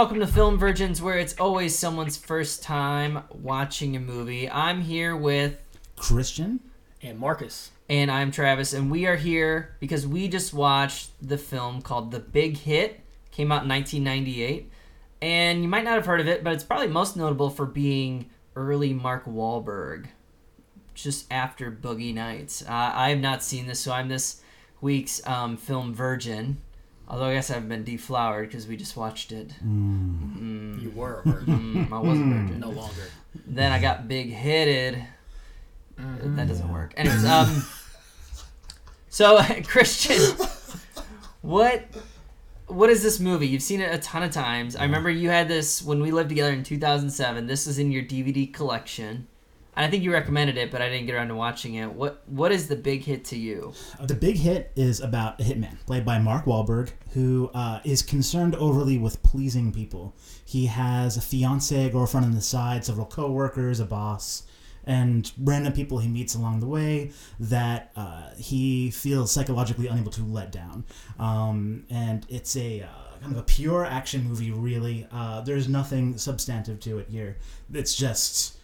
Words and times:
welcome 0.00 0.18
to 0.20 0.26
Film 0.26 0.56
Virgins, 0.56 1.02
where 1.02 1.18
it's 1.18 1.38
always 1.38 1.78
someone's 1.78 2.16
first 2.16 2.62
time 2.62 3.22
watching 3.28 3.94
a 3.96 4.00
movie. 4.00 4.48
I'm 4.48 4.80
here 4.80 5.14
with, 5.14 5.58
Christian. 5.94 6.60
and 7.02 7.18
Marcus. 7.18 7.70
and 7.86 8.10
I'm 8.10 8.30
Travis, 8.30 8.72
and 8.72 8.90
we 8.90 9.04
are 9.04 9.16
here 9.16 9.76
because 9.78 10.06
we 10.06 10.26
just 10.26 10.54
watched 10.54 11.10
the 11.20 11.36
film 11.36 11.82
called 11.82 12.12
The 12.12 12.18
Big 12.18 12.56
Hit. 12.56 13.00
Came 13.30 13.52
out 13.52 13.64
in 13.64 13.68
1998, 13.68 14.72
and 15.20 15.62
you 15.62 15.68
might 15.68 15.84
not 15.84 15.96
have 15.96 16.06
heard 16.06 16.20
of 16.20 16.28
it, 16.28 16.42
but 16.42 16.54
it's 16.54 16.64
probably 16.64 16.88
most 16.88 17.14
notable 17.14 17.50
for 17.50 17.66
being 17.66 18.30
early 18.56 18.94
Mark 18.94 19.26
Wahlberg, 19.26 20.06
just 20.94 21.30
after 21.30 21.70
Boogie 21.70 22.14
Nights. 22.14 22.62
Uh, 22.62 22.90
I 22.94 23.10
have 23.10 23.20
not 23.20 23.42
seen 23.42 23.66
this, 23.66 23.80
so 23.80 23.92
I'm 23.92 24.08
this 24.08 24.40
week's 24.80 25.20
um, 25.26 25.58
film 25.58 25.92
virgin. 25.92 26.56
Although 27.10 27.24
I 27.24 27.34
guess 27.34 27.50
I've 27.50 27.68
been 27.68 27.82
deflowered 27.82 28.48
because 28.48 28.68
we 28.68 28.76
just 28.76 28.96
watched 28.96 29.32
it. 29.32 29.50
You 29.64 30.92
were 30.94 31.22
a 31.24 31.28
virgin. 31.28 31.88
Mm, 31.88 31.92
I 31.92 31.98
was 31.98 32.20
a 32.20 32.22
virgin. 32.22 32.60
no 32.60 32.70
longer. 32.70 33.02
Then 33.48 33.72
I 33.72 33.80
got 33.80 34.06
big 34.06 34.30
hitted. 34.30 35.04
That 35.98 36.46
doesn't 36.46 36.72
work. 36.72 36.94
Anyways, 36.96 37.24
um, 37.24 37.64
so 39.08 39.42
Christian, 39.66 40.36
what 41.42 41.82
what 42.68 42.90
is 42.90 43.02
this 43.02 43.18
movie? 43.18 43.48
You've 43.48 43.62
seen 43.62 43.80
it 43.80 43.92
a 43.92 43.98
ton 43.98 44.22
of 44.22 44.30
times. 44.30 44.76
I 44.76 44.84
remember 44.84 45.10
you 45.10 45.30
had 45.30 45.48
this 45.48 45.82
when 45.82 46.00
we 46.00 46.12
lived 46.12 46.28
together 46.28 46.52
in 46.52 46.62
2007. 46.62 47.48
This 47.48 47.66
is 47.66 47.80
in 47.80 47.90
your 47.90 48.04
DVD 48.04 48.52
collection. 48.54 49.26
I 49.84 49.88
think 49.90 50.04
you 50.04 50.12
recommended 50.12 50.58
it, 50.58 50.70
but 50.70 50.82
I 50.82 50.88
didn't 50.88 51.06
get 51.06 51.14
around 51.14 51.28
to 51.28 51.34
watching 51.34 51.74
it. 51.74 51.92
What 51.92 52.22
what 52.28 52.52
is 52.52 52.68
the 52.68 52.76
big 52.76 53.02
hit 53.02 53.24
to 53.26 53.38
you? 53.38 53.72
The 54.00 54.14
Big 54.14 54.36
Hit 54.36 54.72
is 54.76 55.00
about 55.00 55.40
a 55.40 55.44
hitman 55.44 55.78
played 55.86 56.04
by 56.04 56.18
Mark 56.18 56.44
Wahlberg 56.44 56.90
who 57.12 57.50
uh, 57.54 57.80
is 57.84 58.02
concerned 58.02 58.54
overly 58.56 58.98
with 58.98 59.22
pleasing 59.22 59.72
people. 59.72 60.14
He 60.44 60.66
has 60.66 61.16
a 61.16 61.20
fiance, 61.20 61.86
a 61.86 61.90
girlfriend 61.90 62.26
on 62.26 62.32
the 62.32 62.40
side, 62.40 62.84
several 62.84 63.06
coworkers, 63.06 63.80
a 63.80 63.84
boss, 63.84 64.44
and 64.84 65.30
random 65.38 65.72
people 65.72 65.98
he 65.98 66.08
meets 66.08 66.34
along 66.34 66.60
the 66.60 66.66
way 66.66 67.12
that 67.38 67.90
uh, 67.96 68.30
he 68.36 68.90
feels 68.90 69.32
psychologically 69.32 69.88
unable 69.88 70.12
to 70.12 70.22
let 70.22 70.52
down. 70.52 70.84
Um, 71.18 71.84
and 71.90 72.26
it's 72.28 72.56
a 72.56 72.82
uh, 72.82 73.20
kind 73.20 73.32
of 73.32 73.38
a 73.38 73.44
pure 73.44 73.84
action 73.84 74.24
movie, 74.24 74.50
really. 74.50 75.06
Uh, 75.10 75.40
there's 75.40 75.68
nothing 75.68 76.16
substantive 76.16 76.80
to 76.80 76.98
it 76.98 77.08
here. 77.08 77.38
It's 77.72 77.94
just 77.94 78.59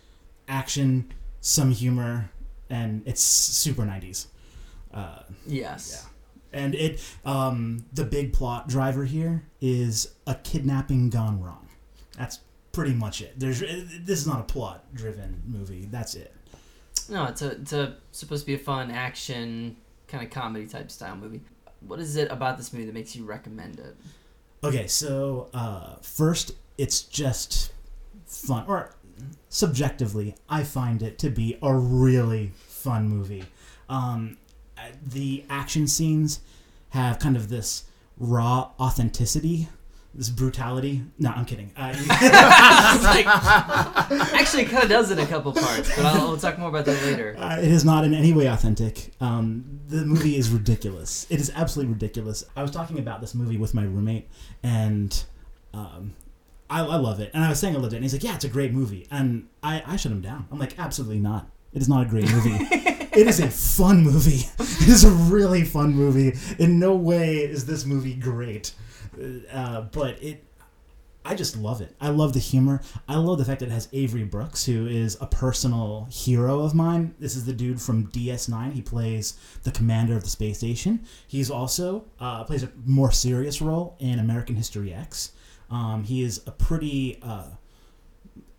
action, 0.48 1.12
some 1.41 1.70
humor, 1.70 2.30
and 2.70 3.02
it's 3.06 3.22
super 3.22 3.83
90s. 3.83 4.27
Uh, 4.92 5.20
Yes. 5.47 6.06
and 6.53 6.75
it, 6.75 7.00
um, 7.25 7.84
the 7.92 8.05
big 8.05 8.33
plot 8.33 8.69
driver 8.69 9.05
here 9.05 9.44
is 9.61 10.14
a 10.27 10.34
kidnapping 10.36 11.10
gone 11.10 11.41
wrong. 11.43 11.69
That's 12.16 12.41
pretty 12.72 12.94
much 12.94 13.20
it. 13.20 13.38
There's 13.38 13.60
this 13.60 14.20
is 14.20 14.26
not 14.26 14.41
a 14.41 14.44
plot 14.44 14.84
driven 14.94 15.43
movie. 15.47 15.87
That's 15.91 16.15
it. 16.15 16.34
No, 17.10 17.25
it's 17.26 17.43
a 17.43 17.53
it's 17.53 17.72
a 17.72 17.97
supposed 18.12 18.43
to 18.44 18.47
be 18.47 18.54
a 18.54 18.59
fun 18.59 18.91
action 18.91 19.76
kind 20.09 20.25
of 20.25 20.31
comedy 20.31 20.66
type 20.66 20.91
style 20.91 21.16
movie. 21.16 21.43
What 21.81 22.00
is 22.00 22.16
it 22.16 22.31
about 22.31 22.56
this 22.56 22.72
movie 22.72 22.87
that 22.87 22.94
makes 22.94 23.15
you 23.15 23.25
recommend 23.25 23.78
it? 23.78 23.97
Okay, 24.65 24.87
so 24.87 25.49
uh, 25.53 25.97
first, 26.00 26.53
it's 26.78 27.03
just 27.03 27.72
fun, 28.26 28.65
or 28.66 28.94
subjectively, 29.49 30.34
I 30.49 30.65
find 30.65 31.03
it 31.03 31.19
to 31.21 31.31
be 31.31 31.59
a 31.62 31.75
really 31.75 32.53
fun 32.56 33.09
movie. 33.09 33.44
Um, 33.88 34.37
the 35.04 35.44
action 35.49 35.87
scenes 35.87 36.41
have 36.91 37.19
kind 37.19 37.37
of 37.37 37.49
this 37.49 37.84
raw 38.19 38.71
authenticity, 38.81 39.69
this 40.15 40.31
brutality. 40.31 41.03
No, 41.19 41.31
I'm 41.31 41.44
kidding. 41.44 41.71
Uh, 41.76 41.94
Actually, 44.34 44.62
it 44.62 44.69
kind 44.71 44.82
of 44.84 44.88
does 44.88 45.10
in 45.10 45.19
a 45.19 45.26
couple 45.26 45.53
parts, 45.53 45.94
but 45.94 46.05
I'll, 46.06 46.28
we'll 46.28 46.37
talk 46.38 46.59
more 46.59 46.69
about 46.69 46.84
that 46.87 47.03
later. 47.05 47.37
Uh, 47.38 47.59
it 47.59 47.71
is 47.71 47.84
not 47.84 48.05
in 48.05 48.15
any 48.15 48.32
way 48.32 48.47
authentic. 48.47 49.12
Um, 49.21 49.81
the 49.88 50.05
movie 50.05 50.37
is 50.37 50.50
ridiculous. 50.50 51.26
It 51.31 51.41
is 51.41 51.50
absolutely 51.55 51.93
ridiculous. 51.93 52.44
I 52.56 52.62
was 52.62 52.71
talking 52.71 52.99
about 52.99 53.21
this 53.21 53.34
movie 53.34 53.56
with 53.59 53.75
my 53.75 53.84
roommate, 53.84 54.28
and 54.62 55.22
um, 55.75 56.15
I, 56.69 56.81
I 56.81 56.97
love 56.97 57.21
it. 57.21 57.31
And 57.34 57.44
I 57.44 57.49
was 57.49 57.60
saying 57.60 57.77
I 57.77 57.78
loved 57.78 57.93
it, 57.93 57.97
and 57.97 58.04
he's 58.04 58.12
like, 58.12 58.25
"Yeah, 58.25 58.34
it's 58.34 58.44
a 58.44 58.49
great 58.49 58.72
movie." 58.72 59.06
And 59.10 59.49
I, 59.62 59.82
I 59.87 59.97
shut 59.97 60.12
him 60.12 60.21
down. 60.21 60.47
I'm 60.50 60.59
like, 60.59 60.78
"Absolutely 60.78 61.21
not. 61.21 61.49
It 61.72 61.82
is 61.82 61.88
not 61.88 62.06
a 62.06 62.09
great 62.09 62.31
movie. 62.32 62.56
it 62.71 63.27
is 63.27 63.41
a 63.41 63.50
fun 63.50 64.03
movie. 64.03 64.47
It 64.59 64.88
is 64.88 65.05
a 65.05 65.10
really 65.10 65.65
fun 65.65 65.94
movie. 65.94 66.38
In 66.59 66.78
no 66.78 66.94
way 66.94 67.38
is 67.38 67.66
this 67.66 67.84
movie 67.84 68.15
great, 68.15 68.72
uh, 69.53 69.82
but 69.82 70.22
it 70.22 70.47
I 71.26 71.34
just 71.34 71.56
love 71.56 71.81
it. 71.81 71.93
I 72.00 72.10
love 72.10 72.34
the 72.34 72.38
humor. 72.38 72.81
I 73.09 73.16
love 73.16 73.38
the 73.38 73.44
fact 73.44 73.59
that 73.59 73.66
it 73.66 73.72
has 73.72 73.88
Avery 73.93 74.22
Brooks, 74.22 74.65
who 74.65 74.87
is 74.87 75.19
a 75.21 75.26
personal 75.26 76.06
hero 76.09 76.60
of 76.60 76.72
mine. 76.72 77.16
This 77.19 77.34
is 77.34 77.44
the 77.44 77.53
dude 77.53 77.82
from 77.82 78.06
DS9. 78.12 78.72
He 78.72 78.81
plays 78.81 79.37
the 79.65 79.72
commander 79.72 80.16
of 80.16 80.22
the 80.22 80.31
space 80.31 80.59
station. 80.59 81.05
He's 81.26 81.50
also 81.50 82.05
uh, 82.21 82.44
plays 82.44 82.62
a 82.62 82.71
more 82.84 83.10
serious 83.10 83.60
role 83.60 83.97
in 83.99 84.21
American 84.21 84.55
History 84.55 84.94
X. 84.94 85.32
Um, 85.71 86.04
he 86.04 86.22
is 86.22 86.43
a 86.47 86.50
pretty 86.50 87.19
uh, 87.22 87.50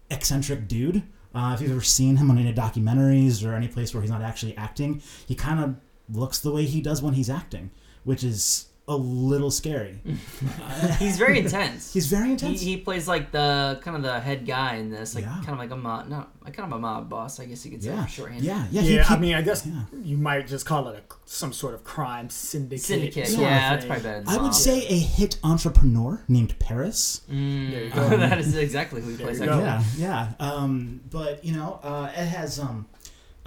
eccentric 0.09 0.67
dude. 0.67 1.03
Uh, 1.33 1.53
if 1.53 1.61
you've 1.61 1.71
ever 1.71 1.81
seen 1.81 2.17
him 2.17 2.31
on 2.31 2.37
any 2.37 2.53
documentaries 2.53 3.45
or 3.45 3.53
any 3.53 3.67
place 3.67 3.93
where 3.93 4.01
he's 4.01 4.11
not 4.11 4.21
actually 4.21 4.55
acting, 4.57 5.01
he 5.27 5.35
kind 5.35 5.59
of 5.59 5.75
looks 6.17 6.39
the 6.39 6.51
way 6.51 6.65
he 6.65 6.81
does 6.81 7.01
when 7.01 7.13
he's 7.13 7.29
acting, 7.29 7.69
which 8.03 8.23
is 8.23 8.67
a 8.89 8.95
little 8.95 9.51
scary. 9.51 9.99
He's 10.99 11.17
very 11.17 11.39
intense. 11.39 11.93
He's 11.93 12.07
very 12.07 12.31
intense. 12.31 12.61
he 12.61 12.77
plays 12.77 13.07
like 13.07 13.31
the 13.31 13.79
kind 13.83 13.97
of 13.97 14.03
the 14.03 14.19
head 14.19 14.45
guy 14.45 14.75
in 14.75 14.89
this, 14.89 15.13
like 15.13 15.25
Yeah. 15.25 15.35
kind 15.37 15.49
of 15.49 15.57
like 15.59 15.71
a 15.71 15.75
mob, 15.75 16.07
not 16.07 16.31
kind 16.53 16.71
of 16.71 16.77
a 16.77 16.79
mob 16.79 17.09
boss, 17.09 17.39
I 17.41 17.45
guess 17.45 17.65
you 17.65 17.71
could 17.71 17.83
say 17.83 17.89
yeah, 17.89 18.03
for 18.05 18.09
shorthand. 18.09 18.43
yeah, 18.43 18.65
yeah. 18.71 18.81
Yeah, 18.81 19.03
he- 19.03 19.13
I 19.13 19.17
mean, 19.19 19.35
I 19.35 19.41
guess 19.41 19.65
yeah. 19.65 19.81
you 20.01 20.17
might 20.17 20.47
just 20.47 20.65
call 20.65 20.87
it 20.87 20.95
a, 20.97 21.13
some 21.25 21.51
sort 21.51 21.73
of 21.73 21.83
crime 21.83 22.29
syndicate. 22.29 22.81
Syndicate. 22.85 23.27
sort 23.27 23.41
Yeah, 23.41 23.73
of 23.73 23.79
that's 23.81 23.85
probably 23.85 24.03
better. 24.03 24.23
Than 24.23 24.39
I 24.39 24.41
would 24.41 24.53
say 24.55 24.77
a 24.87 24.97
hit 24.99 25.37
entrepreneur 25.43 26.23
named 26.29 26.57
Paris. 26.59 27.21
Mm, 27.29 27.71
There 27.71 27.83
you 27.83 27.89
go. 27.89 28.09
that 28.17 28.37
is 28.39 28.55
exactly 28.55 29.01
who 29.01 29.09
he 29.11 29.17
plays. 29.17 29.39
you 29.41 29.47
go. 29.47 29.59
Yeah, 29.59 29.83
yeah. 29.97 30.31
Um, 30.39 31.01
but 31.09 31.43
you 31.43 31.53
know, 31.53 31.81
uh, 31.83 32.09
it 32.15 32.25
has 32.25 32.57
um, 32.59 32.85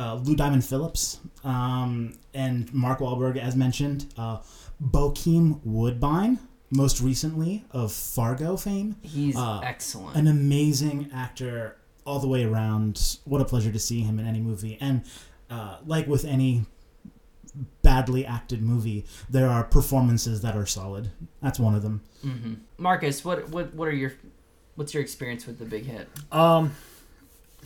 uh, 0.00 0.14
Lou 0.24 0.34
Diamond 0.34 0.64
Phillips 0.64 1.20
um, 1.44 2.14
and 2.34 2.72
Mark 2.72 3.00
Wahlberg, 3.00 3.36
as 3.36 3.54
mentioned. 3.54 4.12
Uh, 4.16 4.38
Bokeem 4.82 5.60
Woodbine, 5.64 6.38
most 6.70 7.00
recently 7.00 7.64
of 7.70 7.92
Fargo 7.92 8.56
fame. 8.56 8.96
He's 9.02 9.36
Uh, 9.36 9.60
excellent. 9.62 10.16
An 10.16 10.26
amazing 10.26 11.10
actor 11.14 11.76
all 12.06 12.18
the 12.18 12.28
way 12.28 12.44
around. 12.44 13.18
What 13.24 13.40
a 13.40 13.44
pleasure 13.44 13.70
to 13.70 13.78
see 13.78 14.00
him 14.00 14.18
in 14.18 14.26
any 14.26 14.40
movie. 14.40 14.78
And 14.80 15.02
uh, 15.50 15.76
like 15.84 16.06
with 16.06 16.24
any 16.24 16.64
badly 17.82 18.24
acted 18.24 18.62
movie, 18.62 19.04
there 19.28 19.48
are 19.48 19.64
performances 19.64 20.40
that 20.42 20.56
are 20.56 20.66
solid. 20.66 21.10
That's 21.42 21.58
one 21.60 21.74
of 21.74 21.82
them. 21.82 22.00
hmm 22.22 22.54
Marcus, 22.78 23.24
what 23.24 23.48
what 23.50 23.74
what 23.74 23.88
are 23.88 23.92
your 23.92 24.12
what's 24.76 24.94
your 24.94 25.02
experience 25.02 25.46
with 25.46 25.58
the 25.58 25.64
big 25.66 25.84
hit? 25.84 26.08
Um, 26.32 26.64
I'm 26.66 26.72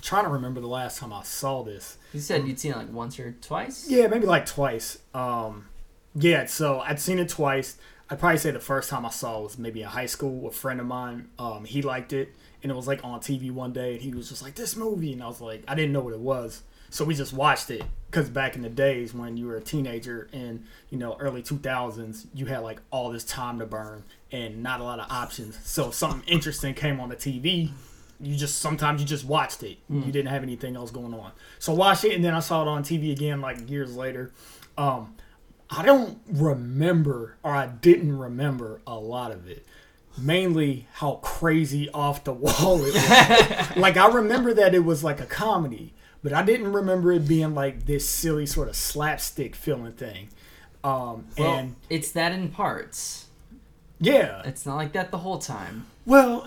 trying 0.04 0.24
to 0.24 0.30
remember 0.30 0.60
the 0.60 0.68
last 0.68 0.98
time 0.98 1.12
I 1.12 1.22
saw 1.22 1.62
this. 1.62 1.96
You 2.12 2.20
said 2.20 2.46
you'd 2.46 2.60
seen 2.60 2.72
it 2.72 2.76
like 2.76 2.92
once 2.92 3.18
or 3.18 3.32
twice. 3.40 3.88
Yeah, 3.88 4.06
maybe 4.06 4.26
like 4.26 4.44
twice. 4.44 4.98
Um, 5.14 5.68
yeah, 6.14 6.44
so 6.44 6.80
I'd 6.80 7.00
seen 7.00 7.18
it 7.18 7.30
twice. 7.30 7.78
I'd 8.10 8.18
probably 8.20 8.38
say 8.38 8.50
the 8.50 8.60
first 8.60 8.90
time 8.90 9.06
I 9.06 9.10
saw 9.10 9.40
it 9.40 9.42
was 9.44 9.58
maybe 9.58 9.80
in 9.80 9.88
high 9.88 10.06
school. 10.06 10.46
A 10.46 10.50
friend 10.50 10.78
of 10.78 10.86
mine, 10.86 11.30
um, 11.38 11.64
he 11.64 11.80
liked 11.80 12.12
it, 12.12 12.34
and 12.62 12.70
it 12.70 12.74
was 12.74 12.86
like 12.86 13.02
on 13.02 13.18
TV 13.20 13.50
one 13.50 13.72
day, 13.72 13.94
and 13.94 14.02
he 14.02 14.12
was 14.12 14.28
just 14.28 14.42
like, 14.42 14.54
"This 14.54 14.76
movie," 14.76 15.14
and 15.14 15.22
I 15.22 15.26
was 15.26 15.40
like, 15.40 15.64
I 15.66 15.74
didn't 15.74 15.92
know 15.92 16.02
what 16.02 16.12
it 16.12 16.20
was, 16.20 16.62
so 16.90 17.06
we 17.06 17.14
just 17.14 17.32
watched 17.32 17.70
it. 17.70 17.82
Because 18.10 18.28
back 18.28 18.54
in 18.54 18.62
the 18.62 18.68
days 18.68 19.14
when 19.14 19.36
you 19.38 19.46
were 19.46 19.56
a 19.56 19.60
teenager 19.60 20.28
in 20.32 20.64
you 20.90 20.98
know 20.98 21.16
early 21.18 21.42
two 21.42 21.56
thousands, 21.56 22.26
you 22.34 22.44
had 22.44 22.58
like 22.58 22.80
all 22.90 23.10
this 23.10 23.24
time 23.24 23.58
to 23.58 23.66
burn 23.66 24.04
and 24.30 24.62
not 24.62 24.80
a 24.80 24.84
lot 24.84 25.00
of 25.00 25.10
options. 25.10 25.58
So 25.64 25.88
if 25.88 25.94
something 25.94 26.28
interesting 26.28 26.74
came 26.74 27.00
on 27.00 27.08
the 27.08 27.16
TV, 27.16 27.70
you 28.20 28.36
just 28.36 28.58
sometimes 28.58 29.00
you 29.00 29.06
just 29.06 29.24
watched 29.24 29.62
it. 29.62 29.78
You 29.88 30.00
didn't 30.12 30.28
have 30.28 30.42
anything 30.42 30.76
else 30.76 30.90
going 30.90 31.14
on. 31.14 31.32
So 31.58 31.72
watch 31.74 32.04
it, 32.04 32.12
and 32.14 32.24
then 32.24 32.34
I 32.34 32.40
saw 32.40 32.62
it 32.62 32.68
on 32.68 32.82
TV 32.82 33.12
again 33.12 33.40
like 33.40 33.68
years 33.70 33.96
later. 33.96 34.32
Um, 34.78 35.14
I 35.70 35.84
don't 35.84 36.18
remember, 36.28 37.36
or 37.42 37.52
I 37.52 37.66
didn't 37.66 38.16
remember 38.18 38.80
a 38.86 38.94
lot 38.96 39.32
of 39.32 39.48
it. 39.48 39.66
Mainly 40.16 40.86
how 40.92 41.16
crazy 41.16 41.90
off 41.90 42.22
the 42.24 42.32
wall 42.32 42.80
it 42.84 42.94
was. 42.94 43.76
like 43.76 43.96
I 43.96 44.06
remember 44.08 44.54
that 44.54 44.74
it 44.74 44.84
was 44.84 45.02
like 45.02 45.20
a 45.20 45.26
comedy, 45.26 45.92
but 46.22 46.32
I 46.32 46.42
didn't 46.42 46.72
remember 46.72 47.10
it 47.12 47.26
being 47.26 47.54
like 47.54 47.86
this 47.86 48.08
silly 48.08 48.46
sort 48.46 48.68
of 48.68 48.76
slapstick 48.76 49.56
feeling 49.56 49.92
thing. 49.92 50.28
Um, 50.84 51.26
Well, 51.36 51.54
and 51.54 51.76
it's 51.90 52.12
that 52.12 52.30
in 52.32 52.50
parts. 52.50 53.26
yeah, 53.98 54.42
It's 54.44 54.64
not 54.66 54.76
like 54.76 54.92
that 54.92 55.10
the 55.10 55.18
whole 55.18 55.38
time. 55.38 55.86
well, 56.06 56.46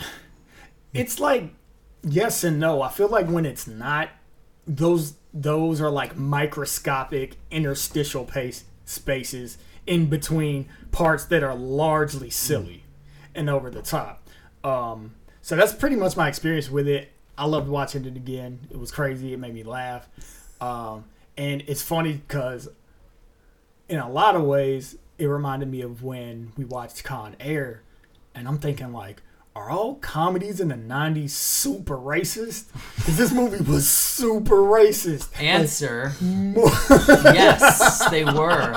it's 0.97 1.19
like 1.19 1.53
yes 2.03 2.43
and 2.43 2.59
no. 2.59 2.81
I 2.81 2.89
feel 2.89 3.09
like 3.09 3.27
when 3.27 3.45
it's 3.45 3.67
not, 3.67 4.09
those 4.65 5.15
those 5.33 5.81
are 5.81 5.89
like 5.89 6.15
microscopic 6.17 7.35
interstitial 7.51 8.25
pace 8.25 8.63
spaces 8.85 9.57
in 9.85 10.07
between 10.07 10.67
parts 10.91 11.25
that 11.25 11.43
are 11.43 11.55
largely 11.55 12.29
silly 12.29 12.83
and 13.35 13.49
over 13.49 13.69
the 13.69 13.81
top. 13.81 14.27
Um, 14.63 15.15
so 15.41 15.55
that's 15.55 15.73
pretty 15.73 15.95
much 15.95 16.17
my 16.17 16.27
experience 16.27 16.69
with 16.69 16.87
it. 16.87 17.11
I 17.37 17.45
loved 17.45 17.69
watching 17.69 18.05
it 18.05 18.15
again. 18.15 18.59
It 18.71 18.77
was 18.77 18.91
crazy. 18.91 19.33
It 19.33 19.37
made 19.39 19.53
me 19.53 19.63
laugh. 19.63 20.09
Um, 20.59 21.05
and 21.37 21.63
it's 21.67 21.83
funny 21.83 22.13
because 22.13 22.67
in 23.87 23.99
a 23.99 24.09
lot 24.09 24.35
of 24.35 24.41
ways, 24.43 24.97
it 25.17 25.27
reminded 25.27 25.69
me 25.69 25.81
of 25.81 26.03
when 26.03 26.51
we 26.57 26.65
watched 26.65 27.03
Con 27.03 27.35
Air. 27.39 27.83
And 28.33 28.47
I'm 28.47 28.57
thinking, 28.57 28.91
like, 28.91 29.21
are 29.57 29.69
all 29.71 29.95
comedies 29.95 30.59
in 30.61 30.67
the 30.67 30.75
90s 30.75 31.31
super 31.31 31.97
racist? 31.97 32.65
Because 32.95 33.17
this 33.17 33.31
movie 33.33 33.63
was 33.63 33.89
super 33.89 34.57
racist. 34.57 35.29
Answer: 35.41 36.13
More- 36.21 36.69
Yes, 37.33 38.07
they 38.09 38.23
were. 38.23 38.73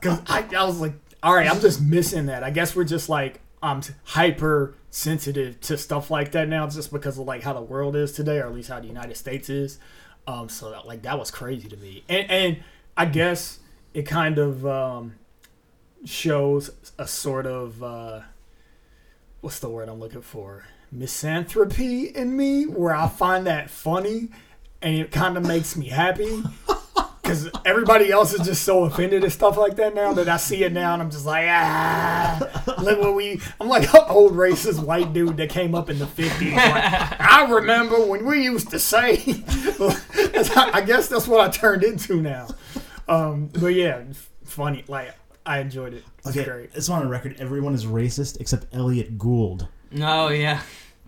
Because 0.00 0.20
I, 0.26 0.46
I 0.56 0.64
was 0.64 0.80
like, 0.80 0.92
all 1.22 1.34
right, 1.34 1.50
I'm 1.50 1.60
just 1.60 1.80
missing 1.82 2.26
that. 2.26 2.44
I 2.44 2.50
guess 2.50 2.76
we're 2.76 2.84
just 2.84 3.08
like, 3.08 3.40
I'm 3.62 3.80
hyper 4.04 4.74
sensitive 4.90 5.60
to 5.62 5.76
stuff 5.76 6.10
like 6.10 6.32
that 6.32 6.48
now, 6.48 6.68
just 6.68 6.92
because 6.92 7.18
of 7.18 7.26
like 7.26 7.42
how 7.42 7.52
the 7.52 7.62
world 7.62 7.96
is 7.96 8.12
today, 8.12 8.38
or 8.38 8.46
at 8.46 8.54
least 8.54 8.68
how 8.68 8.78
the 8.80 8.86
United 8.86 9.16
States 9.16 9.48
is. 9.50 9.78
Um, 10.26 10.48
so 10.48 10.70
that, 10.70 10.86
like 10.86 11.02
that 11.02 11.18
was 11.18 11.30
crazy 11.30 11.68
to 11.68 11.76
me, 11.76 12.04
and 12.08 12.30
and 12.30 12.56
I 12.96 13.06
guess 13.06 13.58
it 13.92 14.02
kind 14.02 14.38
of 14.38 14.64
um, 14.66 15.14
shows 16.04 16.70
a 16.98 17.06
sort 17.06 17.46
of 17.46 17.82
uh, 17.82 18.20
what's 19.44 19.58
the 19.58 19.68
word 19.68 19.90
I'm 19.90 20.00
looking 20.00 20.22
for? 20.22 20.64
Misanthropy 20.90 22.06
in 22.06 22.34
me, 22.34 22.64
where 22.64 22.94
I 22.94 23.08
find 23.08 23.46
that 23.46 23.68
funny, 23.68 24.30
and 24.80 24.96
it 24.96 25.10
kind 25.10 25.36
of 25.36 25.46
makes 25.46 25.76
me 25.76 25.88
happy. 25.88 26.42
Because 27.22 27.48
everybody 27.64 28.12
else 28.12 28.34
is 28.34 28.46
just 28.46 28.64
so 28.64 28.84
offended 28.84 29.24
at 29.24 29.32
stuff 29.32 29.56
like 29.56 29.76
that 29.76 29.94
now 29.94 30.12
that 30.12 30.28
I 30.28 30.36
see 30.36 30.62
it 30.62 30.74
now 30.74 30.92
and 30.92 31.00
I'm 31.00 31.10
just 31.10 31.24
like 31.24 31.46
ah 31.48 32.74
look 32.82 33.00
what 33.00 33.14
we 33.14 33.40
I'm 33.58 33.66
like 33.66 33.84
an 33.94 34.02
old 34.10 34.34
racist 34.34 34.84
white 34.84 35.14
dude 35.14 35.38
that 35.38 35.48
came 35.48 35.74
up 35.74 35.88
in 35.88 35.98
the 35.98 36.04
50s 36.04 36.54
like, 36.54 37.18
I 37.18 37.50
remember 37.50 38.04
when 38.04 38.26
we 38.26 38.44
used 38.44 38.68
to 38.72 38.78
say 38.78 39.12
I 40.54 40.82
guess 40.86 41.08
that's 41.08 41.26
what 41.26 41.40
I 41.40 41.48
turned 41.48 41.82
into 41.82 42.20
now. 42.20 42.48
Um 43.08 43.46
but 43.46 43.68
yeah 43.68 44.02
funny 44.44 44.84
like 44.86 45.14
I 45.46 45.58
enjoyed 45.60 45.94
it 45.94 46.04
it's 46.18 46.28
Okay, 46.28 46.44
great 46.44 46.70
it's 46.74 46.88
on 46.88 47.02
a 47.02 47.08
record. 47.08 47.36
Everyone 47.38 47.74
is 47.74 47.84
racist 47.86 48.40
except 48.40 48.66
Elliott 48.74 49.18
Gould. 49.18 49.68
Oh 50.00 50.28
yeah. 50.28 50.62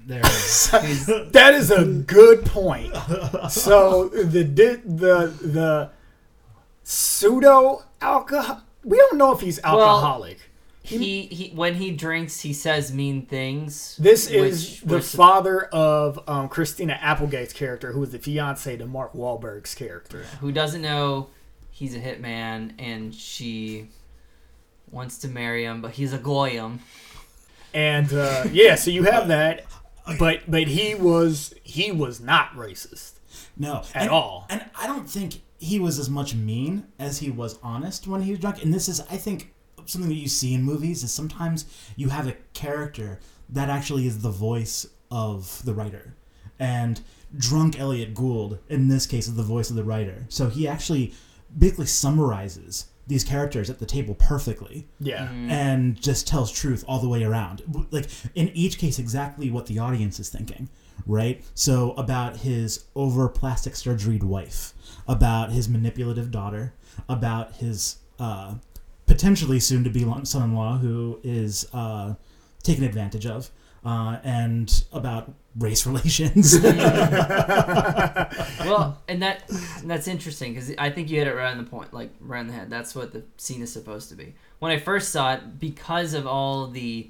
There 0.07 0.21
it 0.25 0.27
is. 0.27 1.07
that 1.33 1.55
is 1.55 1.71
a 1.73 1.85
good 1.85 2.45
point 2.47 2.95
so 3.51 4.09
the 4.09 4.45
di- 4.45 4.77
the 4.85 5.27
the 5.43 5.91
pseudo 6.85 7.83
alcohol 8.01 8.63
we 8.85 8.97
don't 8.97 9.19
know 9.19 9.33
if 9.33 9.41
he's 9.41 9.59
alcoholic 9.65 10.39
he 10.83 11.23
he 11.23 11.49
when 11.53 11.75
he 11.75 11.91
drinks, 11.91 12.43
he 12.43 12.53
says 12.53 12.93
mean 12.95 13.27
things. 13.27 13.97
This 13.97 14.29
is 14.29 14.41
which- 14.41 14.81
the 14.83 14.95
which- 14.99 15.05
father 15.07 15.63
of 15.65 16.21
um, 16.29 16.49
Christina 16.49 16.97
Applegate's 17.03 17.53
character, 17.53 17.91
who 17.91 18.05
is 18.05 18.11
the 18.11 18.21
fiance 18.21 18.77
to 18.77 18.87
Mark 18.87 19.13
Wahlberg's 19.13 19.75
character. 19.75 20.23
who 20.41 20.53
doesn't 20.53 20.83
know 20.83 21.27
he's 21.73 21.97
a 21.97 21.99
hitman 21.99 22.71
and 22.79 23.13
she 23.13 23.89
wants 24.91 25.19
to 25.19 25.29
marry 25.29 25.65
him, 25.65 25.83
but 25.83 25.93
he's 25.93 26.13
a 26.13 26.19
goyim. 26.19 26.81
And 27.75 28.13
uh, 28.13 28.45
yeah, 28.53 28.75
so 28.75 28.91
you 28.91 29.03
have 29.05 29.29
that, 29.29 29.65
but 30.19 30.43
but 30.49 30.69
he 30.69 30.95
was 30.95 31.55
he 31.63 31.93
was 31.93 32.21
not 32.21 32.53
racist 32.55 33.15
No, 33.57 33.83
at 33.95 34.03
and, 34.03 34.11
all. 34.11 34.47
And 34.49 34.65
I 34.79 34.87
don't 34.87 35.09
think 35.09 35.43
he 35.59 35.79
was 35.79 35.99
as 35.99 36.09
much 36.09 36.35
mean 36.35 36.87
as 36.99 37.19
he 37.19 37.31
was 37.31 37.59
honest 37.63 38.07
when 38.07 38.23
he 38.23 38.31
was 38.31 38.41
drunk. 38.41 38.63
And 38.63 38.73
this 38.73 38.89
is, 38.89 39.01
I 39.01 39.17
think, 39.17 39.55
something 39.87 40.09
that 40.09 40.17
you 40.17 40.29
see 40.29 40.55
in 40.55 40.63
movies 40.63 41.03
is 41.03 41.13
sometimes 41.13 41.65
you 41.97 42.09
have 42.09 42.27
a 42.27 42.37
character 42.53 43.21
that 43.49 43.71
actually 43.71 44.07
is 44.07 44.21
the 44.21 44.31
voice 44.31 44.87
of 45.11 45.63
the 45.65 45.75
writer. 45.75 46.15
And 46.59 47.01
drunk 47.37 47.79
Elliott 47.79 48.15
Gould, 48.15 48.59
in 48.69 48.89
this 48.89 49.07
case, 49.07 49.29
is 49.29 49.35
the 49.35 49.43
voice 49.43 49.71
of 49.71 49.77
the 49.77 49.85
writer. 49.85 50.25
So 50.29 50.49
he 50.49 50.67
actually 50.67 51.13
basically 51.57 51.87
summarizes 51.87 52.87
these 53.07 53.25
characters 53.25 53.71
at 53.71 53.79
the 53.79 53.87
table 53.87 54.15
perfectly 54.15 54.89
Yeah, 54.99 55.31
and 55.31 56.01
just 56.01 56.27
tells 56.27 56.51
truth 56.51 56.85
all 56.89 56.99
the 56.99 57.09
way 57.09 57.23
around. 57.23 57.87
Like 57.91 58.09
in 58.35 58.49
each 58.49 58.79
case, 58.79 58.99
exactly 58.99 59.51
what 59.51 59.67
the 59.67 59.79
audience 59.79 60.19
is 60.19 60.29
thinking, 60.29 60.69
right? 61.07 61.45
So 61.55 61.93
about 61.93 62.39
his 62.39 62.85
over 62.95 63.29
plastic 63.29 63.75
surgeryed 63.75 64.23
wife, 64.23 64.75
about 65.07 65.53
his 65.53 65.69
manipulative 65.69 66.31
daughter, 66.31 66.75
about 67.09 67.57
his 67.57 67.99
uh, 68.19 68.55
potentially 69.07 69.61
soon 69.61 69.85
to 69.85 69.91
be 69.91 70.05
son-in-law 70.25 70.79
who 70.79 71.21
is 71.23 71.67
uh, 71.73 72.15
taken 72.63 72.85
advantage 72.85 73.27
of, 73.27 73.51
uh, 73.87 74.19
and 74.25 74.85
about 74.93 75.33
race 75.57 75.87
relations. 75.91 76.57
Well, 78.67 79.01
and 79.07 79.23
that 79.23 79.49
and 79.81 79.89
that's 79.89 80.09
interesting 80.09 80.53
because 80.53 80.73
I 80.77 80.91
think 80.91 81.09
you 81.09 81.19
hit 81.19 81.29
it 81.29 81.35
right 81.35 81.53
on 81.53 81.59
the 81.59 81.71
point, 81.71 81.95
like 81.95 82.11
right 82.21 82.41
on 82.41 82.49
the 82.49 82.53
head. 82.53 82.69
That's 82.69 82.97
what 82.97 83.13
the 83.13 83.23
scene 83.37 83.63
is 83.63 83.73
supposed 83.73 84.09
to 84.09 84.17
be. 84.17 84.35
When 84.59 84.73
I 84.73 84.79
first 84.79 85.11
saw 85.11 85.35
it, 85.35 85.61
because 85.61 86.15
of 86.15 86.27
all 86.27 86.67
the 86.67 87.09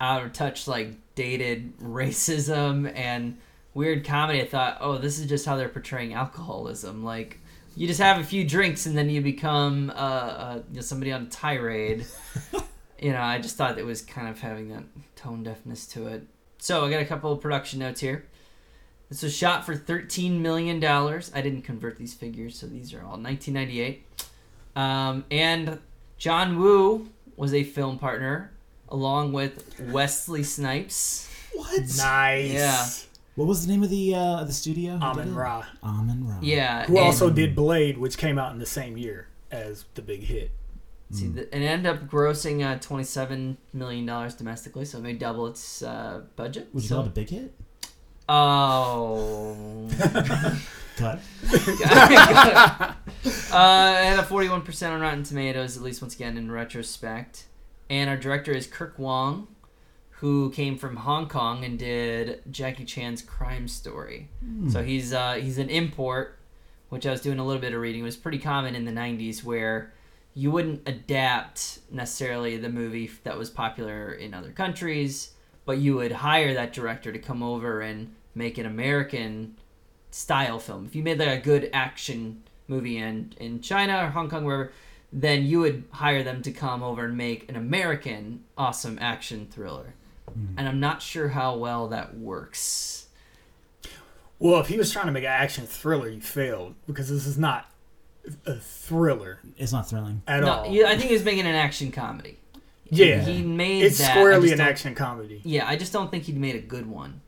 out 0.00 0.22
of 0.22 0.34
touch, 0.34 0.68
like 0.68 0.90
dated 1.14 1.78
racism 1.82 2.92
and 2.94 3.38
weird 3.72 4.04
comedy, 4.04 4.42
I 4.42 4.46
thought, 4.46 4.78
oh, 4.82 4.98
this 4.98 5.18
is 5.18 5.26
just 5.26 5.46
how 5.46 5.56
they're 5.56 5.70
portraying 5.70 6.12
alcoholism. 6.12 7.02
Like 7.04 7.40
you 7.74 7.86
just 7.86 8.00
have 8.00 8.20
a 8.20 8.24
few 8.24 8.44
drinks 8.44 8.84
and 8.84 8.96
then 8.96 9.08
you 9.08 9.22
become 9.22 9.90
uh, 9.90 9.92
uh, 9.94 10.62
you 10.68 10.76
know, 10.76 10.82
somebody 10.82 11.10
on 11.10 11.22
a 11.22 11.26
tirade. 11.26 12.04
You 13.00 13.12
know, 13.12 13.20
I 13.20 13.38
just 13.38 13.56
thought 13.56 13.78
it 13.78 13.86
was 13.86 14.02
kind 14.02 14.28
of 14.28 14.40
having 14.40 14.68
that 14.70 14.84
tone 15.16 15.42
deafness 15.42 15.86
to 15.88 16.08
it. 16.08 16.26
So 16.58 16.84
I 16.84 16.90
got 16.90 17.00
a 17.00 17.04
couple 17.04 17.32
of 17.32 17.40
production 17.40 17.78
notes 17.78 18.00
here. 18.00 18.24
This 19.08 19.22
was 19.22 19.34
shot 19.34 19.64
for 19.64 19.74
$13 19.74 20.40
million. 20.40 20.84
I 20.84 21.40
didn't 21.40 21.62
convert 21.62 21.96
these 21.96 22.12
figures, 22.12 22.58
so 22.58 22.66
these 22.66 22.92
are 22.92 22.98
all 22.98 23.18
1998. 23.18 24.04
Um, 24.76 25.24
and 25.30 25.78
John 26.18 26.58
Woo 26.58 27.08
was 27.36 27.54
a 27.54 27.62
film 27.64 27.98
partner 27.98 28.50
along 28.88 29.32
with 29.32 29.80
Wesley 29.80 30.42
Snipes. 30.42 31.30
what? 31.54 31.80
nice. 31.96 32.52
Yeah. 32.52 32.86
What 33.36 33.46
was 33.46 33.64
the 33.64 33.72
name 33.72 33.84
of 33.84 33.90
the 33.90 34.14
uh, 34.16 34.44
the 34.44 34.52
studio? 34.52 34.94
who 34.94 34.98
did 34.98 35.04
Amin 35.04 35.28
it? 35.28 35.34
Ra, 35.34 35.64
Amen 35.84 36.26
Ra. 36.26 36.38
Yeah. 36.42 36.84
who 36.86 36.96
and- 36.96 37.06
also 37.06 37.30
did 37.30 37.54
Blade, 37.54 37.96
which 37.96 38.18
came 38.18 38.36
out 38.36 38.52
in 38.52 38.58
the 38.58 38.66
same 38.66 38.98
year 38.98 39.28
as 39.52 39.84
the 39.94 40.02
big 40.02 40.24
hit. 40.24 40.50
See, 41.10 41.28
the, 41.28 41.52
and 41.54 41.64
it 41.64 41.66
ended 41.66 41.90
up 41.90 42.06
grossing 42.06 42.62
uh, 42.62 42.78
$27 42.78 43.56
million 43.72 44.04
domestically, 44.04 44.84
so 44.84 44.98
it 44.98 45.00
may 45.02 45.14
double 45.14 45.46
its 45.46 45.82
uh, 45.82 46.22
budget. 46.36 46.68
Was 46.74 46.88
so, 46.88 47.00
it 47.00 47.06
a 47.06 47.10
big 47.10 47.30
hit? 47.30 47.54
Oh. 48.28 49.88
Cut. 50.96 51.20
uh, 51.50 52.94
it 53.22 54.04
had 54.04 54.18
a 54.18 54.22
41% 54.22 54.90
on 54.90 55.00
Rotten 55.00 55.22
Tomatoes, 55.22 55.78
at 55.78 55.82
least 55.82 56.02
once 56.02 56.14
again 56.14 56.36
in 56.36 56.50
retrospect. 56.50 57.46
And 57.88 58.10
our 58.10 58.16
director 58.18 58.52
is 58.52 58.66
Kirk 58.66 58.98
Wong, 58.98 59.48
who 60.10 60.50
came 60.50 60.76
from 60.76 60.96
Hong 60.96 61.26
Kong 61.28 61.64
and 61.64 61.78
did 61.78 62.42
Jackie 62.50 62.84
Chan's 62.84 63.22
Crime 63.22 63.66
Story. 63.66 64.28
So 64.68 64.82
he's 64.82 65.14
uh, 65.14 65.34
he's 65.34 65.56
an 65.56 65.70
import, 65.70 66.38
which 66.90 67.06
I 67.06 67.12
was 67.12 67.22
doing 67.22 67.38
a 67.38 67.46
little 67.46 67.62
bit 67.62 67.72
of 67.72 67.80
reading. 67.80 68.02
It 68.02 68.04
was 68.04 68.16
pretty 68.16 68.38
common 68.38 68.74
in 68.74 68.84
the 68.84 68.92
90s 68.92 69.42
where 69.42 69.92
you 70.38 70.52
wouldn't 70.52 70.88
adapt 70.88 71.80
necessarily 71.90 72.56
the 72.56 72.68
movie 72.68 73.10
that 73.24 73.36
was 73.36 73.50
popular 73.50 74.12
in 74.12 74.32
other 74.32 74.52
countries, 74.52 75.32
but 75.64 75.78
you 75.78 75.96
would 75.96 76.12
hire 76.12 76.54
that 76.54 76.72
director 76.72 77.10
to 77.10 77.18
come 77.18 77.42
over 77.42 77.80
and 77.80 78.14
make 78.36 78.56
an 78.56 78.64
American 78.64 79.56
style 80.12 80.60
film. 80.60 80.86
If 80.86 80.94
you 80.94 81.02
made 81.02 81.18
like 81.18 81.40
a 81.40 81.40
good 81.42 81.68
action 81.72 82.44
movie 82.68 82.98
in 82.98 83.32
in 83.38 83.60
China 83.62 84.04
or 84.04 84.10
Hong 84.10 84.30
Kong, 84.30 84.44
wherever, 84.44 84.70
then 85.12 85.44
you 85.44 85.58
would 85.58 85.82
hire 85.90 86.22
them 86.22 86.40
to 86.42 86.52
come 86.52 86.84
over 86.84 87.06
and 87.06 87.16
make 87.16 87.48
an 87.48 87.56
American 87.56 88.44
awesome 88.56 88.96
action 89.00 89.48
thriller. 89.50 89.94
Hmm. 90.32 90.54
And 90.56 90.68
I'm 90.68 90.78
not 90.78 91.02
sure 91.02 91.30
how 91.30 91.56
well 91.56 91.88
that 91.88 92.16
works. 92.16 93.08
Well, 94.38 94.60
if 94.60 94.68
he 94.68 94.78
was 94.78 94.92
trying 94.92 95.06
to 95.06 95.12
make 95.12 95.24
an 95.24 95.30
action 95.30 95.66
thriller, 95.66 96.08
he 96.08 96.20
failed 96.20 96.76
because 96.86 97.08
this 97.08 97.26
is 97.26 97.36
not 97.36 97.72
a 98.46 98.54
thriller 98.56 99.40
It's 99.56 99.72
not 99.72 99.88
thrilling. 99.88 100.22
at 100.26 100.40
no, 100.42 100.48
all. 100.52 100.66
you- 100.72 100.86
I 100.86 100.96
think 100.96 101.08
he 101.08 101.14
was 101.14 101.24
making 101.24 101.46
an 101.46 101.54
action 101.54 101.90
comedy. 101.92 102.38
yeah, 102.90 103.20
He 103.20 103.42
made 103.42 103.84
it's 103.84 103.98
that. 103.98 104.10
I 104.10 104.14
squarely 104.14 104.42
just 104.48 104.52
an 104.54 104.58
don't- 104.58 104.68
action 104.68 104.94
comedy. 104.94 105.40
Yeah, 105.44 105.66
I 105.68 105.76
just 105.76 105.92
don't 105.92 106.10
think 106.10 106.24
he'd 106.24 106.36
made 106.38 106.54
a 106.56 106.60
good 106.60 106.86
one. 106.86 107.20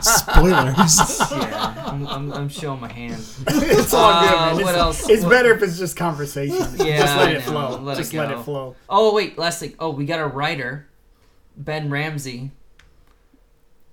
Spoilers. 0.00 1.10
Yeah, 1.34 1.74
I'm, 1.86 2.06
I'm, 2.06 2.32
I'm 2.32 2.48
showing 2.48 2.80
my 2.80 2.92
hand. 2.92 3.22
it's 3.46 3.92
all 3.92 4.10
Uh, 4.10 4.20
good, 4.22 4.36
man. 4.36 4.54
what 4.64 4.74
it's, 4.74 4.78
else? 4.78 5.08
It's 5.08 5.22
What- 5.24 5.30
better 5.30 5.52
if 5.54 5.62
it's 5.62 5.78
just 5.78 5.96
conversation. 5.96 6.56
Yeah, 6.76 6.98
just 6.98 7.16
let 7.16 7.28
I 7.28 7.30
it 7.32 7.34
know. 7.34 7.40
flow. 7.40 7.78
Let 7.80 7.94
it 7.96 8.00
just 8.00 8.14
let 8.14 8.28
go. 8.30 8.40
it 8.40 8.44
flow. 8.44 8.76
Oh 8.88 9.14
wait, 9.14 9.36
last 9.38 9.60
thing. 9.60 9.74
Oh, 9.80 9.90
we 9.90 10.04
got 10.06 10.20
a 10.20 10.26
writer, 10.26 10.86
Ben 11.56 11.90
Ramsey. 11.90 12.50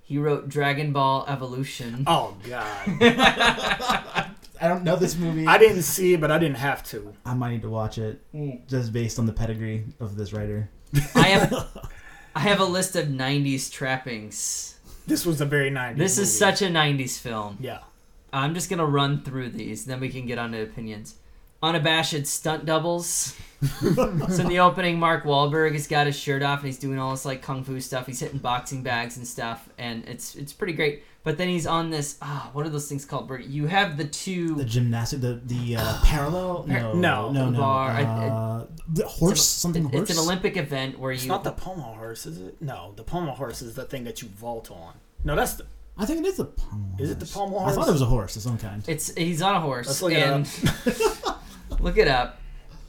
He 0.04 0.18
wrote 0.18 0.48
Dragon 0.48 0.92
Ball 0.92 1.24
Evolution. 1.28 2.04
Oh 2.06 2.36
God, 2.48 4.30
I 4.62 4.68
don't 4.68 4.84
know 4.84 4.96
this 4.96 5.16
movie. 5.16 5.46
I 5.46 5.58
didn't 5.58 5.82
see 5.82 6.14
it, 6.14 6.20
but 6.20 6.30
I 6.30 6.38
didn't 6.38 6.56
have 6.58 6.82
to. 6.84 7.12
I 7.26 7.34
might 7.34 7.50
need 7.50 7.62
to 7.62 7.68
watch 7.70 7.98
it 7.98 8.20
Mm. 8.34 8.66
just 8.68 8.92
based 8.92 9.18
on 9.18 9.26
the 9.26 9.32
pedigree 9.32 9.84
of 10.00 10.16
this 10.16 10.32
writer. 10.32 10.70
I 11.14 11.28
have, 11.28 11.88
I 12.34 12.40
have 12.40 12.60
a 12.60 12.64
list 12.64 12.94
of 12.96 13.08
'90s 13.08 13.70
trappings. 13.70 14.78
This 15.06 15.26
was 15.26 15.40
a 15.40 15.44
very 15.46 15.68
nice. 15.70 15.96
This 15.98 16.16
is 16.18 16.36
such 16.36 16.62
a 16.62 16.66
'90s 16.68 17.18
film. 17.18 17.58
yeah. 17.60 17.80
I'm 18.34 18.54
just 18.54 18.70
gonna 18.70 18.86
run 18.86 19.20
through 19.22 19.50
these, 19.50 19.84
then 19.84 20.00
we 20.00 20.08
can 20.08 20.24
get 20.26 20.38
on 20.38 20.52
to 20.52 20.62
opinions. 20.62 21.16
Unabashed 21.62 22.26
stunt 22.26 22.64
doubles. 22.64 23.36
so 23.80 24.40
in 24.40 24.48
the 24.48 24.58
opening, 24.58 24.98
Mark 24.98 25.24
Wahlberg 25.24 25.72
has 25.72 25.86
got 25.86 26.06
his 26.06 26.18
shirt 26.18 26.42
off 26.42 26.60
and 26.60 26.66
he's 26.66 26.78
doing 26.78 26.98
all 26.98 27.10
this 27.12 27.24
like 27.24 27.42
kung 27.42 27.62
fu 27.62 27.78
stuff. 27.80 28.06
He's 28.06 28.20
hitting 28.20 28.38
boxing 28.38 28.82
bags 28.82 29.16
and 29.18 29.26
stuff, 29.26 29.68
and 29.78 30.04
it's 30.08 30.34
it's 30.34 30.52
pretty 30.52 30.72
great. 30.72 31.02
But 31.24 31.38
then 31.38 31.48
he's 31.48 31.68
on 31.68 31.90
this. 31.90 32.18
Ah, 32.20 32.50
what 32.52 32.66
are 32.66 32.68
those 32.68 32.88
things 32.88 33.04
called? 33.04 33.30
Where 33.30 33.38
you 33.40 33.66
have 33.66 33.96
the 33.96 34.04
two. 34.04 34.56
The 34.56 34.64
gymnastic, 34.64 35.20
the 35.20 35.40
the 35.44 35.76
uh, 35.76 36.00
parallel. 36.04 36.64
No, 36.68 36.92
No. 36.94 37.30
no, 37.30 37.50
no. 37.50 37.58
Bar, 37.60 37.90
I- 37.90 38.02
Uh, 38.04 38.66
the 38.88 39.06
horse, 39.06 39.38
it's 39.38 39.42
something 39.42 39.84
an, 39.84 39.90
horse. 39.92 40.10
It's 40.10 40.18
an 40.18 40.24
Olympic 40.24 40.56
event 40.56 40.98
where 40.98 41.12
It's 41.12 41.22
you. 41.22 41.28
not 41.28 41.44
the 41.44 41.52
pommel 41.52 41.94
horse, 41.94 42.26
is 42.26 42.40
it? 42.40 42.60
No, 42.60 42.92
the 42.96 43.04
pommel 43.04 43.34
horse 43.36 43.62
is 43.62 43.74
the 43.74 43.84
thing 43.84 44.02
that 44.04 44.20
you 44.20 44.28
vault 44.28 44.70
on. 44.72 44.94
No, 45.24 45.36
that's 45.36 45.54
the. 45.54 45.64
I 45.96 46.06
think 46.06 46.20
it 46.20 46.26
is 46.26 46.38
the 46.38 46.46
pommel. 46.46 46.96
Is 46.98 47.10
it 47.10 47.20
the 47.20 47.26
horse. 47.26 47.72
I 47.72 47.74
thought 47.76 47.88
it 47.88 47.92
was 47.92 48.02
a 48.02 48.06
horse 48.06 48.34
of 48.34 48.42
some 48.42 48.58
kind. 48.58 48.82
It's 48.88 49.14
he's 49.14 49.42
on 49.42 49.54
a 49.54 49.60
horse. 49.60 49.86
Let's 49.86 50.02
look 50.02 50.12
it 50.12 50.26
and 50.26 50.48
look 51.80 51.98
it 51.98 52.08
up. 52.08 52.38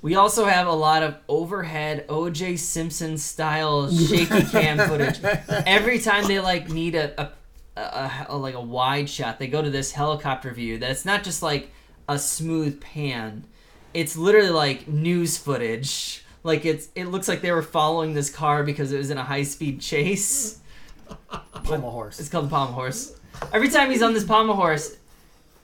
We 0.01 0.15
also 0.15 0.45
have 0.45 0.67
a 0.67 0.73
lot 0.73 1.01
of 1.03 1.15
overhead 1.29 2.07
OJ 2.07 2.59
Simpson 2.59 3.17
style 3.17 3.89
shaky 3.89 4.43
cam 4.45 4.77
footage. 4.89 5.19
Every 5.65 5.99
time 5.99 6.27
they 6.27 6.39
like 6.41 6.69
need 6.69 6.95
a, 6.95 7.21
a, 7.21 7.31
a, 7.75 8.25
a- 8.29 8.37
like 8.37 8.55
a 8.55 8.61
wide 8.61 9.09
shot, 9.09 9.39
they 9.39 9.47
go 9.47 9.61
to 9.61 9.69
this 9.69 9.91
helicopter 9.93 10.51
view. 10.51 10.77
That 10.77 10.91
it's 10.91 11.05
not 11.05 11.23
just 11.23 11.41
like 11.41 11.71
a 12.07 12.19
smooth 12.19 12.81
pan. 12.81 13.45
It's 13.93 14.17
literally 14.17 14.49
like 14.49 14.87
news 14.87 15.37
footage. 15.37 16.23
Like 16.43 16.65
it's 16.65 16.89
it 16.95 17.05
looks 17.05 17.27
like 17.27 17.41
they 17.41 17.51
were 17.51 17.61
following 17.61 18.13
this 18.13 18.29
car 18.29 18.63
because 18.63 18.91
it 18.91 18.97
was 18.97 19.09
in 19.09 19.17
a 19.17 19.23
high 19.23 19.43
speed 19.43 19.79
chase. 19.81 20.59
pommel 21.63 21.91
horse. 21.91 22.19
It's 22.19 22.29
called 22.29 22.45
the 22.45 22.49
pommel 22.49 22.73
horse. 22.73 23.17
Every 23.53 23.69
time 23.69 23.89
he's 23.91 24.01
on 24.01 24.13
this 24.13 24.23
pommel 24.23 24.55
horse, 24.55 24.97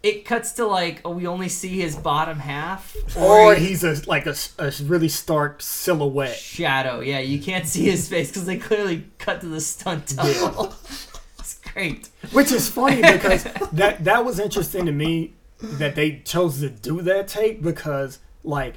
it 0.03 0.23
cuts 0.25 0.53
to 0.53 0.65
like 0.65 1.01
oh, 1.03 1.11
we 1.11 1.27
only 1.27 1.49
see 1.49 1.79
his 1.81 1.95
bottom 1.95 2.39
half 2.39 2.95
Or 3.17 3.55
he- 3.55 3.67
he's 3.67 3.83
a 3.83 3.97
like 4.07 4.25
a, 4.25 4.29
s- 4.31 4.53
a 4.57 4.71
really 4.83 5.09
stark 5.09 5.61
silhouette. 5.61 6.35
shadow. 6.37 7.01
Yeah, 7.01 7.19
you 7.19 7.41
can't 7.41 7.67
see 7.67 7.83
his 7.85 8.07
face 8.07 8.29
because 8.29 8.45
they 8.45 8.57
clearly 8.57 9.05
cut 9.17 9.41
to 9.41 9.47
the 9.47 9.59
stunt 9.61 10.15
double. 10.15 10.73
great. 11.73 12.09
Which 12.31 12.51
is 12.51 12.69
funny 12.69 13.01
because 13.01 13.43
that 13.73 14.03
that 14.03 14.25
was 14.25 14.39
interesting 14.39 14.85
to 14.85 14.91
me 14.91 15.33
that 15.59 15.95
they 15.95 16.21
chose 16.25 16.59
to 16.59 16.69
do 16.69 17.01
that 17.01 17.27
take 17.27 17.61
because 17.61 18.19
like 18.43 18.75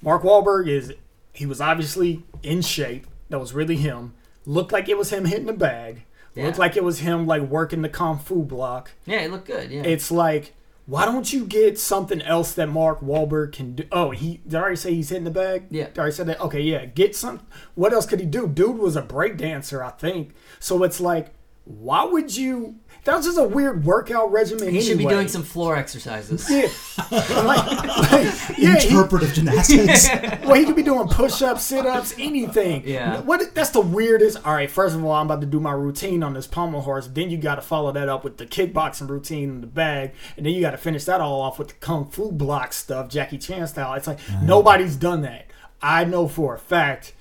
Mark 0.00 0.22
Wahlberg 0.22 0.68
is 0.68 0.92
he 1.32 1.46
was 1.46 1.60
obviously 1.60 2.24
in 2.42 2.62
shape. 2.62 3.06
That 3.28 3.38
was 3.38 3.54
really 3.54 3.76
him. 3.76 4.14
Looked 4.44 4.72
like 4.72 4.88
it 4.88 4.98
was 4.98 5.10
him 5.10 5.24
hitting 5.24 5.46
the 5.46 5.52
bag. 5.52 6.04
Looked 6.34 6.58
like 6.58 6.76
it 6.76 6.84
was 6.84 7.00
him 7.00 7.26
like 7.26 7.42
working 7.42 7.82
the 7.82 7.88
kung 7.90 8.18
fu 8.18 8.42
block. 8.42 8.92
Yeah, 9.04 9.20
it 9.20 9.30
looked 9.30 9.46
good. 9.46 9.70
Yeah. 9.70 9.82
It's 9.82 10.10
like 10.10 10.54
why 10.86 11.04
don't 11.04 11.32
you 11.32 11.46
get 11.46 11.78
something 11.78 12.20
else 12.22 12.52
that 12.54 12.68
Mark 12.68 13.00
Wahlberg 13.00 13.52
can 13.52 13.74
do? 13.76 13.84
Oh, 13.92 14.10
he 14.10 14.40
did 14.44 14.56
I 14.56 14.60
already 14.60 14.76
say 14.76 14.94
he's 14.94 15.10
hitting 15.10 15.24
the 15.24 15.30
bag? 15.30 15.66
Yeah. 15.70 15.86
Did 15.86 15.98
I 15.98 16.00
already 16.02 16.16
said 16.16 16.26
that? 16.26 16.40
Okay, 16.40 16.60
yeah. 16.60 16.86
Get 16.86 17.14
some. 17.14 17.46
What 17.74 17.92
else 17.92 18.04
could 18.04 18.18
he 18.18 18.26
do? 18.26 18.48
Dude 18.48 18.78
was 18.78 18.96
a 18.96 19.02
break 19.02 19.36
dancer, 19.36 19.82
I 19.82 19.90
think. 19.90 20.34
So 20.58 20.82
it's 20.82 21.00
like, 21.00 21.32
why 21.64 22.04
would 22.04 22.36
you? 22.36 22.76
That's 23.04 23.24
just 23.24 23.38
a 23.38 23.44
weird 23.44 23.84
workout 23.84 24.32
regimen. 24.32 24.70
he 24.70 24.80
should 24.80 24.98
be 24.98 25.06
doing 25.06 25.28
some 25.28 25.42
floor 25.42 25.76
exercises. 25.76 26.48
Yeah. 26.50 26.68
like, 27.42 27.66
like, 27.66 28.58
yeah. 28.58 28.78
He, 28.78 28.88
Interpretive 28.88 29.32
gymnastics. 29.32 30.08
well, 30.44 30.54
he 30.54 30.64
could 30.64 30.76
be 30.76 30.82
doing 30.82 31.08
push-ups, 31.08 31.62
sit-ups, 31.62 32.14
anything. 32.18 32.82
Yeah. 32.84 33.20
What? 33.20 33.54
That's 33.54 33.70
the 33.70 33.80
weirdest. 33.80 34.44
All 34.44 34.54
right. 34.54 34.70
First 34.70 34.96
of 34.96 35.04
all, 35.04 35.12
I'm 35.12 35.26
about 35.26 35.40
to 35.40 35.46
do 35.46 35.60
my 35.60 35.72
routine 35.72 36.22
on 36.22 36.34
this 36.34 36.46
pommel 36.46 36.82
horse. 36.82 37.08
Then 37.08 37.30
you 37.30 37.38
got 37.38 37.56
to 37.56 37.62
follow 37.62 37.92
that 37.92 38.08
up 38.08 38.24
with 38.24 38.38
the 38.38 38.46
kickboxing 38.46 39.08
routine 39.08 39.50
in 39.50 39.60
the 39.60 39.66
bag, 39.66 40.12
and 40.36 40.44
then 40.46 40.52
you 40.52 40.60
got 40.60 40.72
to 40.72 40.78
finish 40.78 41.04
that 41.04 41.20
all 41.20 41.40
off 41.40 41.58
with 41.58 41.68
the 41.68 41.74
kung 41.74 42.08
fu 42.08 42.30
block 42.32 42.72
stuff, 42.72 43.08
Jackie 43.08 43.38
Chan 43.38 43.68
style. 43.68 43.94
It's 43.94 44.06
like 44.06 44.18
nobody's 44.42 44.96
done 44.96 45.22
that. 45.22 45.46
I 45.80 46.04
know 46.04 46.28
for 46.28 46.54
a 46.54 46.58
fact, 46.58 47.14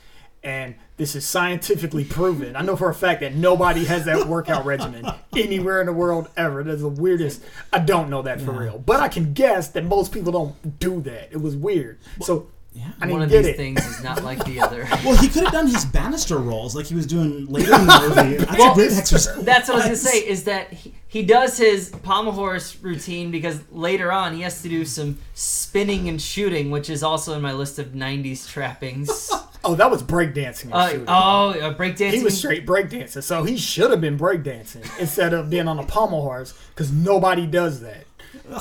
and 0.43 0.75
this 0.98 1.15
is 1.15 1.25
scientifically 1.25 2.03
proven. 2.03 2.55
I 2.55 2.62
know 2.62 2.75
for 2.75 2.89
a 2.89 2.93
fact 2.95 3.21
that 3.21 3.36
nobody 3.36 3.86
has 3.86 4.05
that 4.05 4.27
workout 4.27 4.65
regimen 4.65 5.05
anywhere 5.36 5.79
in 5.79 5.86
the 5.86 5.93
world 5.93 6.29
ever. 6.36 6.63
That's 6.63 6.81
the 6.81 6.88
weirdest. 6.89 7.43
I 7.71 7.79
don't 7.79 8.10
know 8.10 8.21
that 8.24 8.41
for 8.41 8.51
real, 8.51 8.79
but 8.79 9.00
I 9.00 9.07
can 9.07 9.33
guess 9.33 9.69
that 9.69 9.83
most 9.83 10.12
people 10.12 10.31
don't 10.31 10.79
do 10.79 11.01
that. 11.01 11.29
It 11.31 11.41
was 11.41 11.55
weird. 11.55 12.00
So 12.21 12.48
yeah. 12.74 12.91
I 13.01 13.07
One 13.07 13.19
didn't 13.19 13.24
of 13.24 13.29
get 13.29 13.38
these 13.43 13.48
it. 13.48 13.57
things 13.57 13.86
is 13.86 14.01
not 14.03 14.24
like 14.24 14.43
the 14.45 14.62
other. 14.62 14.88
Well, 15.03 15.17
he 15.17 15.27
could 15.27 15.43
have 15.43 15.51
done 15.51 15.67
his 15.67 15.83
banister 15.83 16.38
rolls 16.38 16.75
like 16.75 16.86
he 16.86 16.95
was 16.95 17.05
doing 17.05 17.45
later 17.48 17.74
in 17.74 17.86
the 17.86 18.13
movie. 18.15 18.38
That's 18.45 18.53
a 18.53 18.74
great 18.74 18.91
exercise. 18.93 19.43
That's 19.43 19.67
what 19.67 19.75
I 19.75 19.89
was 19.89 20.01
gonna 20.03 20.12
say. 20.12 20.19
Is 20.19 20.45
that 20.45 20.71
he, 20.71 20.93
he 21.07 21.24
does 21.24 21.57
his 21.57 21.89
pommel 21.89 22.31
horse 22.31 22.77
routine 22.81 23.29
because 23.29 23.60
later 23.71 24.12
on 24.12 24.36
he 24.36 24.41
has 24.43 24.62
to 24.62 24.69
do 24.69 24.86
some 24.86 25.17
spinning 25.33 26.07
and 26.07 26.21
shooting, 26.21 26.71
which 26.71 26.89
is 26.89 27.03
also 27.03 27.33
in 27.33 27.41
my 27.41 27.51
list 27.51 27.77
of 27.77 27.88
'90s 27.88 28.48
trappings. 28.48 29.29
Oh, 29.63 29.75
that 29.75 29.91
was 29.91 30.01
breakdancing. 30.01 30.70
Uh, 30.72 31.03
oh, 31.08 31.50
uh, 31.51 31.74
breakdancing. 31.75 32.12
he 32.12 32.24
was 32.24 32.38
straight 32.38 32.65
breakdancing, 32.65 33.22
so 33.22 33.44
he 33.44 33.58
should 33.58 33.91
have 33.91 34.01
been 34.01 34.18
breakdancing 34.18 35.00
instead 35.00 35.34
of 35.34 35.50
being 35.50 35.68
on 35.68 35.77
a 35.77 35.84
pommel 35.84 36.22
horse 36.22 36.53
because 36.70 36.91
nobody 36.91 37.46
does 37.46 37.82
that. 37.82 38.06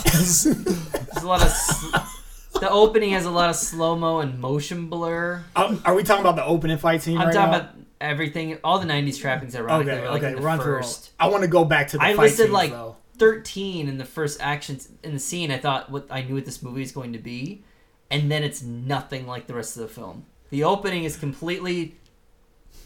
There's 0.05 0.47
a 0.47 1.27
lot 1.27 1.43
of. 1.43 1.49
Sl- 1.49 1.97
the 2.61 2.71
opening 2.71 3.11
has 3.13 3.25
a 3.25 3.31
lot 3.31 3.49
of 3.49 3.57
slow 3.57 3.97
mo 3.97 4.21
and 4.21 4.39
motion 4.39 4.89
blur. 4.89 5.43
Um, 5.57 5.81
are 5.85 5.95
we 5.95 6.03
talking 6.03 6.21
about 6.21 6.37
the 6.37 6.45
opening 6.45 6.77
fight 6.77 7.01
scene 7.03 7.17
I'm 7.17 7.29
right 7.29 7.35
talking 7.35 7.53
now? 7.53 7.59
about 7.59 7.75
everything, 8.01 8.59
all 8.63 8.79
the 8.79 8.87
'90s 8.87 9.19
trappings. 9.19 9.57
Ironically, 9.57 9.93
okay, 9.93 10.03
were 10.03 10.11
like 10.11 10.23
okay, 10.23 10.33
in 10.33 10.37
the 10.37 10.43
run 10.43 10.59
through. 10.59 10.79
first. 10.79 11.13
I 11.19 11.29
want 11.29 11.43
to 11.43 11.49
go 11.49 11.65
back 11.65 11.89
to 11.89 11.97
the 11.97 12.03
I 12.03 12.13
listed 12.15 12.39
scenes, 12.47 12.51
like 12.51 12.71
though. 12.71 12.97
13 13.19 13.89
in 13.89 13.99
the 13.99 14.05
first 14.05 14.41
actions 14.41 14.89
in 15.03 15.15
the 15.15 15.21
scene. 15.21 15.51
I 15.51 15.59
thought 15.59 15.91
what 15.91 16.07
I 16.11 16.23
knew 16.23 16.35
what 16.35 16.45
this 16.45 16.63
movie 16.63 16.83
is 16.83 16.93
going 16.93 17.13
to 17.15 17.19
be, 17.19 17.65
and 18.11 18.31
then 18.31 18.43
it's 18.43 18.63
nothing 18.63 19.27
like 19.27 19.47
the 19.47 19.55
rest 19.55 19.77
of 19.77 19.83
the 19.83 19.89
film. 19.89 20.27
The 20.51 20.65
opening 20.65 21.05
is 21.05 21.17
completely 21.17 21.97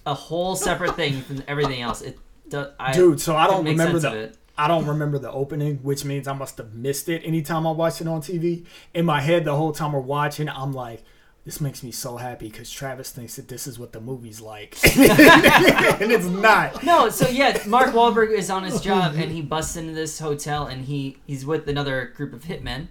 a 0.07 0.15
whole 0.15 0.55
separate 0.57 0.97
thing 0.97 1.23
from 1.23 1.43
everything 1.49 1.81
else. 1.81 2.03
It 2.03 2.19
does, 2.49 2.73
I, 2.79 2.93
Dude, 2.93 3.21
so 3.21 3.37
I 3.37 3.47
don't 3.47 3.65
remember 3.65 3.99
the. 3.99 4.35
I 4.57 4.69
don't 4.69 4.87
remember 4.87 5.19
the 5.19 5.33
opening, 5.33 5.79
which 5.79 6.05
means 6.05 6.29
I 6.29 6.33
must 6.33 6.59
have 6.59 6.75
missed 6.75 7.09
it 7.09 7.23
anytime 7.25 7.67
I 7.67 7.73
watch 7.73 8.01
it 8.01 8.07
on 8.07 8.21
TV. 8.21 8.65
In 8.93 9.05
my 9.05 9.21
head, 9.21 9.45
the 9.45 9.57
whole 9.57 9.73
time 9.73 9.93
we're 9.93 9.99
watching, 9.99 10.49
I'm 10.49 10.73
like, 10.73 11.03
this 11.45 11.61
makes 11.61 11.83
me 11.83 11.91
so 11.91 12.17
happy 12.17 12.49
because 12.49 12.71
Travis 12.71 13.11
thinks 13.11 13.37
that 13.37 13.49
this 13.49 13.67
is 13.67 13.79
what 13.79 13.93
the 13.93 14.01
movie's 14.01 14.41
like. 14.41 14.77
and 14.97 16.11
it's 16.11 16.25
not. 16.27 16.83
No, 16.85 17.11
so 17.11 17.29
yeah, 17.29 17.61
Mark 17.67 17.91
Wahlberg 17.91 18.31
is 18.31 18.49
on 18.49 18.63
his 18.63 18.81
job 18.81 19.15
and 19.17 19.31
he 19.31 19.43
busts 19.43 19.77
into 19.77 19.93
this 19.93 20.19
hotel 20.19 20.67
and 20.67 20.85
he 20.87 21.19
he's 21.27 21.45
with 21.45 21.69
another 21.69 22.13
group 22.17 22.33
of 22.33 22.45
hitmen, 22.45 22.87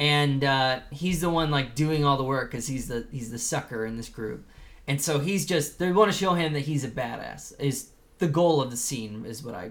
and 0.00 0.42
uh, 0.42 0.80
he's 0.90 1.20
the 1.20 1.30
one 1.30 1.50
like 1.52 1.74
doing 1.76 2.04
all 2.04 2.16
the 2.16 2.24
work 2.24 2.50
because 2.50 2.66
he's 2.66 2.88
the 2.88 3.06
he's 3.12 3.30
the 3.30 3.38
sucker 3.38 3.84
in 3.86 3.96
this 3.96 4.08
group, 4.08 4.44
and 4.88 5.00
so 5.00 5.20
he's 5.20 5.46
just 5.46 5.78
they 5.78 5.92
want 5.92 6.10
to 6.10 6.16
show 6.18 6.32
him 6.34 6.54
that 6.54 6.60
he's 6.60 6.82
a 6.82 6.88
badass. 6.88 7.52
Is 7.60 7.90
the 8.18 8.26
goal 8.26 8.60
of 8.60 8.70
the 8.70 8.76
scene 8.76 9.24
is 9.26 9.44
what 9.44 9.54
I 9.54 9.70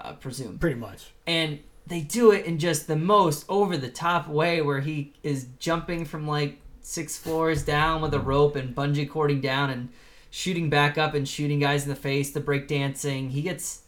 uh, 0.00 0.12
presume, 0.12 0.58
Pretty 0.58 0.78
much. 0.78 1.10
and 1.26 1.58
they 1.86 2.02
do 2.02 2.30
it 2.32 2.44
in 2.44 2.58
just 2.58 2.86
the 2.86 2.96
most 2.96 3.46
over 3.48 3.76
the 3.78 3.88
top 3.88 4.28
way 4.28 4.60
where 4.60 4.80
he 4.80 5.14
is 5.22 5.48
jumping 5.58 6.04
from 6.04 6.28
like 6.28 6.60
six 6.82 7.16
floors 7.18 7.64
down 7.64 8.02
with 8.02 8.12
a 8.14 8.20
rope 8.20 8.56
and 8.56 8.74
bungee 8.74 9.08
cording 9.08 9.40
down 9.40 9.70
and 9.70 9.88
shooting 10.30 10.68
back 10.68 10.98
up 10.98 11.14
and 11.14 11.26
shooting 11.26 11.58
guys 11.58 11.84
in 11.84 11.88
the 11.88 11.96
face 11.96 12.30
the 12.30 12.40
break 12.40 12.68
dancing 12.68 13.30
he 13.30 13.40
gets 13.40 13.82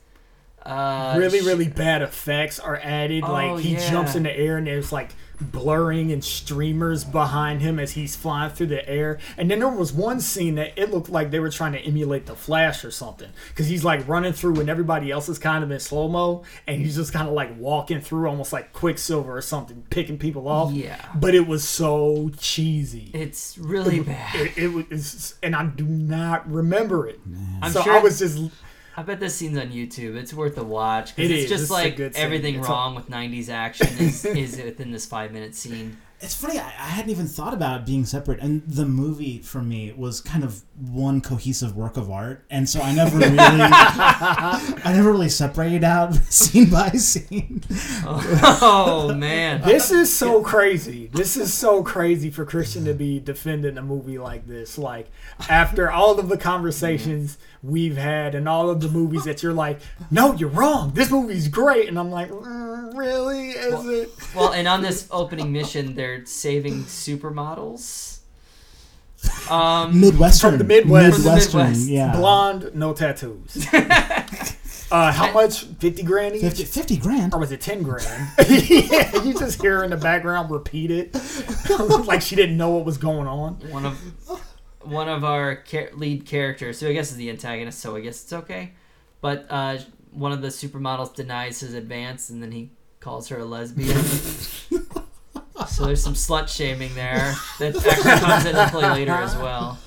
uh 0.65 1.15
really, 1.19 1.41
really 1.41 1.69
bad 1.69 2.03
effects 2.03 2.59
are 2.59 2.77
added. 2.77 3.25
Oh, 3.25 3.33
like 3.33 3.61
he 3.61 3.73
yeah. 3.73 3.91
jumps 3.91 4.15
in 4.15 4.25
the 4.25 4.37
air 4.37 4.59
and 4.59 4.67
there's 4.67 4.93
like 4.93 5.11
blurring 5.41 6.13
and 6.13 6.23
streamers 6.23 7.05
behind 7.05 7.63
him 7.63 7.79
as 7.79 7.93
he's 7.93 8.15
flying 8.15 8.51
through 8.51 8.67
the 8.67 8.89
air. 8.89 9.19
And 9.37 9.51
then 9.51 9.61
there 9.61 9.69
was 9.69 9.93
one 9.93 10.21
scene 10.21 10.57
that 10.57 10.79
it 10.79 10.91
looked 10.91 11.09
like 11.09 11.31
they 11.31 11.41
were 11.41 11.51
trying 11.51 11.73
to 11.73 11.81
emulate 11.81 12.27
the 12.27 12.35
Flash 12.35 12.85
or 12.85 12.91
something 12.91 13.31
because 13.49 13.67
he's 13.67 13.85
like 13.85 14.07
running 14.07 14.33
through 14.33 14.61
and 14.61 14.69
everybody 14.69 15.11
else 15.11 15.29
is 15.29 15.39
kind 15.39 15.65
of 15.65 15.71
in 15.71 15.81
slow 15.81 16.09
mo 16.09 16.45
and 16.67 16.81
he's 16.81 16.97
just 16.97 17.13
kind 17.13 17.27
of 17.27 17.35
like 17.35 17.57
walking 17.59 18.01
through 18.01 18.29
almost 18.29 18.53
like 18.53 18.73
Quicksilver 18.73 19.37
or 19.37 19.43
something, 19.43 19.85
picking 19.91 20.19
people 20.19 20.49
off. 20.49 20.73
Yeah. 20.73 21.05
But 21.15 21.35
it 21.35 21.47
was 21.47 21.67
so 21.67 22.31
cheesy. 22.39 23.11
it's 23.15 23.57
really 23.59 24.01
bad 24.01 24.35
It, 24.37 24.59
it 24.59 24.91
was, 24.91 25.35
and 25.43 25.57
I 25.57 25.67
do 25.67 25.85
not 25.85 26.51
remember 26.51 27.09
it. 27.09 27.21
I'm 27.63 27.73
so 27.73 27.83
sure 27.83 27.95
I 27.95 28.01
was 28.01 28.19
just 28.19 28.39
I 28.97 29.03
bet 29.03 29.21
this 29.21 29.35
scene's 29.35 29.57
on 29.59 29.69
YouTube. 29.71 30.17
It's 30.17 30.35
worth 30.35 30.59
a 30.59 30.65
watch 30.65 31.15
because 31.17 31.31
It 31.31 31.35
it's 31.35 31.45
is. 31.45 31.51
just 31.51 31.63
It's 31.65 31.71
like 31.71 31.97
good 31.97 32.15
everything 32.17 32.57
It's 32.57 32.67
a- 32.67 32.71
wrong 32.71 32.95
with 32.95 33.09
'90s 33.09 33.49
action 33.49 33.87
is, 33.99 34.25
is 34.25 34.57
within 34.63 34.91
this 34.91 35.07
five 35.07 35.33
minute 35.33 35.55
scene. 35.55 35.97
It's 36.23 36.35
funny. 36.35 36.59
I, 36.59 36.67
I 36.67 36.89
hadn't 36.91 37.11
even 37.11 37.27
thought 37.27 37.55
about 37.55 37.81
it 37.81 37.87
being 37.87 38.05
separate, 38.05 38.41
and 38.41 38.63
the 38.67 38.85
movie 38.85 39.39
for 39.39 39.63
me 39.63 39.95
was 39.97 40.21
kind 40.21 40.45
of 40.45 40.61
one 40.79 41.23
cohesive 41.23 41.75
work 41.75 41.97
of 41.97 42.11
art, 42.11 42.45
and 42.51 42.69
so 42.69 42.83
I 42.83 42.93
never 42.95 43.17
really, 43.17 43.39
I 43.41 44.93
never 44.95 45.13
really 45.13 45.31
separated 45.31 45.83
out 45.83 46.15
scene 46.31 46.69
by 46.69 46.91
scene. 46.91 47.63
Oh 48.05 49.15
man, 49.17 49.63
This 49.63 49.91
is 49.91 50.15
so 50.15 50.43
crazy. 50.43 51.07
This 51.07 51.39
is 51.39 51.55
so 51.55 51.83
crazy 51.83 52.31
for 52.31 52.45
Christian 52.45 52.85
to 52.85 52.93
be 52.93 53.19
defending 53.19 53.79
a 53.79 53.83
movie 53.83 54.19
like 54.19 54.47
this. 54.47 54.77
Like 54.77 55.11
after 55.49 55.91
all 55.91 56.19
of 56.19 56.29
the 56.29 56.37
conversations 56.37 57.39
we've 57.63 57.97
had 57.97 58.35
and 58.35 58.49
all 58.49 58.71
of 58.71 58.81
the 58.81 58.89
movies 58.89 59.25
that 59.25 59.43
you're 59.43 59.53
like, 59.53 59.81
no, 60.11 60.33
you're 60.35 60.49
wrong. 60.49 60.93
This 60.95 61.11
movie's 61.11 61.49
great, 61.49 61.89
and 61.89 61.99
I'm 61.99 62.11
like, 62.11 62.31
"Mm, 62.31 62.97
really? 62.97 63.51
Is 63.51 63.73
Well- 63.73 63.89
it? 63.91 64.11
Well, 64.35 64.53
and 64.53 64.67
on 64.69 64.83
this 64.83 65.07
opening 65.11 65.53
mission, 65.53 65.95
they're 65.95 66.25
saving 66.27 66.85
supermodels. 66.85 68.19
Um, 69.51 70.01
Midwestern, 70.01 70.51
From 70.53 70.59
the 70.59 70.65
Midwest. 70.65 71.17
From 71.17 71.23
the 71.25 71.29
Midwestern, 71.31 71.61
Midwest. 71.61 71.89
yeah. 71.89 72.17
Blonde, 72.17 72.71
no 72.75 72.95
tattoos. 72.95 73.67
uh, 73.75 75.13
how 75.13 75.31
much? 75.33 75.65
Fifty 75.65 76.03
grand 76.03 76.37
each? 76.37 76.43
50, 76.43 76.65
50 76.65 76.97
grand. 76.97 77.35
Or 77.35 77.41
was 77.41 77.53
it 77.53 77.61
10 77.61 77.83
grand? 77.83 78.29
yeah, 78.49 79.23
you 79.23 79.35
just 79.39 79.61
hear 79.61 79.79
her 79.79 79.85
in 79.85 79.91
the 79.91 79.99
background 79.99 80.51
repeat 80.51 80.91
it. 80.91 81.15
like 82.07 82.23
she 82.23 82.35
didn't 82.35 82.57
know 82.57 82.71
what 82.71 82.87
was 82.87 82.97
going 82.97 83.27
on. 83.27 83.55
one 83.71 83.85
of 83.85 83.99
one 84.83 85.09
of 85.09 85.25
our 85.25 85.63
char- 85.63 85.91
lead 85.95 86.27
characters, 86.27 86.81
who 86.81 86.89
I 86.89 86.93
guess 86.93 87.11
is 87.11 87.17
the 87.17 87.31
antagonist, 87.31 87.81
so 87.81 87.97
I 87.97 88.01
guess 88.01 88.23
it's 88.23 88.33
okay. 88.33 88.73
But 89.21 89.47
uh, 89.51 89.79
one 90.11 90.33
of 90.33 90.43
the 90.43 90.49
supermodels 90.49 91.15
denies 91.15 91.61
his 91.61 91.75
advance, 91.75 92.31
and 92.31 92.43
then 92.43 92.53
he 92.53 92.71
calls 93.01 93.29
her 93.29 93.39
a 93.39 93.45
lesbian. 93.45 93.97
so 95.69 95.85
there's 95.85 96.03
some 96.03 96.15
slut 96.15 96.49
shaming 96.49 96.95
there 96.95 97.35
that 97.59 97.77
actually 97.77 98.27
comes 98.27 98.47
into 98.47 98.69
play 98.69 98.91
later 98.91 99.13
as 99.13 99.37
well. 99.37 99.79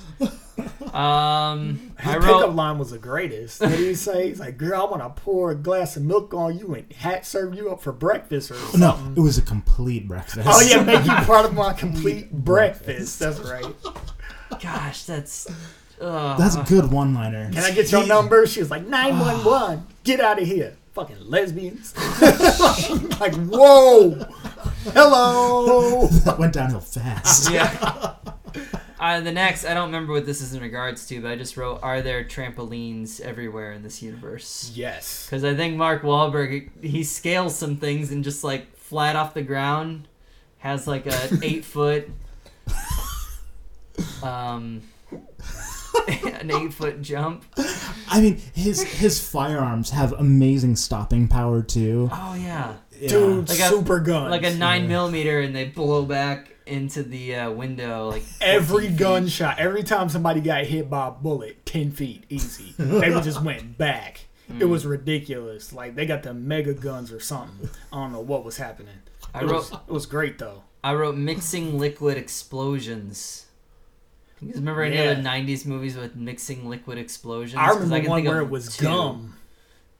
Um, 0.94 1.92
His 2.00 2.16
I 2.16 2.20
pickup 2.20 2.54
line 2.54 2.78
was 2.78 2.92
the 2.92 3.00
greatest. 3.00 3.62
What 3.62 3.72
do 3.72 3.84
you 3.84 3.96
say? 3.96 4.28
He's 4.28 4.40
like, 4.40 4.60
girl, 4.60 4.82
I 4.82 4.92
want 4.92 5.02
to 5.02 5.22
pour 5.24 5.50
a 5.50 5.56
glass 5.56 5.98
of 5.98 6.04
milk 6.04 6.36
on 6.36 6.58
you 6.60 6.76
and 6.76 6.92
hat 6.94 7.26
serve 7.26 7.56
you 7.56 7.72
up 7.72 7.82
for 7.82 7.92
breakfast 7.92 8.52
or 8.52 8.56
something. 8.56 8.80
No, 8.80 9.14
it 9.18 9.20
was 9.20 9.40
a 9.40 9.42
complete 9.42 10.08
breakfast. 10.08 10.48
Oh, 10.48 10.62
yeah, 10.62 10.84
make 10.84 11.04
you 11.04 11.12
part 11.26 11.46
of 11.46 11.56
my 11.56 11.74
complete 11.78 12.32
breakfast. 12.32 13.18
That's 13.20 13.40
right. 13.40 13.66
Gosh, 14.62 15.04
that's. 15.04 15.48
Uh, 16.02 16.36
That's 16.38 16.56
a 16.56 16.64
good 16.64 16.92
one-liner. 16.92 17.52
Can 17.52 17.64
I 17.64 17.72
get 17.72 17.90
your 17.92 18.06
number? 18.06 18.46
She 18.46 18.60
was 18.60 18.70
like, 18.70 18.86
911. 18.86 19.86
Get 20.04 20.20
out 20.20 20.42
of 20.42 20.46
here. 20.48 20.76
Fucking 20.94 21.18
lesbians. 21.30 21.96
like, 23.22 23.34
whoa. 23.36 24.12
Hello. 24.92 26.08
That 26.26 26.38
went 26.40 26.54
downhill 26.54 26.82
fast. 26.82 27.52
yeah. 27.52 28.16
Uh, 29.00 29.20
the 29.20 29.34
next, 29.34 29.66
I 29.66 29.74
don't 29.74 29.88
remember 29.88 30.14
what 30.14 30.26
this 30.26 30.40
is 30.40 30.54
in 30.54 30.62
regards 30.62 31.06
to, 31.08 31.20
but 31.22 31.32
I 31.32 31.36
just 31.36 31.58
wrote, 31.58 31.80
"Are 31.84 32.02
there 32.02 32.24
trampolines 32.24 33.20
everywhere 33.20 33.74
in 33.74 33.84
this 33.84 34.02
universe?" 34.02 34.72
Yes. 34.74 35.26
Because 35.26 35.44
I 35.44 35.56
think 35.56 35.76
Mark 35.76 36.04
Wahlberg 36.04 36.70
he 36.82 37.04
scales 37.04 37.54
some 37.54 37.76
things 37.76 38.12
and 38.14 38.24
just 38.24 38.46
like 38.46 38.74
flat 38.78 39.18
off 39.18 39.34
the 39.34 39.42
ground 39.42 40.08
has 40.60 40.88
like 40.88 41.06
a 41.06 41.38
eight 41.44 41.66
foot, 41.66 42.10
um, 44.24 44.82
an 46.08 46.52
eight 46.52 46.74
foot 46.74 47.02
jump. 47.02 47.44
I 48.10 48.22
mean, 48.22 48.42
his 48.54 48.82
his 48.82 49.26
firearms 49.28 49.90
have 49.92 50.14
amazing 50.14 50.76
stopping 50.76 51.28
power 51.28 51.62
too. 51.62 52.10
Oh 52.12 52.34
yeah, 52.36 52.76
Yeah. 53.00 53.10
Dude, 53.10 53.50
Like 53.50 53.60
a- 53.60 53.70
super 53.70 54.00
guns. 54.00 54.32
like 54.32 54.44
a 54.44 54.56
nine 54.56 54.84
yeah. 54.84 54.88
millimeter, 54.90 55.40
and 55.40 55.56
they 55.56 55.66
blow 55.66 56.04
back 56.06 56.50
into 56.66 57.04
the 57.04 57.36
uh, 57.36 57.52
window 57.52 58.10
like 58.10 58.24
Every 58.40 58.66
14 58.88 58.90
feet. 58.92 58.98
gunshot, 59.00 59.60
every 59.60 59.84
time 59.84 60.08
somebody 60.10 60.40
got 60.40 60.64
hit 60.66 60.90
by 60.90 61.10
a 61.10 61.12
bullet, 61.12 61.66
10 61.66 61.92
feet, 61.92 62.24
easy. 62.30 62.74
they 62.78 63.10
would 63.12 63.24
just 63.26 63.42
went 63.44 63.78
back. 63.78 64.26
It 64.48 64.64
Mm. 64.64 64.70
was 64.70 64.86
ridiculous. 64.86 65.74
Like, 65.74 65.96
they 65.96 66.06
got 66.06 66.24
the 66.24 66.34
mega 66.34 66.74
guns 66.74 67.12
or 67.12 67.20
something. 67.20 67.70
I 67.92 67.98
don't 67.98 68.12
know 68.14 68.20
what 68.22 68.44
was 68.46 68.58
happening. 68.58 68.96
I 69.34 69.40
It 69.42 69.46
wrote 69.46 69.54
was, 69.54 69.72
it 69.74 69.92
was 69.92 70.06
great, 70.06 70.38
though. 70.38 70.64
I 70.84 70.94
wrote 70.94 71.16
mixing 71.16 71.78
liquid 71.80 72.18
explosions. 72.18 73.46
You 74.44 74.52
guys 74.52 74.56
remember 74.60 74.82
any 74.84 74.96
Yeah. 74.98 75.12
other 75.12 75.22
'90s 75.22 75.66
movies 75.66 75.96
with 75.96 76.16
mixing 76.16 76.70
liquid 76.70 76.98
explosions? 76.98 77.58
I 77.58 77.68
'Cause 77.68 77.76
remember 77.82 78.00
can 78.02 78.10
one 78.10 78.18
think 78.20 78.28
of 78.28 78.34
where 78.34 78.42
it 78.42 78.50
was 78.50 78.76
two. 78.78 78.86
gum. 78.86 79.36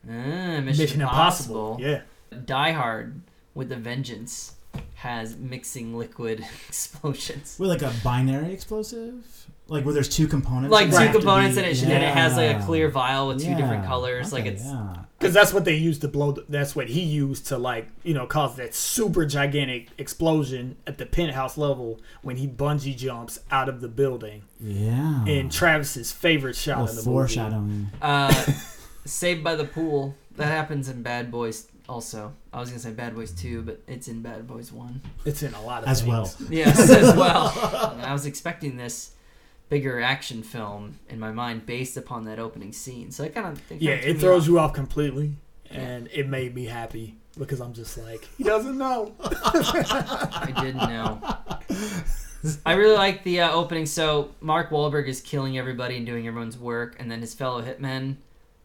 Ah, 0.08 0.12
Mission, 0.12 0.66
Mission 0.66 1.02
Impossible. 1.02 1.76
Impossible. 1.78 1.78
Yeah. 1.82 2.02
Die 2.46 2.72
Hard 2.72 3.22
with 3.54 3.72
a 3.72 3.76
Vengeance 3.78 4.54
has 4.96 5.36
mixing 5.38 5.98
liquid 5.98 6.40
explosions. 6.68 7.58
With 7.60 7.70
like 7.70 7.82
a 7.82 7.94
binary 8.04 8.52
explosive, 8.54 9.48
like 9.74 9.86
where 9.86 9.94
there's 9.94 10.10
two 10.10 10.28
components. 10.28 10.72
Like 10.72 10.90
two 10.92 11.18
components 11.18 11.56
be- 11.56 11.64
and 11.64 11.72
it, 11.72 11.76
should 11.76 11.90
and 11.90 12.04
it 12.04 12.14
has 12.14 12.36
like 12.38 12.58
a 12.58 12.66
clear 12.66 12.90
vial 12.90 13.28
with 13.28 13.40
two 13.42 13.56
different 13.56 13.84
Yeah. 13.84 13.88
colors. 13.88 14.32
like 14.32 14.42
Okay, 14.42 14.52
it's 14.54 14.64
yeah. 14.66 14.96
Because 15.20 15.34
that's 15.34 15.54
what 15.54 15.64
they 15.64 15.76
used 15.76 16.02
to 16.02 16.08
blow. 16.10 16.34
The, 16.34 16.46
that's 16.50 16.76
what 16.76 16.90
he 16.90 17.00
used 17.02 17.48
to, 17.48 17.58
like, 17.58 17.88
you 18.04 18.14
know, 18.14 18.26
cause 18.28 18.58
that 18.58 18.76
super 18.76 19.26
gigantic 19.26 19.88
explosion 19.98 20.76
at 20.86 20.98
the 20.98 21.06
penthouse 21.06 21.58
level 21.58 22.02
when 22.24 22.36
he 22.36 22.46
bungee 22.48 22.96
jumps 22.98 23.40
out 23.50 23.70
of 23.70 23.80
the 23.80 23.88
building. 23.88 24.42
Yeah. 24.60 25.24
And 25.26 25.50
Travis's 25.50 26.12
favorite 26.12 26.58
shot 26.58 26.78
Well, 26.78 26.86
of 26.86 26.90
the 26.92 26.96
movie. 26.98 27.06
foreshadowing. 27.06 27.90
uh, 28.02 28.34
Saved 29.06 29.44
by 29.44 29.56
the 29.56 29.66
Pool. 29.66 30.16
That 30.36 30.48
happens 30.48 30.90
in 30.90 31.04
Bad 31.04 31.32
Boys 31.32 31.68
also. 31.88 32.34
I 32.52 32.60
was 32.60 32.70
gonna 32.70 32.80
say 32.82 32.92
Bad 32.92 33.16
Boys 33.16 33.32
2, 33.32 33.62
but 33.62 33.82
it's 33.88 34.08
in 34.08 34.22
Bad 34.22 34.48
Boys 34.48 34.72
1. 34.72 35.02
It's 35.26 35.44
in 35.44 35.54
a 35.54 35.62
lot 35.62 35.84
of 35.84 35.90
As 35.90 36.00
things. 36.02 36.10
well. 36.10 36.34
Yes, 36.50 36.90
as 36.90 37.16
well. 37.16 37.52
I 38.04 38.12
was 38.14 38.26
expecting 38.26 38.76
this 38.78 39.12
bigger 39.70 40.02
action 40.02 40.44
film 40.44 41.00
in 41.10 41.20
my 41.20 41.32
mind 41.32 41.66
based 41.66 41.98
upon 41.98 42.26
that 42.26 42.40
opening 42.40 42.72
scene. 42.72 43.12
So 43.12 43.24
I 43.24 43.30
kind 43.30 43.48
of 43.48 43.58
think 43.60 43.82
Yeah, 43.82 43.94
it 43.94 44.20
throws 44.20 44.48
you 44.48 44.60
off 44.60 44.74
completely, 44.74 45.36
and 45.70 46.08
it 46.14 46.28
made 46.28 46.54
me 46.54 46.66
happy 46.66 47.16
because 47.38 47.60
I'm 47.60 47.74
just 47.74 47.98
like, 47.98 48.28
he 48.38 48.44
doesn't 48.44 48.78
know. 48.78 49.14
I 49.20 50.54
didn't 50.62 50.78
know. 50.78 51.22
I 52.66 52.74
really 52.74 52.96
like 52.96 53.24
the 53.24 53.42
uh, 53.42 53.52
opening. 53.54 53.86
So 53.86 54.32
Mark 54.42 54.70
Wahlberg 54.70 55.08
is 55.08 55.22
killing 55.22 55.58
everybody 55.58 55.96
and 55.98 56.06
doing 56.06 56.28
everyone's 56.28 56.58
work, 56.58 56.96
and 57.00 57.10
then 57.10 57.22
his 57.22 57.34
fellow 57.34 57.62
hitmen 57.62 58.18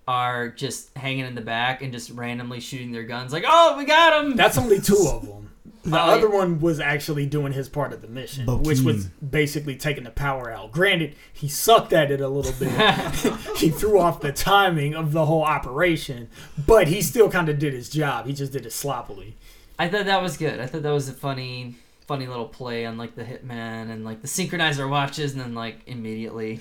are 0.07 0.49
just 0.49 0.97
hanging 0.97 1.27
in 1.27 1.35
the 1.35 1.41
back 1.43 1.83
and 1.83 1.93
just 1.93 2.11
randomly 2.11 2.61
shooting 2.61 2.93
their 2.93 3.05
guns, 3.05 3.33
like, 3.33 3.45
"Oh, 3.47 3.77
we 3.79 3.85
got 3.85 4.25
him!" 4.25 4.37
That's 4.37 4.59
only 4.59 4.81
two 4.81 5.09
of 5.13 5.23
them. 5.27 5.51
The 5.85 5.97
Oh, 5.97 6.11
other 6.11 6.29
one 6.31 6.61
was 6.61 6.81
actually 6.81 7.27
doing 7.27 7.53
his 7.53 7.69
part 7.69 7.93
of 7.93 8.03
the 8.03 8.09
mission, 8.09 8.47
which 8.63 8.81
was 8.81 9.07
basically 9.07 9.77
taking 9.77 10.05
the 10.05 10.11
power 10.11 10.51
out. 10.51 10.73
Granted, 10.73 11.15
he 11.33 11.49
sucked 11.49 11.93
at 11.93 12.11
it 12.11 12.21
a 12.21 12.29
little 12.29 12.53
bit. 12.59 12.71
he 13.57 13.71
threw 13.71 13.99
off 14.01 14.21
the 14.21 14.33
timing 14.33 14.95
of 14.95 15.13
the 15.13 15.27
whole 15.27 15.43
operation, 15.45 16.29
but 16.67 16.89
he 16.89 17.01
still 17.03 17.31
kind 17.31 17.49
of 17.49 17.59
did 17.59 17.73
his 17.73 17.89
job. 17.89 18.27
He 18.27 18.33
just 18.33 18.53
did 18.53 18.67
it 18.67 18.73
sloppily. 18.73 19.37
I 19.79 19.89
thought 19.89 20.07
that 20.07 20.23
was 20.23 20.37
good. 20.37 20.59
I 20.61 20.67
thought 20.67 20.83
that 20.83 20.91
was 20.91 21.09
a 21.09 21.13
funny, 21.13 21.77
funny 22.07 22.27
little 22.27 22.49
play 22.49 22.85
on 22.85 22.99
like 22.99 23.15
the 23.15 23.25
hitman 23.25 23.91
and 23.91 24.05
like 24.05 24.21
the 24.23 24.29
synchronizer 24.29 24.89
watches, 24.91 25.33
and 25.33 25.41
then 25.41 25.55
like 25.55 25.81
immediately, 25.87 26.61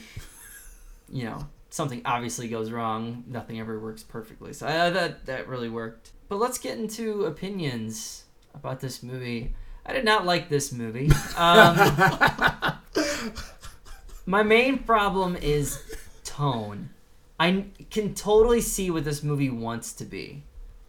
you 1.09 1.23
know, 1.23 1.47
something 1.69 2.01
obviously 2.05 2.47
goes 2.47 2.71
wrong. 2.71 3.23
Nothing 3.27 3.59
ever 3.59 3.79
works 3.79 4.03
perfectly. 4.03 4.53
So 4.53 4.67
I 4.67 4.91
thought 4.93 5.25
that 5.25 5.47
really 5.47 5.69
worked. 5.69 6.11
But 6.29 6.37
let's 6.37 6.57
get 6.57 6.77
into 6.77 7.25
opinions 7.25 8.25
about 8.57 8.79
this 8.79 9.03
movie. 9.03 9.53
I 9.85 9.93
did 9.93 10.03
not 10.03 10.25
like 10.25 10.49
this 10.49 10.71
movie. 10.71 11.09
Um, 11.37 11.77
my 14.25 14.41
main 14.41 14.79
problem 14.79 15.35
is 15.35 15.79
tone. 16.23 16.89
I 17.39 17.65
can 17.91 18.15
totally 18.15 18.61
see 18.61 18.89
what 18.89 19.05
this 19.05 19.21
movie 19.21 19.51
wants 19.51 19.93
to 19.93 20.05
be. 20.05 20.43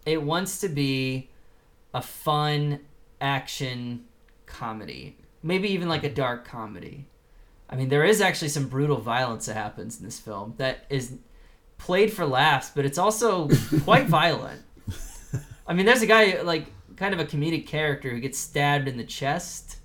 It 0.06 0.22
wants 0.22 0.60
to 0.60 0.68
be 0.68 1.28
a 1.92 2.00
fun 2.00 2.80
action 3.20 4.06
comedy, 4.46 5.16
maybe 5.42 5.68
even 5.68 5.88
like 5.88 6.04
a 6.04 6.12
dark 6.12 6.46
comedy. 6.46 7.04
I 7.68 7.76
mean, 7.76 7.90
there 7.90 8.04
is 8.04 8.22
actually 8.22 8.48
some 8.48 8.68
brutal 8.68 8.96
violence 8.96 9.46
that 9.46 9.54
happens 9.54 9.98
in 9.98 10.04
this 10.06 10.18
film 10.18 10.54
that 10.56 10.86
is 10.88 11.18
played 11.76 12.10
for 12.10 12.24
laughs, 12.24 12.72
but 12.74 12.86
it's 12.86 12.98
also 12.98 13.48
quite 13.84 14.06
violent. 14.20 14.62
I 15.66 15.74
mean, 15.74 15.84
there's 15.84 16.02
a 16.02 16.06
guy 16.06 16.40
like 16.40 16.64
kind 16.98 17.14
of 17.14 17.20
a 17.20 17.24
comedic 17.24 17.66
character 17.66 18.10
who 18.10 18.20
gets 18.20 18.38
stabbed 18.38 18.88
in 18.88 18.96
the 18.96 19.04
chest. 19.04 19.76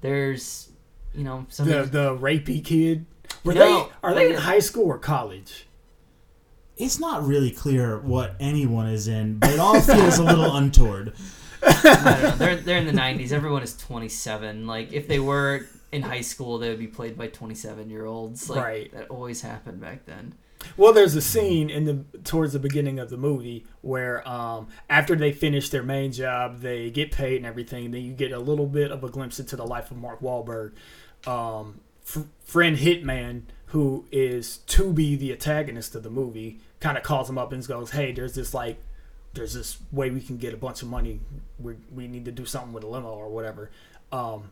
There's, 0.00 0.70
you 1.14 1.22
know, 1.24 1.46
some 1.48 1.68
The 1.68 1.84
the 1.84 2.16
rapey 2.16 2.62
kid. 2.64 3.06
Were 3.44 3.54
No, 3.54 3.60
they 3.84 3.92
are 4.02 4.14
they 4.14 4.30
in 4.30 4.36
oh, 4.36 4.40
high 4.40 4.58
school 4.58 4.86
or 4.86 4.98
college? 4.98 5.66
It's 6.76 6.98
not 6.98 7.24
really 7.24 7.50
clear 7.50 7.98
what 8.00 8.34
anyone 8.40 8.88
is 8.88 9.06
in, 9.06 9.38
but 9.38 9.50
it 9.50 9.60
all 9.60 9.80
feels 9.80 10.18
a 10.18 10.24
little 10.24 10.56
untoward. 10.56 11.14
I 11.62 11.72
don't 11.82 12.22
know. 12.22 12.36
They're 12.36 12.56
they're 12.56 12.78
in 12.78 12.86
the 12.86 12.92
'90s. 12.92 13.30
Everyone 13.30 13.62
is 13.62 13.76
27. 13.76 14.66
Like 14.66 14.92
if 14.92 15.06
they 15.06 15.20
were 15.20 15.66
in 15.92 16.02
high 16.02 16.22
school, 16.22 16.58
they 16.58 16.70
would 16.70 16.78
be 16.80 16.88
played 16.88 17.16
by 17.16 17.28
27 17.28 17.88
year 17.88 18.04
olds. 18.06 18.50
Like 18.50 18.64
Right. 18.64 18.92
that 18.92 19.08
always 19.10 19.42
happened 19.42 19.80
back 19.80 20.04
then. 20.06 20.34
Well, 20.76 20.92
there's 20.92 21.14
a 21.14 21.20
scene 21.20 21.70
in 21.70 21.84
the 21.84 22.18
towards 22.20 22.52
the 22.52 22.58
beginning 22.58 22.98
of 22.98 23.10
the 23.10 23.16
movie 23.16 23.66
where 23.80 24.26
um, 24.28 24.68
after 24.88 25.14
they 25.16 25.32
finish 25.32 25.68
their 25.70 25.82
main 25.82 26.12
job, 26.12 26.60
they 26.60 26.90
get 26.90 27.12
paid 27.12 27.36
and 27.36 27.46
everything. 27.46 27.90
Then 27.90 28.02
you 28.02 28.12
get 28.12 28.32
a 28.32 28.38
little 28.38 28.66
bit 28.66 28.90
of 28.90 29.04
a 29.04 29.08
glimpse 29.08 29.38
into 29.40 29.56
the 29.56 29.66
life 29.66 29.90
of 29.90 29.96
Mark 29.96 30.20
Wahlberg, 30.20 30.72
um, 31.26 31.80
friend 32.44 32.76
Hitman, 32.76 33.42
who 33.66 34.06
is 34.12 34.58
to 34.58 34.92
be 34.92 35.16
the 35.16 35.32
antagonist 35.32 35.94
of 35.94 36.02
the 36.02 36.10
movie. 36.10 36.60
Kind 36.80 36.96
of 36.96 37.02
calls 37.02 37.28
him 37.28 37.38
up 37.38 37.52
and 37.52 37.66
goes, 37.66 37.90
"Hey, 37.90 38.12
there's 38.12 38.34
this 38.34 38.54
like, 38.54 38.78
there's 39.34 39.54
this 39.54 39.78
way 39.90 40.10
we 40.10 40.20
can 40.20 40.36
get 40.36 40.54
a 40.54 40.58
bunch 40.58 40.82
of 40.82 40.88
money. 40.88 41.20
We 41.58 41.74
we 41.94 42.08
need 42.08 42.24
to 42.26 42.32
do 42.32 42.44
something 42.44 42.72
with 42.72 42.84
a 42.84 42.88
limo 42.88 43.10
or 43.10 43.28
whatever." 43.28 43.70
Um, 44.10 44.50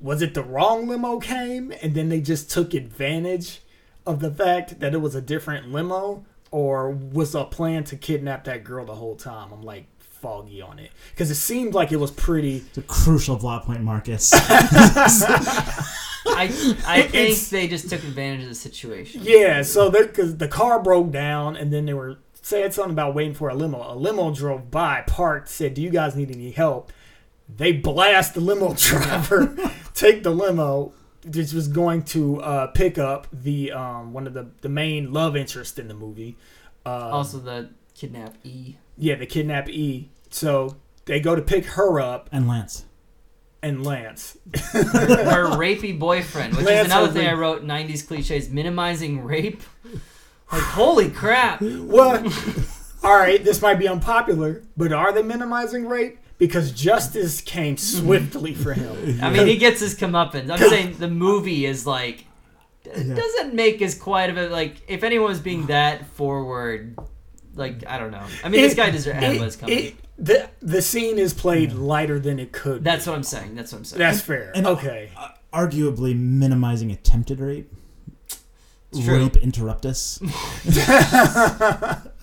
was 0.00 0.20
it 0.22 0.34
the 0.34 0.42
wrong 0.42 0.88
limo 0.88 1.18
came 1.18 1.72
and 1.82 1.94
then 1.94 2.08
they 2.08 2.20
just 2.20 2.50
took 2.50 2.74
advantage 2.74 3.60
of 4.06 4.20
the 4.20 4.30
fact 4.30 4.80
that 4.80 4.94
it 4.94 4.98
was 4.98 5.14
a 5.14 5.20
different 5.20 5.72
limo 5.72 6.24
or 6.50 6.90
was 6.90 7.34
a 7.34 7.44
plan 7.44 7.84
to 7.84 7.96
kidnap 7.96 8.44
that 8.44 8.64
girl 8.64 8.84
the 8.84 8.94
whole 8.94 9.16
time 9.16 9.52
i'm 9.52 9.62
like 9.62 9.86
foggy 9.98 10.62
on 10.62 10.78
it 10.78 10.90
because 11.10 11.30
it 11.30 11.34
seemed 11.34 11.74
like 11.74 11.92
it 11.92 11.96
was 11.96 12.10
pretty 12.10 12.56
It's 12.68 12.78
a 12.78 12.82
crucial 12.82 13.36
plot 13.36 13.64
point, 13.66 13.82
Marcus. 13.82 14.32
I 14.34 15.84
I 16.86 17.02
think 17.02 17.14
It's- 17.14 17.50
they 17.50 17.68
just 17.68 17.88
took 17.90 18.02
advantage 18.02 18.42
of 18.42 18.48
the 18.48 18.54
situation. 18.54 19.22
yeah 19.24 19.62
so 19.62 19.90
because 19.90 20.36
the 20.38 20.48
car 20.48 20.82
broke 20.82 21.10
down 21.12 21.56
and 21.56 21.72
then 21.72 21.86
they 21.86 21.94
were 21.94 22.18
said 22.42 22.72
something 22.74 22.92
about 22.92 23.14
waiting 23.14 23.34
for 23.34 23.48
a 23.48 23.54
limo 23.54 23.92
a 23.92 23.94
limo 23.94 24.34
drove 24.34 24.70
by 24.70 25.02
parked 25.06 25.48
said 25.48 25.74
do 25.74 25.82
you 25.82 25.90
guys 25.90 26.16
need 26.16 26.30
any 26.30 26.50
help 26.50 26.92
they 27.54 27.72
blast 27.72 28.34
the 28.34 28.40
limo 28.40 28.74
driver 28.76 29.54
take 29.94 30.22
the 30.22 30.30
limo 30.30 30.92
which 31.34 31.52
was 31.52 31.68
going 31.68 32.02
to 32.04 32.40
uh, 32.40 32.66
pick 32.68 32.98
up 32.98 33.26
the 33.32 33.72
um, 33.72 34.12
one 34.12 34.26
of 34.26 34.34
the, 34.34 34.48
the 34.60 34.68
main 34.68 35.12
love 35.12 35.36
interest 35.36 35.78
in 35.78 35.88
the 35.88 35.94
movie 35.94 36.36
uh, 36.84 37.10
Also, 37.10 37.38
the 37.38 37.70
kidnap 37.94 38.34
E. 38.44 38.76
Yeah, 38.96 39.16
the 39.16 39.26
kidnap 39.26 39.68
E. 39.68 40.08
So 40.30 40.76
they 41.06 41.20
go 41.20 41.34
to 41.34 41.42
pick 41.42 41.64
her 41.66 42.00
up 42.00 42.28
and 42.32 42.46
Lance. 42.48 42.84
and 43.62 43.84
Lance. 43.84 44.36
her 44.72 45.46
rapey 45.56 45.98
boyfriend, 45.98 46.56
which 46.56 46.66
Lance 46.66 46.86
is 46.88 46.92
another 46.92 47.12
thing 47.12 47.26
I 47.26 47.32
wrote. 47.32 47.64
'90s 47.64 48.06
cliches: 48.06 48.48
minimizing 48.50 49.24
rape. 49.24 49.62
Like, 50.52 50.62
holy 50.62 51.10
crap! 51.10 51.60
What? 51.60 52.22
All 53.02 53.16
right, 53.16 53.42
this 53.44 53.60
might 53.62 53.78
be 53.78 53.88
unpopular, 53.88 54.62
but 54.76 54.92
are 54.92 55.12
they 55.12 55.22
minimizing 55.22 55.86
rape? 55.86 56.18
Because 56.38 56.70
justice 56.72 57.40
came 57.40 57.76
swiftly 57.76 58.52
for 58.54 58.74
him. 58.74 59.20
I 59.22 59.30
mean, 59.30 59.46
he 59.46 59.56
gets 59.56 59.80
his 59.80 59.94
comeuppance. 59.94 60.50
I'm 60.50 60.58
saying 60.58 60.98
the 60.98 61.08
movie 61.08 61.64
is 61.64 61.86
like 61.86 62.24
Yeah. 62.84 63.14
doesn't 63.14 63.54
make 63.54 63.80
as 63.80 63.94
quite 63.94 64.28
of 64.30 64.36
a 64.36 64.48
like. 64.48 64.82
If 64.88 65.02
anyone 65.02 65.28
was 65.28 65.40
being 65.40 65.66
that 65.66 66.06
forward, 66.08 66.98
like 67.54 67.84
I 67.86 67.98
don't 67.98 68.10
know. 68.10 68.22
I 68.44 68.48
mean, 68.50 68.60
this 68.60 68.74
guy 68.74 68.90
deserves 68.90 69.18
had 69.18 69.34
It- 69.36 69.40
what's 69.40 69.56
coming. 69.56 69.78
it- 69.78 69.94
the 70.18 70.48
the 70.60 70.80
scene 70.80 71.18
is 71.18 71.34
played 71.34 71.72
lighter 71.74 72.18
than 72.18 72.38
it 72.38 72.50
could. 72.52 72.82
be. 72.82 72.84
That's 72.90 73.06
what 73.06 73.16
I'm 73.16 73.22
saying. 73.22 73.54
That's 73.54 73.72
what 73.72 73.78
I'm 73.78 73.84
saying. 73.84 73.98
that's 73.98 74.20
fair. 74.20 74.52
And- 74.54 74.66
okay. 74.66 75.10
Uh, 75.16 75.28
arguably 75.52 76.18
minimizing 76.18 76.90
attempted 76.90 77.40
rape. 77.40 77.70
It's 78.92 79.04
true. 79.04 79.24
Rape 79.24 79.34
interruptus. 79.34 80.20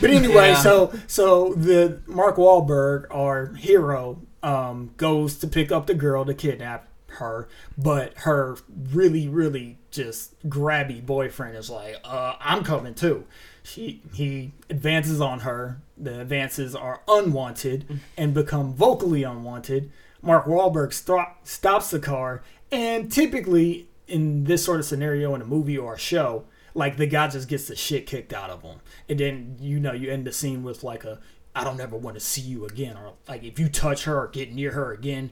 But 0.00 0.10
anyway, 0.10 0.50
Yeah. 0.50 0.62
so 0.62 0.92
so 1.06 1.54
the 1.54 2.00
Mark 2.06 2.36
Wahlberg, 2.36 3.06
our 3.10 3.54
hero, 3.54 4.20
um, 4.42 4.90
goes 4.96 5.36
to 5.38 5.46
pick 5.48 5.72
up 5.72 5.86
the 5.86 5.94
girl 5.94 6.24
to 6.24 6.34
kidnap 6.34 6.88
her, 7.08 7.48
but 7.76 8.12
her 8.18 8.56
really, 8.92 9.28
really 9.28 9.78
just 9.90 10.34
grabby 10.48 11.04
boyfriend 11.04 11.56
is 11.56 11.68
like, 11.70 11.96
uh, 12.04 12.34
"I'm 12.40 12.62
coming 12.62 12.94
too." 12.94 13.24
She 13.62 14.00
he 14.14 14.52
advances 14.70 15.20
on 15.20 15.40
her. 15.40 15.80
The 15.96 16.20
advances 16.20 16.74
are 16.76 17.00
unwanted 17.08 18.00
and 18.16 18.32
become 18.32 18.72
vocally 18.74 19.24
unwanted. 19.24 19.90
Mark 20.22 20.46
Wahlberg 20.46 20.92
stop, 20.92 21.46
stops 21.46 21.90
the 21.90 21.98
car, 21.98 22.42
and 22.72 23.10
typically 23.10 23.88
in 24.06 24.44
this 24.44 24.64
sort 24.64 24.80
of 24.80 24.86
scenario 24.86 25.34
in 25.34 25.42
a 25.42 25.44
movie 25.44 25.76
or 25.76 25.94
a 25.94 25.98
show, 25.98 26.44
like 26.74 26.96
the 26.96 27.06
guy 27.06 27.28
just 27.28 27.48
gets 27.48 27.68
the 27.68 27.76
shit 27.76 28.06
kicked 28.06 28.32
out 28.32 28.50
of 28.50 28.62
him, 28.62 28.80
and 29.08 29.18
then 29.18 29.56
you 29.60 29.80
know 29.80 29.92
you 29.92 30.10
end 30.10 30.26
the 30.26 30.32
scene 30.32 30.62
with 30.62 30.82
like 30.84 31.04
a 31.04 31.20
"I 31.54 31.64
don't 31.64 31.80
ever 31.80 31.96
want 31.96 32.16
to 32.16 32.20
see 32.20 32.42
you 32.42 32.64
again," 32.66 32.96
or 32.96 33.14
like 33.28 33.44
if 33.44 33.58
you 33.58 33.68
touch 33.68 34.04
her 34.04 34.18
or 34.18 34.28
get 34.28 34.52
near 34.52 34.72
her 34.72 34.92
again, 34.92 35.30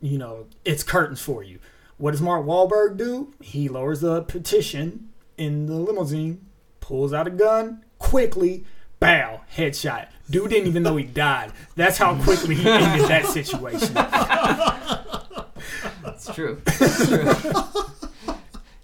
you 0.00 0.18
know 0.18 0.46
it's 0.64 0.82
curtains 0.82 1.20
for 1.20 1.42
you. 1.42 1.58
What 1.98 2.12
does 2.12 2.22
Mark 2.22 2.46
Wahlberg 2.46 2.96
do? 2.96 3.34
He 3.42 3.68
lowers 3.68 4.00
the 4.00 4.22
petition 4.22 5.10
in 5.36 5.66
the 5.66 5.74
limousine, 5.74 6.46
pulls 6.80 7.12
out 7.12 7.26
a 7.26 7.30
gun 7.30 7.84
quickly, 7.98 8.64
bow, 8.98 9.40
headshot. 9.54 10.08
Dude 10.28 10.50
didn't 10.50 10.68
even 10.68 10.82
know 10.82 10.96
he 10.96 11.04
died. 11.26 11.52
That's 11.76 11.98
how 11.98 12.20
quickly 12.22 12.54
he 12.54 12.68
ended 12.68 13.08
that 13.08 13.26
situation. 13.26 13.96
It's 16.06 16.34
true. 16.34 16.60
It's 16.66 17.08
true. 17.08 17.84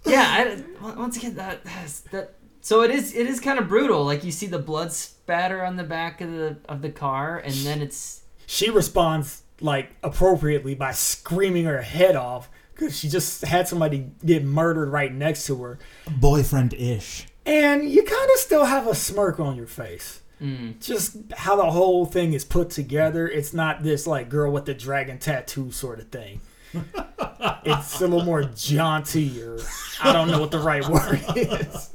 yeah. 0.07 0.57
I, 0.81 0.93
once 0.95 1.17
again, 1.17 1.35
that 1.35 1.63
that's, 1.63 2.01
that. 2.11 2.33
So 2.61 2.81
it 2.81 2.91
is. 2.91 3.13
It 3.15 3.27
is 3.27 3.39
kind 3.39 3.59
of 3.59 3.67
brutal. 3.67 4.03
Like 4.03 4.23
you 4.23 4.31
see 4.31 4.47
the 4.47 4.59
blood 4.59 4.91
spatter 4.91 5.63
on 5.63 5.75
the 5.75 5.83
back 5.83 6.21
of 6.21 6.31
the 6.31 6.57
of 6.67 6.81
the 6.81 6.89
car, 6.89 7.37
and 7.39 7.53
then 7.53 7.81
it's 7.81 8.21
She 8.45 8.69
responds 8.69 9.43
like 9.61 9.95
appropriately 10.03 10.75
by 10.75 10.91
screaming 10.91 11.65
her 11.65 11.81
head 11.81 12.15
off 12.15 12.49
because 12.73 12.97
she 12.97 13.09
just 13.09 13.41
had 13.43 13.67
somebody 13.67 14.11
get 14.25 14.43
murdered 14.43 14.89
right 14.89 15.11
next 15.13 15.45
to 15.47 15.61
her. 15.63 15.79
Boyfriend 16.19 16.73
ish. 16.73 17.25
And 17.45 17.89
you 17.89 18.03
kind 18.03 18.29
of 18.31 18.37
still 18.37 18.65
have 18.65 18.85
a 18.87 18.93
smirk 18.93 19.39
on 19.39 19.55
your 19.55 19.65
face. 19.67 20.21
mm, 20.41 20.79
Just 20.79 21.15
how 21.37 21.55
the 21.55 21.71
whole 21.71 22.05
thing 22.05 22.33
is 22.33 22.43
put 22.45 22.69
together. 22.69 23.27
It's 23.27 23.53
not 23.53 23.81
this 23.83 24.05
like 24.05 24.29
girl 24.29 24.51
with 24.51 24.65
the 24.65 24.73
dragon 24.73 25.17
tattoo 25.17 25.71
sort 25.71 25.99
of 25.99 26.09
thing. 26.09 26.41
it's 27.65 27.97
a 28.01 28.07
little 28.07 28.23
more 28.25 28.43
jaunty, 28.43 29.41
or 29.41 29.59
I 30.03 30.13
don't 30.13 30.29
know 30.29 30.39
what 30.39 30.51
the 30.51 30.59
right 30.59 30.85
word 30.87 31.21
is. 31.35 31.89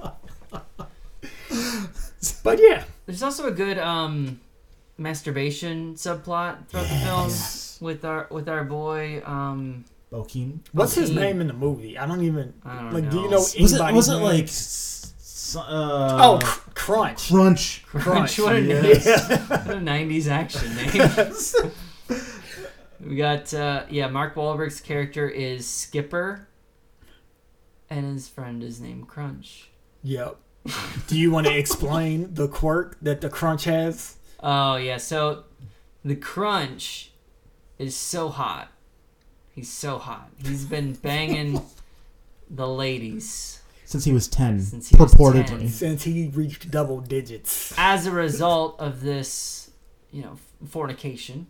But 2.44 2.58
yeah, 2.60 2.84
There's 3.06 3.22
also 3.22 3.46
a 3.46 3.50
good 3.52 3.78
um, 3.78 4.40
masturbation 4.98 5.94
subplot 5.94 6.68
throughout 6.68 6.88
the 6.88 6.96
film 6.96 7.30
with 7.86 8.04
our 8.04 8.26
with 8.30 8.48
our 8.48 8.64
boy. 8.64 9.22
Um, 9.24 9.84
Bokeem. 10.12 10.58
what's 10.72 10.94
his 10.94 11.08
He- 11.08 11.14
name 11.16 11.40
in 11.40 11.46
the 11.46 11.52
movie? 11.54 11.96
I 11.98 12.06
don't 12.06 12.22
even 12.22 12.52
I 12.64 12.76
don't 12.76 12.92
like. 12.92 13.04
know. 13.04 13.10
Do 13.10 13.16
you 13.20 13.28
know 13.30 13.36
Was 13.38 13.54
it, 13.54 13.60
anybody's 13.60 13.96
was 13.96 14.08
it 14.08 14.12
name? 14.14 14.22
like. 14.22 14.44
s- 14.44 14.98
Uh, 15.56 15.60
Oh, 16.20 16.38
cr- 16.42 16.70
Crunch. 16.74 17.28
Crunch. 17.28 17.84
Crunch. 17.86 18.38
What 18.38 18.56
a, 18.56 18.60
yes. 18.60 19.06
what 19.06 19.76
a 19.76 19.80
90s 19.80 20.28
action 20.28 20.74
name. 20.76 20.92
we 23.04 23.16
got, 23.16 23.52
uh, 23.52 23.84
yeah, 23.90 24.08
Mark 24.08 24.34
Wahlberg's 24.34 24.80
character 24.80 25.28
is 25.28 25.66
Skipper, 25.66 26.48
and 27.90 28.12
his 28.12 28.28
friend 28.28 28.62
is 28.62 28.80
named 28.80 29.08
Crunch. 29.08 29.70
Yep. 30.02 30.36
Do 31.08 31.18
you 31.18 31.30
want 31.30 31.46
to 31.46 31.56
explain 31.56 32.34
the 32.34 32.48
quirk 32.48 32.96
that 33.02 33.20
the 33.20 33.28
Crunch 33.28 33.64
has? 33.64 34.16
Oh, 34.40 34.76
yeah, 34.76 34.96
so 34.96 35.44
the 36.04 36.16
Crunch 36.16 37.10
is 37.78 37.96
so 37.96 38.28
hot. 38.28 38.68
He's 39.54 39.70
so 39.70 39.98
hot. 39.98 40.30
He's 40.44 40.64
been 40.64 40.92
banging 41.02 41.60
the 42.48 42.68
ladies 42.68 43.60
Since 43.84 44.04
he 44.04 44.12
was 44.12 44.28
10. 44.28 44.60
Since 44.60 44.88
he 44.90 44.96
was 44.96 45.14
purportedly. 45.14 45.58
10. 45.60 45.68
Since 45.68 46.02
he 46.04 46.28
reached 46.28 46.70
double 46.70 47.00
digits. 47.00 47.74
as 47.76 48.06
a 48.06 48.10
result 48.10 48.78
of 48.78 49.00
this, 49.02 49.70
you 50.12 50.22
know, 50.22 50.38
fornication, 50.68 51.46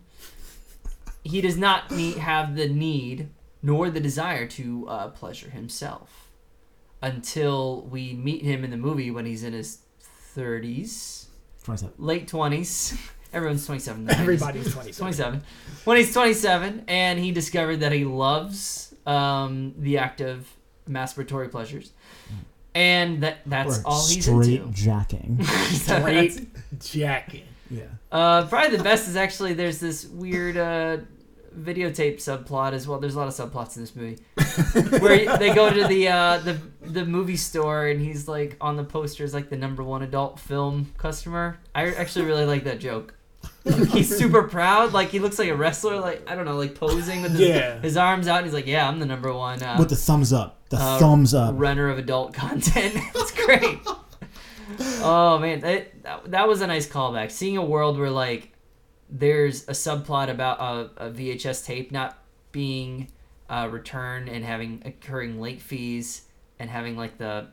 he 1.24 1.40
does 1.40 1.56
not 1.56 1.90
need, 1.90 2.16
have 2.18 2.56
the 2.56 2.68
need 2.68 3.28
nor 3.62 3.90
the 3.90 4.00
desire 4.00 4.46
to 4.48 4.86
uh, 4.88 5.08
pleasure 5.08 5.50
himself 5.50 6.28
until 7.00 7.82
we 7.90 8.12
meet 8.14 8.42
him 8.42 8.64
in 8.64 8.70
the 8.70 8.76
movie 8.76 9.10
when 9.10 9.24
he's 9.26 9.42
in 9.44 9.52
his 9.52 9.78
30s, 10.36 11.26
27. 11.64 11.94
late 11.98 12.28
20s. 12.28 12.98
Everyone's 13.32 13.64
27. 13.64 14.02
in 14.02 14.08
90s. 14.14 14.20
Everybody's 14.20 14.72
20. 14.74 14.92
27. 14.92 15.42
When 15.84 15.96
he's 15.96 16.12
27, 16.12 16.84
and 16.86 17.18
he 17.18 17.30
discovered 17.32 17.78
that 17.78 17.92
he 17.92 18.04
loves 18.04 18.94
um, 19.06 19.74
the 19.78 19.98
act 19.98 20.20
of 20.20 20.46
masturbatory 20.88 21.50
pleasures, 21.50 21.92
and 22.74 23.22
that 23.22 23.38
that's 23.46 23.78
Or 23.78 23.82
all 23.86 24.06
he's 24.06 24.24
straight 24.24 24.60
into. 24.60 24.72
jacking. 24.72 25.42
Straight 25.44 26.46
jacking. 26.78 27.44
Yeah. 27.72 27.84
Uh, 28.10 28.46
probably 28.46 28.76
the 28.76 28.84
best 28.84 29.08
is 29.08 29.16
actually 29.16 29.54
there's 29.54 29.80
this 29.80 30.04
weird 30.06 30.56
uh, 30.56 30.98
videotape 31.58 32.16
subplot 32.16 32.72
as 32.72 32.86
well. 32.86 32.98
There's 32.98 33.14
a 33.14 33.18
lot 33.18 33.28
of 33.28 33.34
subplots 33.34 33.76
in 33.76 33.82
this 33.82 33.96
movie 33.96 34.18
where 35.00 35.36
they 35.38 35.54
go 35.54 35.70
to 35.72 35.86
the 35.88 36.08
uh, 36.08 36.38
the 36.38 36.58
the 36.82 37.04
movie 37.04 37.36
store 37.36 37.86
and 37.86 38.00
he's 38.00 38.28
like 38.28 38.56
on 38.60 38.76
the 38.76 38.84
poster 38.84 39.24
is 39.24 39.32
like 39.34 39.48
the 39.48 39.56
number 39.56 39.82
one 39.82 40.02
adult 40.02 40.38
film 40.38 40.92
customer. 40.98 41.58
I 41.74 41.90
actually 41.90 42.26
really 42.26 42.44
like 42.46 42.64
that 42.64 42.78
joke. 42.80 43.14
he's 43.64 44.14
super 44.16 44.44
proud, 44.44 44.92
like 44.92 45.08
he 45.08 45.18
looks 45.18 45.38
like 45.38 45.48
a 45.48 45.54
wrestler, 45.56 45.98
like 46.00 46.28
I 46.30 46.34
don't 46.36 46.44
know, 46.44 46.56
like 46.56 46.74
posing 46.76 47.22
with 47.22 47.32
his, 47.32 47.40
Yeah. 47.40 47.80
his 47.80 47.96
arms 47.96 48.28
out. 48.28 48.38
And 48.38 48.46
he's 48.46 48.54
like, 48.54 48.66
"Yeah, 48.66 48.88
I'm 48.88 48.98
the 49.00 49.06
number 49.06 49.32
one 49.32 49.62
uh, 49.62 49.76
With 49.78 49.88
the 49.88 49.96
thumbs 49.96 50.32
up. 50.32 50.68
The 50.68 50.76
uh, 50.78 50.98
thumbs 50.98 51.34
up. 51.34 51.54
runner 51.58 51.88
of 51.88 51.98
adult 51.98 52.34
content." 52.34 52.94
it's 53.14 53.32
great. 53.32 53.78
Oh 55.04 55.38
man, 55.38 55.60
that, 55.60 56.30
that 56.30 56.46
was 56.46 56.60
a 56.60 56.66
nice 56.66 56.88
callback. 56.88 57.30
Seeing 57.30 57.56
a 57.56 57.64
world 57.64 57.98
where 57.98 58.10
like 58.10 58.52
there's 59.10 59.64
a 59.68 59.72
subplot 59.72 60.30
about 60.30 60.60
a, 60.60 61.06
a 61.08 61.10
VHS 61.10 61.66
tape 61.66 61.90
not 61.92 62.18
being 62.52 63.08
uh, 63.50 63.68
returned 63.70 64.28
and 64.28 64.44
having 64.44 64.82
occurring 64.84 65.40
late 65.40 65.60
fees 65.60 66.22
and 66.58 66.70
having 66.70 66.96
like 66.96 67.18
the 67.18 67.48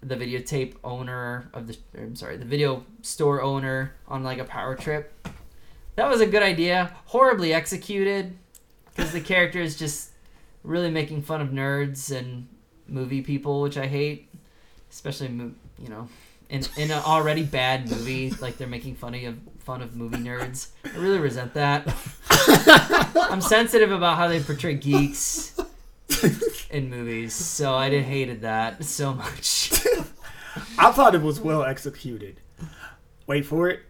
the 0.00 0.16
videotape 0.16 0.74
owner 0.84 1.50
of 1.52 1.66
the 1.66 1.76
I'm 1.96 2.16
sorry 2.16 2.36
the 2.36 2.44
video 2.44 2.84
store 3.02 3.42
owner 3.42 3.94
on 4.08 4.22
like 4.24 4.38
a 4.38 4.44
power 4.44 4.74
trip. 4.74 5.28
That 5.96 6.08
was 6.08 6.20
a 6.20 6.26
good 6.26 6.42
idea. 6.42 6.94
Horribly 7.06 7.52
executed 7.52 8.36
because 8.86 9.12
the 9.12 9.20
character 9.20 9.60
is 9.60 9.78
just 9.78 10.10
really 10.64 10.90
making 10.90 11.22
fun 11.22 11.40
of 11.40 11.48
nerds 11.48 12.16
and 12.16 12.48
movie 12.88 13.22
people, 13.22 13.60
which 13.60 13.76
I 13.76 13.86
hate, 13.86 14.28
especially 14.90 15.28
you 15.28 15.88
know 15.88 16.08
in 16.52 16.62
in 16.76 16.90
an 16.90 17.02
already 17.02 17.42
bad 17.42 17.90
movie, 17.90 18.30
like 18.40 18.58
they're 18.58 18.68
making 18.68 18.94
funny 18.94 19.24
of 19.24 19.38
fun 19.60 19.80
of 19.80 19.96
movie 19.96 20.18
nerds. 20.18 20.68
I 20.84 20.96
really 20.98 21.18
resent 21.18 21.54
that. 21.54 21.92
I'm 23.16 23.40
sensitive 23.40 23.90
about 23.90 24.18
how 24.18 24.28
they 24.28 24.38
portray 24.38 24.74
geeks 24.74 25.58
in 26.70 26.90
movies, 26.90 27.34
so 27.34 27.74
I 27.74 27.88
did 27.88 28.04
hated 28.04 28.42
that 28.42 28.84
so 28.84 29.14
much. 29.14 29.72
I 30.78 30.92
thought 30.92 31.14
it 31.14 31.22
was 31.22 31.40
well 31.40 31.64
executed. 31.64 32.36
Wait 33.26 33.46
for 33.46 33.70
it. 33.70 33.80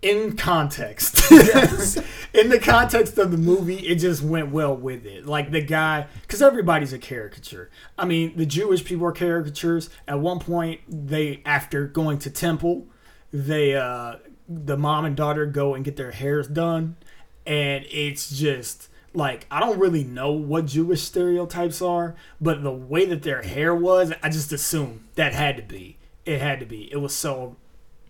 In 0.00 0.36
context, 0.36 1.28
in 2.34 2.50
the 2.50 2.60
context 2.62 3.18
of 3.18 3.32
the 3.32 3.36
movie, 3.36 3.78
it 3.78 3.96
just 3.96 4.22
went 4.22 4.52
well 4.52 4.76
with 4.76 5.04
it. 5.04 5.26
Like 5.26 5.50
the 5.50 5.60
guy, 5.60 6.06
because 6.22 6.40
everybody's 6.40 6.92
a 6.92 7.00
caricature. 7.00 7.68
I 7.98 8.04
mean, 8.04 8.36
the 8.36 8.46
Jewish 8.46 8.84
people 8.84 9.06
are 9.06 9.12
caricatures. 9.12 9.90
At 10.06 10.20
one 10.20 10.38
point, 10.38 10.82
they 10.86 11.42
after 11.44 11.88
going 11.88 12.20
to 12.20 12.30
temple, 12.30 12.86
they 13.32 13.74
uh 13.74 14.16
the 14.48 14.76
mom 14.76 15.04
and 15.04 15.16
daughter 15.16 15.46
go 15.46 15.74
and 15.74 15.84
get 15.84 15.96
their 15.96 16.12
hairs 16.12 16.46
done, 16.46 16.96
and 17.44 17.84
it's 17.90 18.30
just 18.30 18.88
like 19.14 19.46
I 19.50 19.58
don't 19.58 19.80
really 19.80 20.04
know 20.04 20.30
what 20.30 20.66
Jewish 20.66 21.02
stereotypes 21.02 21.82
are, 21.82 22.14
but 22.40 22.62
the 22.62 22.70
way 22.70 23.04
that 23.06 23.22
their 23.22 23.42
hair 23.42 23.74
was, 23.74 24.12
I 24.22 24.28
just 24.28 24.52
assumed 24.52 25.08
that 25.16 25.34
had 25.34 25.56
to 25.56 25.62
be. 25.62 25.98
It 26.24 26.40
had 26.40 26.60
to 26.60 26.66
be. 26.66 26.90
It 26.92 26.98
was 26.98 27.14
so 27.14 27.56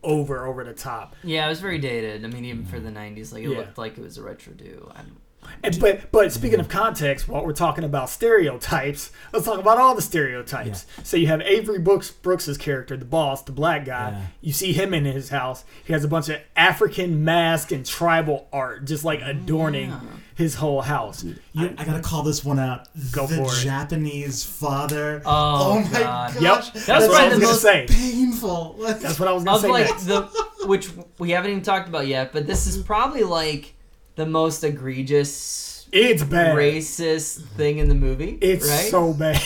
over 0.08 0.46
over 0.46 0.64
the 0.64 0.72
top. 0.72 1.14
Yeah, 1.22 1.46
it 1.46 1.50
was 1.50 1.60
very 1.60 1.78
dated. 1.78 2.24
I 2.24 2.28
mean, 2.28 2.44
even 2.46 2.64
for 2.64 2.80
the 2.80 2.90
'90s, 2.90 3.32
like 3.32 3.44
it 3.44 3.50
Yeah. 3.50 3.58
looked 3.58 3.78
like 3.78 3.98
it 3.98 4.02
was 4.02 4.16
a 4.18 4.22
retro 4.22 4.54
do. 4.54 4.90
I'm, 4.94 5.16
And, 5.62 5.78
but 5.80 6.10
but 6.12 6.32
speaking 6.32 6.60
of 6.60 6.68
context, 6.68 7.28
while 7.28 7.44
we're 7.44 7.52
talking 7.52 7.84
about 7.84 8.10
stereotypes, 8.10 9.10
let's 9.32 9.44
talk 9.44 9.58
about 9.58 9.78
all 9.78 9.94
the 9.94 10.02
stereotypes. 10.02 10.86
So 11.02 11.16
you 11.16 11.26
have 11.28 11.40
Avery 11.42 11.78
Brooks 11.78 12.10
Brooks's 12.10 12.58
character, 12.58 12.96
the 12.96 13.04
boss, 13.04 13.42
the 13.42 13.52
black 13.52 13.84
guy. 13.84 14.10
Yeah. 14.10 14.26
You 14.40 14.52
see 14.52 14.72
him 14.72 14.94
in 14.94 15.04
his 15.04 15.30
house. 15.30 15.64
He 15.84 15.92
has 15.92 16.04
a 16.04 16.08
bunch 16.08 16.28
of 16.28 16.40
African 16.56 17.24
mask 17.24 17.72
and 17.72 17.84
tribal 17.84 18.48
art, 18.52 18.84
just 18.84 19.04
like 19.04 19.20
oh, 19.24 19.30
adorning 19.30 19.90
yeah. 19.90 20.00
his 20.34 20.54
whole 20.56 20.82
house. 20.82 21.24
I, 21.56 21.74
I 21.76 21.84
gotta 21.84 22.00
call 22.00 22.22
this 22.22 22.44
one 22.44 22.58
out. 22.58 22.88
Go 23.12 23.26
the 23.26 23.36
for 23.36 23.52
it. 23.52 23.62
Japanese 23.62 24.44
father. 24.44 25.22
Oh, 25.24 25.72
oh 25.72 25.80
my 25.80 25.98
God. 25.98 26.34
gosh, 26.34 26.42
Yep, 26.42 26.74
That's 26.74 26.86
that's 26.86 27.08
what 27.08 27.20
I 27.20 27.28
was 27.28 27.38
gonna 27.38 27.46
most 27.46 27.62
say. 27.62 27.86
painful. 27.88 28.76
That's 28.78 29.18
what 29.18 29.28
I 29.28 29.32
was 29.32 29.44
gonna 29.44 29.56
of 29.56 29.62
say. 29.62 29.68
like 29.68 29.86
next. 29.86 30.04
the 30.04 30.22
which 30.66 30.90
we 31.18 31.30
haven't 31.30 31.50
even 31.50 31.62
talked 31.62 31.88
about 31.88 32.06
yet, 32.06 32.32
but 32.32 32.46
this 32.46 32.66
is 32.66 32.82
probably 32.82 33.22
like 33.22 33.74
the 34.18 34.26
most 34.26 34.64
egregious 34.64 35.86
It's 35.92 36.24
bad. 36.24 36.56
racist 36.56 37.40
thing 37.56 37.78
in 37.78 37.88
the 37.88 37.94
movie. 37.94 38.36
It's 38.40 38.68
right. 38.68 38.90
so 38.90 39.14
bad. 39.14 39.40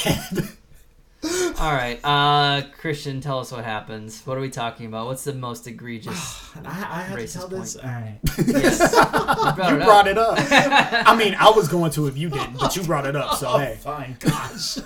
All 1.60 1.72
right, 1.72 2.00
uh, 2.02 2.62
Christian, 2.80 3.20
tell 3.20 3.38
us 3.38 3.52
what 3.52 3.64
happens. 3.64 4.22
What 4.26 4.36
are 4.36 4.40
we 4.40 4.50
talking 4.50 4.86
about? 4.86 5.06
What's 5.06 5.22
the 5.22 5.34
most 5.34 5.68
egregious? 5.68 6.50
I, 6.64 6.68
I 6.68 7.02
have 7.02 7.16
to 7.16 7.22
Racist 7.22 7.32
tell 7.34 7.48
this. 7.48 7.74
point. 7.76 7.86
All 7.86 7.92
right. 8.00 8.18
yes, 8.48 8.80
you 8.92 9.52
brought 9.52 9.70
you 9.70 9.76
it 9.76 9.84
brought 9.84 10.08
up. 10.08 10.16
it 10.16 10.18
up. 10.18 10.36
I 11.08 11.14
mean, 11.16 11.36
I 11.38 11.50
was 11.50 11.68
going 11.68 11.92
to 11.92 12.06
if 12.08 12.16
you 12.18 12.28
didn't, 12.30 12.58
but 12.58 12.74
you 12.74 12.82
brought 12.82 13.06
it 13.06 13.14
up. 13.14 13.36
So 13.36 13.56
hey, 13.58 13.76
Fine. 13.80 14.16
Gosh. 14.18 14.78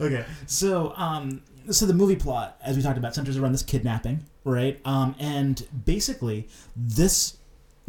okay. 0.00 0.24
So, 0.46 0.94
um, 0.96 1.42
so 1.68 1.84
the 1.84 1.92
movie 1.94 2.16
plot, 2.16 2.56
as 2.64 2.76
we 2.76 2.82
talked 2.82 2.96
about, 2.96 3.14
centers 3.14 3.36
around 3.36 3.52
this 3.52 3.62
kidnapping, 3.64 4.20
right? 4.44 4.80
Um, 4.86 5.14
and 5.18 5.66
basically, 5.84 6.48
this 6.74 7.36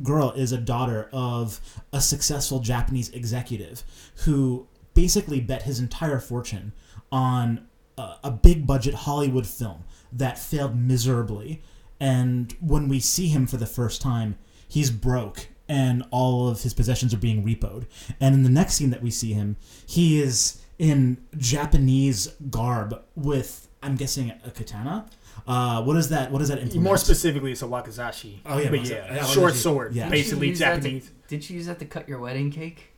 girl 0.01 0.32
is 0.32 0.51
a 0.51 0.58
daughter 0.58 1.10
of 1.13 1.60
a 1.91 2.01
successful 2.01 2.60
Japanese 2.60 3.10
executive 3.10 3.84
who 4.25 4.67
basically 4.93 5.39
bet 5.39 5.63
his 5.63 5.79
entire 5.79 6.19
fortune 6.19 6.73
on 7.12 7.67
a, 7.97 8.15
a 8.25 8.32
big 8.32 8.65
budget 8.65 8.93
Hollywood 8.93 9.47
film 9.47 9.84
that 10.12 10.38
failed 10.39 10.75
miserably. 10.75 11.62
And 11.99 12.56
when 12.60 12.88
we 12.88 12.99
see 12.99 13.27
him 13.27 13.47
for 13.47 13.58
the 13.58 13.65
first 13.65 14.01
time, 14.01 14.38
he's 14.67 14.91
broke 14.91 15.47
and 15.69 16.03
all 16.12 16.49
of 16.49 16.62
his 16.63 16.73
possessions 16.73 17.13
are 17.13 17.17
being 17.17 17.43
repoed. 17.43 17.86
And 18.19 18.36
in 18.36 18.43
the 18.43 18.49
next 18.49 18.75
scene 18.75 18.89
that 18.89 19.01
we 19.01 19.12
see 19.12 19.34
him, 19.34 19.58
he 19.86 20.21
is 20.21 20.62
in 20.77 21.17
Japanese 21.38 22.27
garb 22.49 23.01
with, 23.15 23.69
I'm 23.82 23.95
guessing, 23.95 24.34
a 24.45 24.51
katana. 24.51 25.06
Uh, 25.48 25.84
what 25.84 25.98
is 25.98 26.10
that? 26.10 26.32
What 26.32 26.41
is 26.41 26.48
that 26.50 26.60
implement? 26.60 26.84
more 26.84 26.98
specifically, 26.98 27.52
it's 27.52 27.62
a 27.62 27.65
wakizashi. 27.65 28.39
Oh, 28.46 28.58
yeah, 28.60 28.69
but 28.69 28.86
yeah, 28.88 29.13
yeah, 29.15 29.26
short 29.26 29.54
wakizashi. 29.54 29.56
sword, 29.58 29.93
Yeah. 29.96 30.10
Basically 30.10 30.50
use 30.50 30.60
that 30.60 30.76
to- 30.76 30.82
Japanese. 30.82 31.12
Did 31.28 31.50
you 31.50 31.58
use 31.58 31.65
that 31.65 31.80
to 31.80 31.86
cut 31.86 32.08
your 32.08 32.19
wedding 32.19 32.52
cake? 32.52 32.91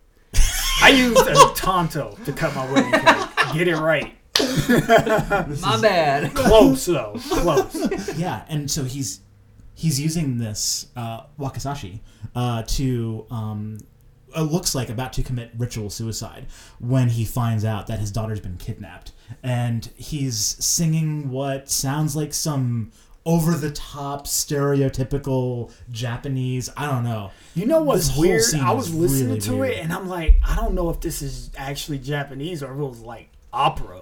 I 0.81 0.89
used 0.89 1.25
a 1.25 1.51
tanto 1.55 2.17
to 2.25 2.33
cut 2.33 2.53
my 2.55 2.69
wedding 2.71 2.91
cake. 2.91 3.53
Get 3.53 3.67
it 3.67 3.77
right. 3.77 4.13
My 5.61 5.79
bad. 5.81 6.33
Close 6.33 6.85
though, 6.85 7.15
close. 7.29 8.17
yeah, 8.17 8.43
and 8.49 8.69
so 8.69 8.83
he's 8.83 9.21
he's 9.73 9.99
using 9.99 10.37
this 10.37 10.87
uh, 10.97 11.21
wakizashi 11.39 11.99
uh, 12.35 12.63
to 12.63 13.25
um, 13.31 13.77
it 13.81 13.85
Uh, 14.35 14.41
looks 14.43 14.75
like 14.75 14.89
about 14.89 15.13
to 15.13 15.23
commit 15.23 15.51
ritual 15.57 15.89
suicide 15.89 16.47
when 16.79 17.09
he 17.09 17.25
finds 17.25 17.63
out 17.63 17.87
that 17.87 17.99
his 17.99 18.11
daughter's 18.11 18.39
been 18.39 18.57
kidnapped, 18.57 19.11
and 19.41 19.89
he's 19.95 20.37
singing 20.37 21.29
what 21.29 21.69
sounds 21.69 22.15
like 22.15 22.33
some 22.33 22.91
over 23.25 23.53
the 23.53 23.71
top 23.71 24.27
stereotypical 24.27 25.71
Japanese. 25.91 26.69
I 26.77 26.85
don't 26.85 27.03
know. 27.03 27.31
You 27.55 27.65
know 27.65 27.81
what's 27.81 28.15
weird? 28.15 28.43
I 28.55 28.71
was 28.71 28.93
listening 28.93 29.29
really 29.29 29.41
to 29.41 29.55
weird. 29.57 29.71
it 29.73 29.79
and 29.79 29.91
I'm 29.91 30.07
like, 30.07 30.35
I 30.45 30.55
don't 30.55 30.75
know 30.75 30.89
if 30.89 30.99
this 31.01 31.21
is 31.21 31.49
actually 31.57 31.99
Japanese 31.99 32.61
or 32.61 32.71
if 32.71 32.79
it 32.79 32.83
was 32.83 33.01
like 33.01 33.29
opera. 33.51 34.01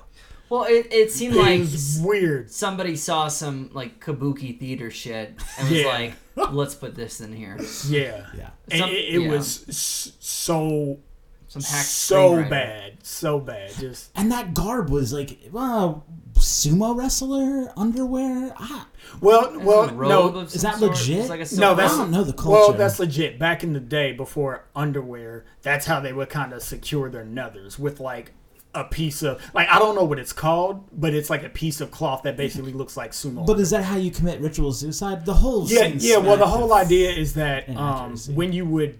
Well, 0.53 0.65
it, 0.65 0.87
it 0.93 1.11
seemed 1.11 1.35
It 1.35 1.39
like 1.39 1.59
was 1.61 1.99
weird. 2.03 2.51
somebody 2.51 2.95
saw 2.95 3.27
some 3.27 3.71
like 3.73 3.99
kabuki 3.99 4.59
theater 4.59 4.91
shit 4.91 5.33
and 5.57 5.67
was 5.69 5.79
Yeah. 5.79 5.87
like, 5.87 6.13
"Let's 6.53 6.75
put 6.75 6.93
this 6.93 7.21
in 7.21 7.33
here." 7.33 7.57
Yeah. 7.87 8.27
Yeah. 8.37 8.49
And 8.69 8.79
Some- 8.81 8.89
it, 8.91 8.93
it 9.15 9.21
yeah. 9.23 9.29
was 9.31 9.65
s- 9.67 10.11
so 10.19 10.99
Some 11.47 11.63
hack 11.63 11.85
so 11.85 12.33
screenwriter. 12.35 12.49
bad, 12.51 12.93
so 13.01 13.39
bad. 13.39 13.71
Just 13.79 14.11
And 14.15 14.31
that 14.31 14.53
garb 14.53 14.89
was 14.91 15.11
like, 15.11 15.39
well, 15.51 16.05
sumo 16.33 16.95
wrestler 16.95 17.71
underwear. 17.75 18.53
Ah, 18.59 18.87
well, 19.21 19.59
well, 19.59 19.89
A 19.89 19.93
robe 19.93 20.33
no, 20.35 20.39
of 20.41 20.53
is 20.53 20.61
some 20.61 20.71
that 20.71 20.79
sort? 20.79 20.91
legit? 20.91 21.19
It's 21.19 21.29
like 21.29 21.39
a 21.39 21.43
No, 21.43 21.47
silk 21.47 21.77
that's 21.77 21.93
I 21.93 21.97
robe. 21.97 22.03
don't 22.05 22.11
know 22.11 22.23
the 22.23 22.33
culture. 22.33 22.49
Well, 22.51 22.73
that's 22.73 22.99
legit. 22.99 23.39
Back 23.39 23.63
in 23.63 23.73
the 23.73 23.79
day, 23.79 24.11
before 24.13 24.65
underwear, 24.75 25.45
that's 25.63 25.85
how 25.87 25.99
they 25.99 26.13
would 26.13 26.29
kind 26.29 26.53
of 26.53 26.61
secure 26.61 27.09
their 27.09 27.25
nethers 27.25 27.77
with 27.79 27.99
like 27.99 28.33
a 28.75 28.83
piece 28.83 29.21
of 29.21 29.41
like 29.53 29.67
I 29.69 29.79
don't 29.79 29.95
know 29.95 30.03
what 30.03 30.19
it's 30.19 30.33
called, 30.33 30.87
but 30.91 31.13
it's 31.13 31.29
like 31.29 31.43
a 31.43 31.49
piece 31.49 31.81
of 31.81 31.91
cloth 31.91 32.23
that 32.23 32.37
basically 32.37 32.73
looks 32.73 32.97
like 32.97 33.11
sumo. 33.11 33.45
But 33.45 33.59
is 33.59 33.69
that 33.69 33.83
how 33.83 33.97
you 33.97 34.11
commit 34.11 34.39
ritual 34.41 34.71
suicide? 34.73 35.25
The 35.25 35.33
whole 35.33 35.67
yeah, 35.67 35.85
yeah. 35.85 36.17
Well, 36.17 36.37
the 36.37 36.47
whole 36.47 36.73
idea 36.73 37.11
is 37.11 37.33
that 37.35 37.69
um, 37.69 38.17
when 38.29 38.53
you 38.53 38.65
would 38.65 38.99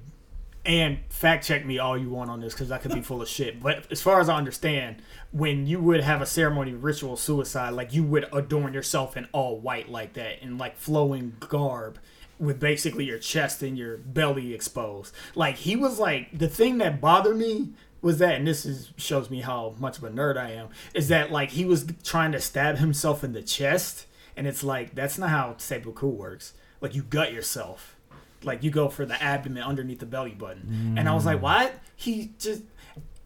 and 0.65 0.99
fact 1.09 1.45
check 1.45 1.65
me 1.65 1.77
all 1.77 1.97
you 1.97 2.09
want 2.09 2.29
on 2.29 2.39
this 2.39 2.53
because 2.53 2.71
I 2.71 2.77
could 2.77 2.93
be 2.93 3.01
full 3.09 3.21
of 3.21 3.27
shit. 3.27 3.61
But 3.61 3.91
as 3.91 4.01
far 4.01 4.19
as 4.19 4.29
I 4.29 4.37
understand, 4.37 4.97
when 5.31 5.65
you 5.65 5.79
would 5.79 6.01
have 6.01 6.21
a 6.21 6.25
ceremony 6.25 6.73
ritual 6.73 7.17
suicide, 7.17 7.71
like 7.71 7.93
you 7.93 8.03
would 8.03 8.27
adorn 8.31 8.73
yourself 8.73 9.17
in 9.17 9.27
all 9.31 9.59
white 9.59 9.89
like 9.89 10.13
that, 10.13 10.41
in 10.41 10.57
like 10.57 10.77
flowing 10.77 11.35
garb, 11.39 11.99
with 12.39 12.59
basically 12.59 13.05
your 13.05 13.19
chest 13.19 13.61
and 13.63 13.77
your 13.77 13.97
belly 13.97 14.53
exposed. 14.53 15.13
Like 15.35 15.57
he 15.57 15.75
was 15.75 15.99
like 15.99 16.37
the 16.37 16.47
thing 16.47 16.77
that 16.77 17.01
bothered 17.01 17.37
me 17.37 17.69
was 18.03 18.19
that, 18.19 18.35
and 18.35 18.45
this 18.45 18.65
is 18.65 18.91
shows 18.97 19.29
me 19.29 19.41
how 19.41 19.75
much 19.79 19.97
of 19.97 20.03
a 20.03 20.09
nerd 20.09 20.37
I 20.37 20.51
am, 20.51 20.69
is 20.93 21.07
that 21.07 21.31
like 21.31 21.51
he 21.51 21.65
was 21.65 21.87
trying 22.03 22.31
to 22.33 22.39
stab 22.39 22.77
himself 22.77 23.23
in 23.23 23.33
the 23.33 23.41
chest, 23.41 24.05
and 24.37 24.45
it's 24.45 24.63
like 24.63 24.93
that's 24.93 25.17
not 25.17 25.29
how 25.29 25.55
seppuku 25.57 26.07
works. 26.07 26.53
Like 26.81 26.93
you 26.93 27.01
gut 27.01 27.33
yourself 27.33 27.95
like 28.45 28.63
you 28.63 28.71
go 28.71 28.89
for 28.89 29.05
the 29.05 29.21
abdomen 29.21 29.63
underneath 29.63 29.99
the 29.99 30.05
belly 30.05 30.31
button. 30.31 30.95
And 30.97 31.07
I 31.07 31.13
was 31.13 31.25
like, 31.25 31.37
mm. 31.37 31.41
what? 31.41 31.73
He 31.95 32.31
just 32.39 32.63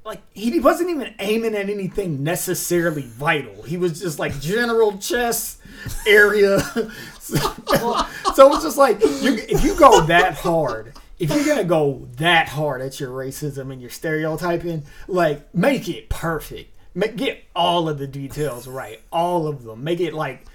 like 0.04 0.22
he 0.34 0.60
wasn't 0.60 0.90
even 0.90 1.14
aiming 1.20 1.54
at 1.56 1.70
anything 1.70 2.24
necessarily 2.24 3.02
vital. 3.02 3.64
He 3.64 3.78
was 3.78 4.00
just 4.00 4.20
like 4.20 4.40
general 4.40 4.98
chest 4.98 5.60
area. 6.08 6.60
so, 7.20 7.38
so 8.36 8.48
it 8.48 8.50
was 8.50 8.64
just 8.64 8.78
like 8.78 9.02
you, 9.02 9.34
if 9.50 9.64
you 9.64 9.76
go 9.76 10.06
that 10.06 10.36
hard, 10.36 10.94
if 11.20 11.34
you're 11.34 11.46
gonna 11.46 11.64
go 11.64 12.08
that 12.18 12.50
hard 12.50 12.82
at 12.82 13.00
your 13.00 13.10
racism 13.10 13.72
and 13.72 13.82
your 13.82 13.90
stereotyping, 13.90 14.84
like 15.08 15.54
make 15.54 15.90
it 15.90 16.10
perfect. 16.10 16.74
Make, 16.94 17.16
get 17.16 17.44
all 17.56 17.90
of 17.90 18.00
the 18.00 18.08
details 18.08 18.68
right, 18.68 19.00
all 19.12 19.48
of 19.48 19.64
them. 19.64 19.84
Make 19.84 20.00
it 20.00 20.14
like 20.14 20.46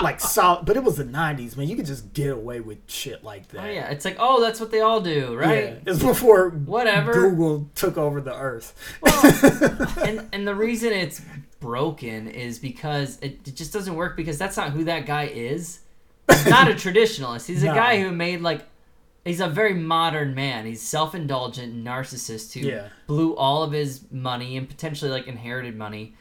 like 0.00 0.20
solid. 0.20 0.64
But 0.64 0.76
it 0.76 0.84
was 0.84 0.96
the 0.96 1.04
'90s, 1.04 1.56
man. 1.56 1.68
You 1.68 1.76
could 1.76 1.86
just 1.86 2.12
get 2.12 2.30
away 2.30 2.60
with 2.60 2.78
shit 2.86 3.22
like 3.24 3.48
that. 3.48 3.64
Oh 3.64 3.70
yeah, 3.70 3.90
it's 3.90 4.04
like 4.04 4.16
oh 4.18 4.40
that's 4.40 4.60
what 4.60 4.70
they 4.70 4.80
all 4.80 5.00
do, 5.00 5.34
right? 5.34 5.64
Yeah. 5.64 5.92
It's 5.92 6.02
before 6.02 6.50
Whatever. 6.50 7.12
Google 7.12 7.70
took 7.74 7.96
over 7.96 8.20
the 8.20 8.34
earth. 8.34 8.74
and 10.04 10.28
and 10.32 10.46
the 10.46 10.54
reason 10.54 10.92
it's 10.92 11.20
broken 11.60 12.28
is 12.28 12.58
because 12.58 13.18
it, 13.20 13.38
it 13.46 13.54
just 13.54 13.72
doesn't 13.72 13.94
work 13.94 14.16
because 14.16 14.38
that's 14.38 14.56
not 14.56 14.70
who 14.70 14.84
that 14.84 15.06
guy 15.06 15.24
is. 15.24 15.80
He's 16.28 16.46
not 16.46 16.70
a 16.70 16.74
traditionalist. 16.74 17.46
He's 17.46 17.62
a 17.62 17.66
guy 17.66 18.00
who 18.02 18.12
made 18.12 18.40
like 18.40 18.66
he's 19.24 19.40
a 19.40 19.48
very 19.48 19.74
modern 19.74 20.34
man. 20.34 20.66
He's 20.66 20.82
self-indulgent 20.82 21.74
narcissist 21.84 22.52
who 22.54 22.66
Yeah. 22.68 22.88
blew 23.06 23.34
all 23.36 23.62
of 23.62 23.72
his 23.72 24.02
money 24.10 24.56
and 24.56 24.68
potentially 24.68 25.10
like 25.10 25.26
inherited 25.26 25.76
money 25.76 26.14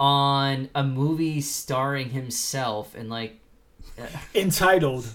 on 0.00 0.68
a 0.74 0.84
movie 0.84 1.40
starring 1.40 2.10
himself 2.10 2.94
and 2.94 3.08
like 3.10 3.40
uh, 4.00 4.06
Entitled 4.34 5.06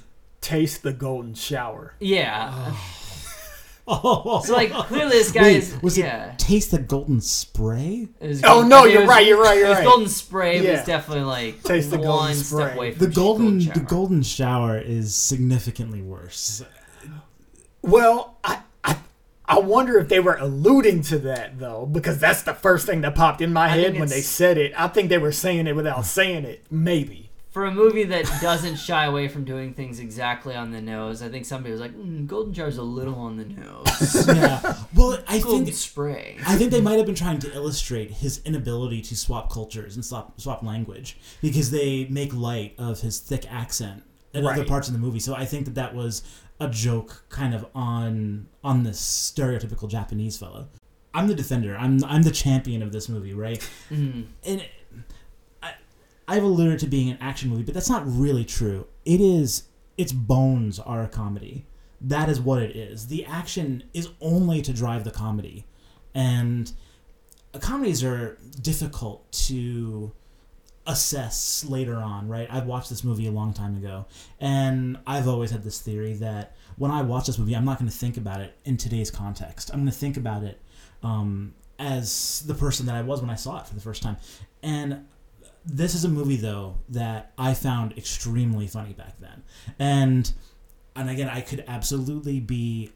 "Taste 0.41 0.83
the 0.83 0.93
Golden 0.93 1.33
Shower." 1.33 1.95
yeah. 1.99 2.73
Oh, 3.85 4.41
So 4.45 4.53
like 4.53 4.71
clearly 4.71 5.09
this 5.11 5.31
guy 5.33 5.41
Wait, 5.41 5.57
is 5.57 5.81
was 5.81 5.97
yeah. 5.97 6.31
it 6.31 6.39
taste 6.39 6.71
the 6.71 6.79
golden 6.79 7.19
spray? 7.19 8.07
It 8.21 8.39
Oh, 8.45 8.61
gold- 8.61 8.69
no, 8.69 8.77
I 8.77 8.81
think 8.83 8.87
it 8.89 8.93
you're 8.93 9.01
was- 9.01 9.09
right, 9.09 9.27
you're 9.27 9.41
right, 9.41 9.57
you're 9.57 9.71
right. 9.71 9.83
Golden 9.83 10.07
Spray 10.07 10.55
was 10.59 10.65
Yeah. 10.67 10.85
definitely 10.85 11.25
like 11.25 11.63
Taste 11.63 11.89
the 11.91 11.97
one 11.97 12.07
golden 12.07 12.35
step 12.35 12.45
spray. 12.45 12.75
away 12.77 12.91
The 12.91 13.05
from 13.07 13.11
golden, 13.13 13.59
the 13.59 13.79
golden 13.85 14.23
shower 14.23 14.77
is 14.77 15.13
significantly 15.13 16.01
worse. 16.01 16.63
Well, 17.83 18.37
I, 18.43 18.59
I 18.83 18.97
I 19.45 19.59
wonder 19.59 19.99
if 19.99 20.07
they 20.09 20.19
were 20.19 20.35
alluding 20.37 21.01
to 21.03 21.19
that 21.19 21.59
though, 21.59 21.85
because 21.85 22.17
that's 22.17 22.41
the 22.43 22.53
first 22.53 22.85
thing 22.87 23.01
that 23.01 23.13
popped 23.13 23.41
in 23.41 23.53
my 23.53 23.65
I 23.65 23.69
head 23.69 23.83
think 23.87 23.99
when 23.99 24.07
they 24.09 24.15
it's- 24.19 24.27
said 24.29 24.57
it. 24.57 24.73
I 24.75 24.87
think 24.87 25.09
they 25.09 25.17
were 25.17 25.31
saying 25.33 25.67
it 25.67 25.75
without 25.75 26.05
saying 26.05 26.45
it. 26.45 26.65
Maybe. 26.71 27.29
For 27.51 27.65
a 27.65 27.71
movie 27.71 28.05
that 28.05 28.25
doesn't 28.41 28.77
shy 28.77 29.05
away 29.05 29.27
from 29.27 29.43
doing 29.43 29.75
things 29.75 29.99
exactly 29.99 30.55
on 30.55 30.71
the 30.71 30.81
nose, 30.81 31.21
I 31.21 31.29
think 31.29 31.45
somebody 31.45 31.71
was 31.71 31.81
like, 31.81 31.93
mm, 31.95 32.25
"Golden 32.25 32.51
Shower's 32.51 32.77
a 32.79 32.81
little 32.83 33.13
on 33.13 33.37
the 33.37 33.45
nose." 33.45 34.27
yeah. 34.27 34.75
Well, 34.95 35.19
I 35.27 35.37
Golden 35.39 35.65
think 35.65 35.77
Spray. 35.77 36.37
I 36.47 36.55
think 36.55 36.71
they 36.71 36.81
might 36.81 36.97
have 36.97 37.05
been 37.05 37.13
trying 37.13 37.37
to 37.39 37.53
illustrate 37.53 38.09
his 38.09 38.41
inability 38.43 39.03
to 39.03 39.15
swap 39.15 39.51
cultures 39.51 39.93
and 39.95 40.03
swap 40.03 40.41
swap 40.41 40.63
language 40.63 41.15
because 41.43 41.69
they 41.69 42.05
make 42.05 42.33
light 42.33 42.73
of 42.79 43.01
his 43.01 43.19
thick 43.19 43.45
accent 43.53 44.01
in 44.33 44.43
other 44.47 44.61
Right. 44.61 44.67
parts 44.67 44.87
of 44.87 44.95
the 44.95 44.99
movie. 44.99 45.19
So 45.19 45.35
I 45.35 45.45
think 45.45 45.65
that 45.65 45.75
that 45.75 45.93
was 45.93 46.23
a 46.63 46.69
joke, 46.69 47.25
kind 47.29 47.53
of 47.53 47.65
on 47.75 48.47
on 48.63 48.83
this 48.83 48.99
stereotypical 48.99 49.89
Japanese 49.89 50.37
fella. 50.37 50.67
I'm 51.13 51.27
the 51.27 51.35
defender. 51.35 51.75
I'm 51.77 52.03
I'm 52.05 52.23
the 52.23 52.31
champion 52.31 52.81
of 52.81 52.91
this 52.91 53.07
movie, 53.09 53.33
right? 53.33 53.59
Mhm. 53.89 54.25
and 54.45 54.65
I, 55.61 55.73
I've 56.27 56.43
alluded 56.43 56.79
to 56.79 56.87
being 56.87 57.09
an 57.09 57.17
action 57.21 57.49
movie, 57.49 57.63
but 57.63 57.73
that's 57.73 57.89
not 57.89 58.03
really 58.05 58.45
true. 58.45 58.87
It 59.05 59.21
is. 59.21 59.63
Its 59.97 60.11
bones 60.11 60.79
are 60.79 61.03
a 61.03 61.07
comedy. 61.07 61.65
That 62.01 62.27
is 62.29 62.41
what 62.41 62.63
it 62.63 62.75
is. 62.75 63.07
The 63.07 63.25
action 63.25 63.83
is 63.93 64.09
only 64.19 64.61
to 64.63 64.73
drive 64.73 65.03
the 65.03 65.11
comedy, 65.11 65.65
and 66.15 66.71
uh, 67.53 67.59
comedies 67.59 68.03
are 68.03 68.37
difficult 68.61 69.31
to 69.33 70.11
assess 70.85 71.65
later 71.65 71.95
on, 71.95 72.27
right? 72.27 72.47
I 72.51 72.59
watched 72.59 72.89
this 72.89 73.03
movie 73.03 73.27
a 73.27 73.31
long 73.31 73.53
time 73.53 73.75
ago, 73.77 74.05
and 74.39 74.97
I've 75.07 75.27
always 75.27 75.51
had 75.51 75.63
this 75.63 75.79
theory 75.79 76.13
that 76.15 76.55
when 76.77 76.91
I 76.91 77.01
watch 77.01 77.27
this 77.27 77.37
movie, 77.37 77.55
I'm 77.55 77.65
not 77.65 77.79
going 77.79 77.89
to 77.89 77.97
think 77.97 78.17
about 78.17 78.41
it 78.41 78.57
in 78.65 78.77
today's 78.77 79.11
context. 79.11 79.69
I'm 79.71 79.79
going 79.79 79.91
to 79.91 79.97
think 79.97 80.17
about 80.17 80.43
it 80.43 80.59
um, 81.01 81.53
as 81.79 82.43
the 82.45 82.53
person 82.53 82.85
that 82.87 82.95
I 82.95 83.01
was 83.01 83.21
when 83.21 83.29
I 83.29 83.35
saw 83.35 83.59
it 83.59 83.67
for 83.67 83.75
the 83.75 83.81
first 83.81 84.03
time. 84.03 84.17
And 84.61 85.05
this 85.65 85.95
is 85.95 86.03
a 86.03 86.09
movie 86.09 86.35
though 86.35 86.75
that 86.89 87.31
I 87.37 87.53
found 87.53 87.97
extremely 87.97 88.67
funny 88.67 88.93
back 88.93 89.19
then, 89.19 89.43
and 89.79 90.31
and 90.95 91.09
again, 91.09 91.29
I 91.29 91.41
could 91.41 91.63
absolutely 91.67 92.39
be. 92.39 92.91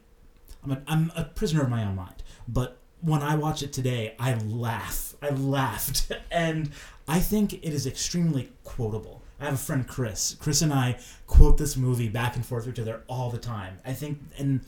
I'm 0.64 0.72
a, 0.72 0.82
I'm 0.86 1.12
a 1.16 1.24
prisoner 1.24 1.62
of 1.62 1.70
my 1.70 1.84
own 1.84 1.96
mind, 1.96 2.22
but 2.46 2.77
when 3.00 3.22
I 3.22 3.36
watch 3.36 3.62
it 3.62 3.72
today, 3.72 4.14
I 4.18 4.34
laugh. 4.34 5.14
I 5.22 5.30
laughed, 5.30 6.12
and 6.30 6.70
I 7.06 7.20
think 7.20 7.54
it 7.54 7.72
is 7.72 7.86
extremely 7.86 8.50
quotable. 8.64 9.22
I 9.40 9.44
have 9.44 9.54
a 9.54 9.58
friend, 9.58 9.86
Chris. 9.86 10.36
Chris 10.40 10.62
and 10.62 10.72
I 10.72 10.98
quote 11.26 11.58
this 11.58 11.76
movie 11.76 12.08
back 12.08 12.34
and 12.36 12.44
forth 12.44 12.66
with 12.66 12.74
each 12.74 12.82
other 12.82 13.02
all 13.08 13.30
the 13.30 13.38
time. 13.38 13.78
I 13.84 13.92
think, 13.92 14.18
and 14.36 14.60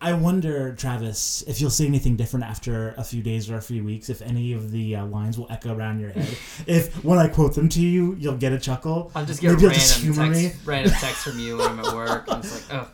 I 0.00 0.12
wonder, 0.12 0.74
Travis, 0.74 1.42
if 1.46 1.60
you'll 1.60 1.70
say 1.70 1.86
anything 1.86 2.16
different 2.16 2.44
after 2.44 2.94
a 2.96 3.04
few 3.04 3.22
days 3.22 3.50
or 3.50 3.56
a 3.56 3.62
few 3.62 3.84
weeks, 3.84 4.10
if 4.10 4.22
any 4.22 4.52
of 4.52 4.70
the 4.70 4.96
uh, 4.96 5.06
lines 5.06 5.38
will 5.38 5.46
echo 5.50 5.74
around 5.74 6.00
your 6.00 6.10
head. 6.10 6.36
if 6.66 7.04
when 7.04 7.18
I 7.18 7.28
quote 7.28 7.54
them 7.54 7.68
to 7.70 7.80
you, 7.80 8.14
you'll 8.18 8.36
get 8.36 8.52
a 8.52 8.58
chuckle. 8.58 9.10
I'll 9.14 9.24
just 9.24 9.40
get 9.40 9.52
Maybe 9.52 9.74
just 9.74 10.02
random 10.02 10.14
humor 10.14 10.34
text, 10.34 10.66
random 10.66 10.92
text 10.92 11.24
from 11.24 11.38
you 11.38 11.58
when 11.58 11.66
I'm 11.68 11.80
at 11.80 11.94
work. 11.94 12.28
And 12.28 12.44
it's 12.44 12.70
like, 12.70 12.82
oh, 12.82 12.88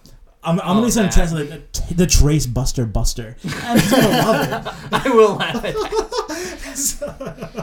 I'm, 0.45 0.61
I'm 0.61 0.77
Oh, 0.77 0.81
gonna 0.81 0.91
send 0.93 1.09
a 1.09 1.11
text 1.13 1.35
like 1.35 1.73
"T- 1.73 1.95
the 1.95 2.07
Trace 2.07 2.47
Buster 2.47 2.85
Buster. 2.87 3.37
I'm 3.63 3.79
just 3.79 3.91
gonna 3.91 4.09
love 4.09 4.67
it. 4.67 4.93
I 4.93 5.09
will 5.11 5.35
laugh 5.37 5.57
at 5.57 5.63
that. 5.75 7.05
it. 7.11 7.55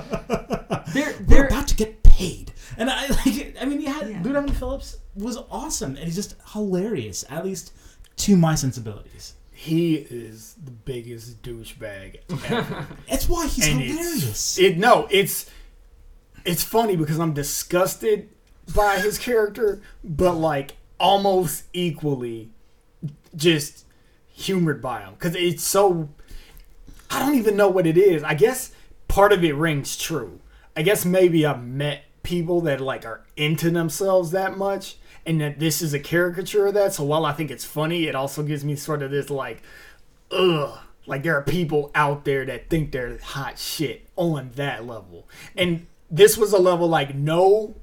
There, 0.94 1.14
We're 1.26 1.48
about 1.48 1.70
to 1.70 1.76
get 1.76 2.04
paid, 2.04 2.52
and 2.78 2.90
I 2.90 3.08
like. 3.08 3.56
I 3.62 3.66
mean, 3.66 3.80
you 3.80 3.88
had 3.88 4.10
Yeah. 4.10 4.22
Lou 4.24 4.34
Diamond 4.34 4.58
Phillips 4.58 4.98
was 5.16 5.38
awesome, 5.50 5.96
and 5.96 6.04
he's 6.06 6.16
just 6.16 6.36
hilarious, 6.52 7.24
at 7.30 7.46
least 7.46 7.72
to 8.18 8.36
my 8.36 8.56
sensibilities. 8.56 9.36
He 9.54 9.96
is 9.96 10.56
the 10.62 10.72
biggest 10.72 11.42
douchebag 11.44 12.18
ever. 12.52 12.88
That's 13.10 13.30
why 13.30 13.48
he's 13.48 13.68
and 13.70 13.80
hilarious. 13.80 14.24
it's 14.28 14.60
it 14.60 14.78
no, 14.78 15.08
it's 15.10 15.50
it's 16.44 16.64
funny 16.64 16.98
because 16.98 17.20
I'm 17.20 17.34
disgusted 17.34 18.28
by 18.76 19.00
his 19.00 19.18
character, 19.18 19.82
but 20.04 20.34
like 20.34 20.74
almost 21.00 21.64
equally 21.72 22.50
just 23.36 23.86
humored 24.28 24.82
by 24.82 25.02
him 25.02 25.14
because 25.14 25.36
it's 25.36 25.64
so 25.64 26.10
I 27.10 27.20
don't 27.20 27.36
even 27.36 27.58
know 27.58 27.68
what 27.68 27.86
it 27.86 27.98
is. 27.98 28.24
I 28.24 28.34
guess 28.34 28.72
part 29.08 29.34
of 29.34 29.44
it 29.44 29.56
rings 29.56 29.98
true. 29.98 30.40
I 30.76 30.82
guess 30.82 31.04
maybe 31.06 31.46
I've 31.46 31.64
met 31.64 32.04
people 32.24 32.62
that 32.62 32.80
like 32.80 33.06
are 33.06 33.26
into 33.36 33.70
themselves 33.70 34.32
that 34.32 34.58
much 34.58 34.96
and 35.26 35.42
that 35.42 35.60
this 35.60 35.82
is 35.82 35.94
a 35.94 36.00
caricature 36.00 36.68
of 36.68 36.74
that. 36.76 36.94
So 36.94 37.04
while 37.04 37.26
I 37.26 37.34
think 37.34 37.52
it's 37.52 37.66
funny, 37.66 38.08
it 38.08 38.16
also 38.16 38.44
gives 38.44 38.64
me 38.64 38.76
sort 38.76 39.04
of 39.04 39.12
this 39.12 39.30
like 39.30 39.62
ugh. 40.32 40.80
Like 41.06 41.24
there 41.24 41.36
are 41.36 41.44
people 41.44 41.92
out 41.94 42.26
there 42.26 42.46
that 42.46 42.70
think 42.70 42.92
they're 42.92 43.18
hot 43.20 43.58
shit 43.60 44.08
on 44.16 44.52
that 44.56 44.86
level. 44.86 45.28
And 45.58 45.88
this 46.10 46.38
was 46.38 46.54
a 46.54 46.60
level 46.60 46.88
like 46.88 47.14
no 47.14 47.76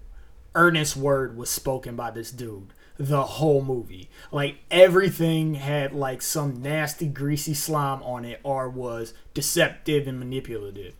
earnest 0.54 0.96
word 0.96 1.36
was 1.36 1.50
spoken 1.50 1.94
by 1.94 2.10
this 2.10 2.30
dude 2.30 2.72
the 2.98 3.22
whole 3.22 3.62
movie. 3.62 4.10
Like 4.32 4.58
everything 4.70 5.54
had 5.54 5.92
like 5.92 6.20
some 6.20 6.60
nasty 6.60 7.06
greasy 7.06 7.54
slime 7.54 8.02
on 8.02 8.24
it 8.24 8.40
or 8.42 8.68
was 8.68 9.14
deceptive 9.34 10.08
and 10.08 10.18
manipulative. 10.18 10.94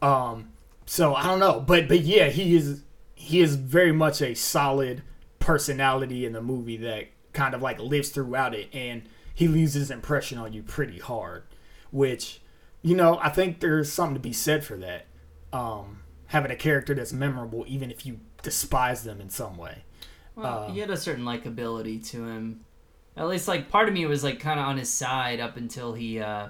Um 0.00 0.50
so 0.84 1.14
I 1.14 1.24
don't 1.24 1.40
know, 1.40 1.58
but 1.58 1.88
but 1.88 2.00
yeah, 2.00 2.28
he 2.28 2.54
is 2.54 2.82
he 3.14 3.40
is 3.40 3.56
very 3.56 3.92
much 3.92 4.20
a 4.20 4.34
solid 4.34 5.02
personality 5.38 6.26
in 6.26 6.34
the 6.34 6.42
movie 6.42 6.76
that 6.76 7.08
kind 7.32 7.54
of 7.54 7.62
like 7.62 7.80
lives 7.80 8.10
throughout 8.10 8.54
it 8.54 8.68
and 8.74 9.02
he 9.34 9.48
leaves 9.48 9.72
his 9.72 9.90
impression 9.90 10.36
on 10.36 10.52
you 10.52 10.62
pretty 10.62 10.98
hard, 10.98 11.44
which 11.90 12.42
you 12.82 12.94
know, 12.94 13.18
I 13.22 13.30
think 13.30 13.60
there's 13.60 13.90
something 13.90 14.14
to 14.14 14.20
be 14.20 14.34
said 14.34 14.64
for 14.64 14.76
that. 14.76 15.06
Um 15.50 16.00
having 16.26 16.50
a 16.50 16.56
character 16.56 16.94
that's 16.94 17.12
memorable 17.12 17.64
even 17.66 17.90
if 17.90 18.04
you 18.04 18.20
despise 18.42 19.04
them 19.04 19.18
in 19.18 19.30
some 19.30 19.56
way. 19.56 19.84
Well, 20.34 20.64
uh, 20.64 20.72
he 20.72 20.80
had 20.80 20.90
a 20.90 20.96
certain 20.96 21.24
likability 21.24 22.04
to 22.10 22.24
him. 22.26 22.60
At 23.16 23.28
least, 23.28 23.46
like, 23.48 23.68
part 23.68 23.88
of 23.88 23.94
me 23.94 24.06
was 24.06 24.24
like 24.24 24.40
kind 24.40 24.58
of 24.58 24.66
on 24.66 24.78
his 24.78 24.88
side 24.88 25.38
up 25.40 25.56
until 25.56 25.92
he 25.92 26.18
uh, 26.20 26.48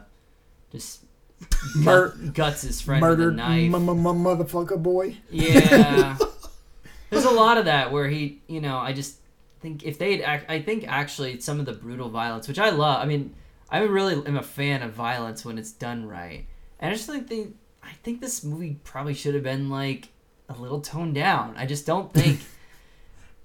just 0.70 1.04
Mur- 1.76 2.10
gut- 2.16 2.34
guts 2.34 2.62
his 2.62 2.80
friend 2.80 3.00
Murdered 3.00 3.34
with 3.34 3.44
a 3.44 3.48
knife. 3.48 3.74
m- 3.74 3.88
m- 3.88 4.04
motherfucker 4.04 4.80
boy. 4.80 5.16
Yeah. 5.30 6.16
There's 7.10 7.24
a 7.24 7.30
lot 7.30 7.58
of 7.58 7.64
that 7.66 7.90
where 7.92 8.08
he, 8.08 8.40
you 8.46 8.60
know, 8.60 8.78
I 8.78 8.92
just 8.92 9.16
think 9.60 9.82
if 9.82 9.98
they'd, 9.98 10.22
act, 10.22 10.48
I 10.50 10.62
think 10.62 10.84
actually 10.88 11.40
some 11.40 11.58
of 11.60 11.66
the 11.66 11.72
brutal 11.72 12.08
violence, 12.08 12.46
which 12.48 12.58
I 12.60 12.70
love. 12.70 13.02
I 13.02 13.06
mean, 13.06 13.34
I 13.70 13.80
really 13.80 14.14
am 14.26 14.36
a 14.36 14.42
fan 14.42 14.82
of 14.82 14.92
violence 14.92 15.44
when 15.44 15.58
it's 15.58 15.72
done 15.72 16.06
right, 16.06 16.46
and 16.78 16.90
I 16.90 16.94
just 16.94 17.06
think 17.08 17.28
they, 17.28 17.48
I 17.82 17.90
think 18.02 18.20
this 18.20 18.44
movie 18.44 18.78
probably 18.84 19.14
should 19.14 19.34
have 19.34 19.42
been 19.42 19.68
like 19.68 20.08
a 20.48 20.54
little 20.54 20.80
toned 20.80 21.14
down. 21.16 21.54
I 21.56 21.66
just 21.66 21.86
don't 21.86 22.12
think. 22.12 22.40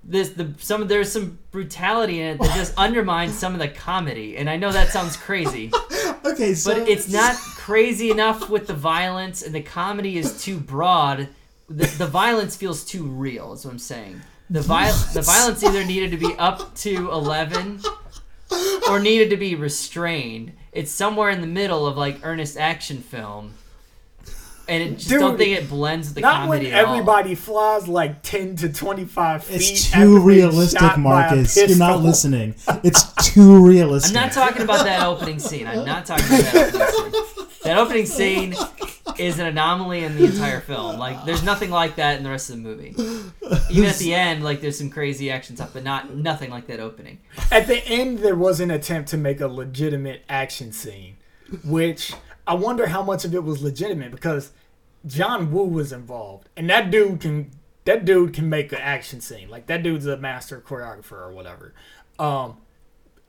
This 0.10 0.30
the 0.30 0.54
some 0.60 0.88
there's 0.88 1.12
some 1.12 1.38
brutality 1.52 2.22
in 2.22 2.28
it 2.28 2.40
that 2.40 2.56
just 2.56 2.74
undermines 2.78 3.38
some 3.38 3.54
of 3.54 3.60
the 3.60 3.68
comedy, 3.68 4.38
and 4.38 4.50
I 4.50 4.56
know 4.56 4.72
that 4.72 4.88
sounds 4.88 5.18
crazy, 5.18 5.70
okay, 6.26 6.54
so 6.54 6.74
but 6.74 6.88
it's 6.88 7.10
not 7.12 7.36
crazy 7.36 8.10
enough 8.10 8.50
with 8.50 8.68
the 8.68 8.74
violence, 8.74 9.42
and 9.42 9.54
the 9.54 9.62
comedy 9.62 10.18
is 10.18 10.42
too 10.42 10.60
broad. 10.60 11.28
The, 11.70 11.88
the 11.98 12.08
violence 12.08 12.56
feels 12.56 12.86
too 12.86 13.04
real. 13.04 13.52
Is 13.52 13.66
what 13.66 13.72
I'm 13.72 13.80
saying. 13.80 14.22
The 14.50 14.62
viol- 14.62 14.96
the 15.14 15.22
violence 15.22 15.62
either 15.62 15.84
needed 15.84 16.12
to 16.12 16.18
be 16.18 16.34
up 16.38 16.74
to 16.76 17.12
eleven, 17.12 17.82
or 18.90 19.02
needed 19.02 19.30
to 19.32 19.38
be 19.38 19.56
restrained. 19.56 20.54
It's 20.72 20.92
somewhere 20.92 21.32
in 21.32 21.42
the 21.42 21.48
middle 21.48 21.86
of 21.86 21.98
like 21.98 22.20
earnest 22.24 22.56
action 22.56 23.00
film. 23.00 23.56
And 24.70 24.84
it 24.84 24.96
just 24.98 25.10
Dude, 25.10 25.20
don't 25.20 25.38
think 25.38 25.58
it 25.58 25.70
blends 25.70 26.14
the 26.14 26.22
Not 26.22 26.50
when 26.50 26.60
comedy 26.60 26.72
at 26.72 26.84
all. 26.86 26.92
everybody 26.94 27.36
flies 27.36 27.88
like 27.88 28.22
10 28.22 28.56
to 28.58 28.74
25 28.74 29.44
feet. 29.46 29.56
It's 29.56 29.94
after 29.94 30.06
too 30.06 30.14
being 30.16 30.26
realistic, 30.26 30.80
by 30.82 30.94
a 30.94 30.98
Marcus. 30.98 31.56
You're 31.58 31.68
not 31.78 32.02
pistol. 32.02 32.02
listening. 32.02 32.56
It's 32.84 33.34
too 33.34 33.66
realistic. 33.66 34.16
I'm 34.16 34.24
not 34.24 34.32
talking 34.34 34.62
about 34.64 34.86
that 34.86 35.04
opening 35.06 35.40
scene. 35.40 35.68
I'm 35.68 35.86
not 35.86 36.06
talking 36.06 36.26
about 36.26 36.42
that 36.54 36.94
opening 36.94 37.24
scene. 37.26 37.48
That 37.64 37.78
opening 37.78 38.06
scene 38.06 38.56
is 39.18 39.40
an 39.40 39.48
anomaly 39.48 40.04
in 40.04 40.16
the 40.16 40.26
entire 40.26 40.62
film. 40.62 40.98
Like, 40.98 41.26
there's 41.26 41.44
nothing 41.44 41.70
like 41.70 41.96
that 41.96 42.18
in 42.18 42.24
the 42.24 42.30
rest 42.30 42.50
of 42.50 42.58
the 42.58 42.62
movie. 42.62 42.94
Even 43.70 43.90
at 43.90 43.98
the 43.98 44.14
end, 44.14 44.44
like, 44.44 44.62
there's 44.62 44.78
some 44.78 44.90
crazy 44.90 45.30
action 45.32 45.56
stuff, 45.58 45.72
but 45.74 45.84
not 45.84 46.16
nothing 46.16 46.50
like 46.50 46.68
that 46.68 46.80
opening. 46.80 47.20
At 47.52 47.68
the 47.68 47.86
end, 47.88 48.20
there 48.20 48.36
was 48.36 48.60
an 48.62 48.72
attempt 48.72 49.10
to 49.10 49.18
make 49.18 49.42
a 49.42 49.48
legitimate 49.48 50.24
action 50.30 50.72
scene, 50.72 51.18
which 51.66 52.14
I 52.46 52.54
wonder 52.54 52.88
how 52.88 53.02
much 53.04 53.26
of 53.26 53.34
it 53.36 53.44
was 53.44 53.62
legitimate 53.62 54.12
because 54.12 54.52
John 55.08 55.52
Woo 55.52 55.64
was 55.66 55.92
involved, 55.92 56.50
and 56.56 56.70
that 56.70 56.92
dude 56.92 57.22
can 57.22 57.52
that 57.86 58.04
dude 58.04 58.34
can 58.34 58.50
make 58.50 58.72
an 58.74 58.80
action 58.80 59.22
scene. 59.22 59.50
Like 59.50 59.68
that 59.68 59.82
dude's 59.82 60.06
a 60.06 60.18
master 60.18 60.60
choreographer 60.60 61.14
or 61.14 61.32
whatever. 61.32 61.74
Um, 62.20 62.58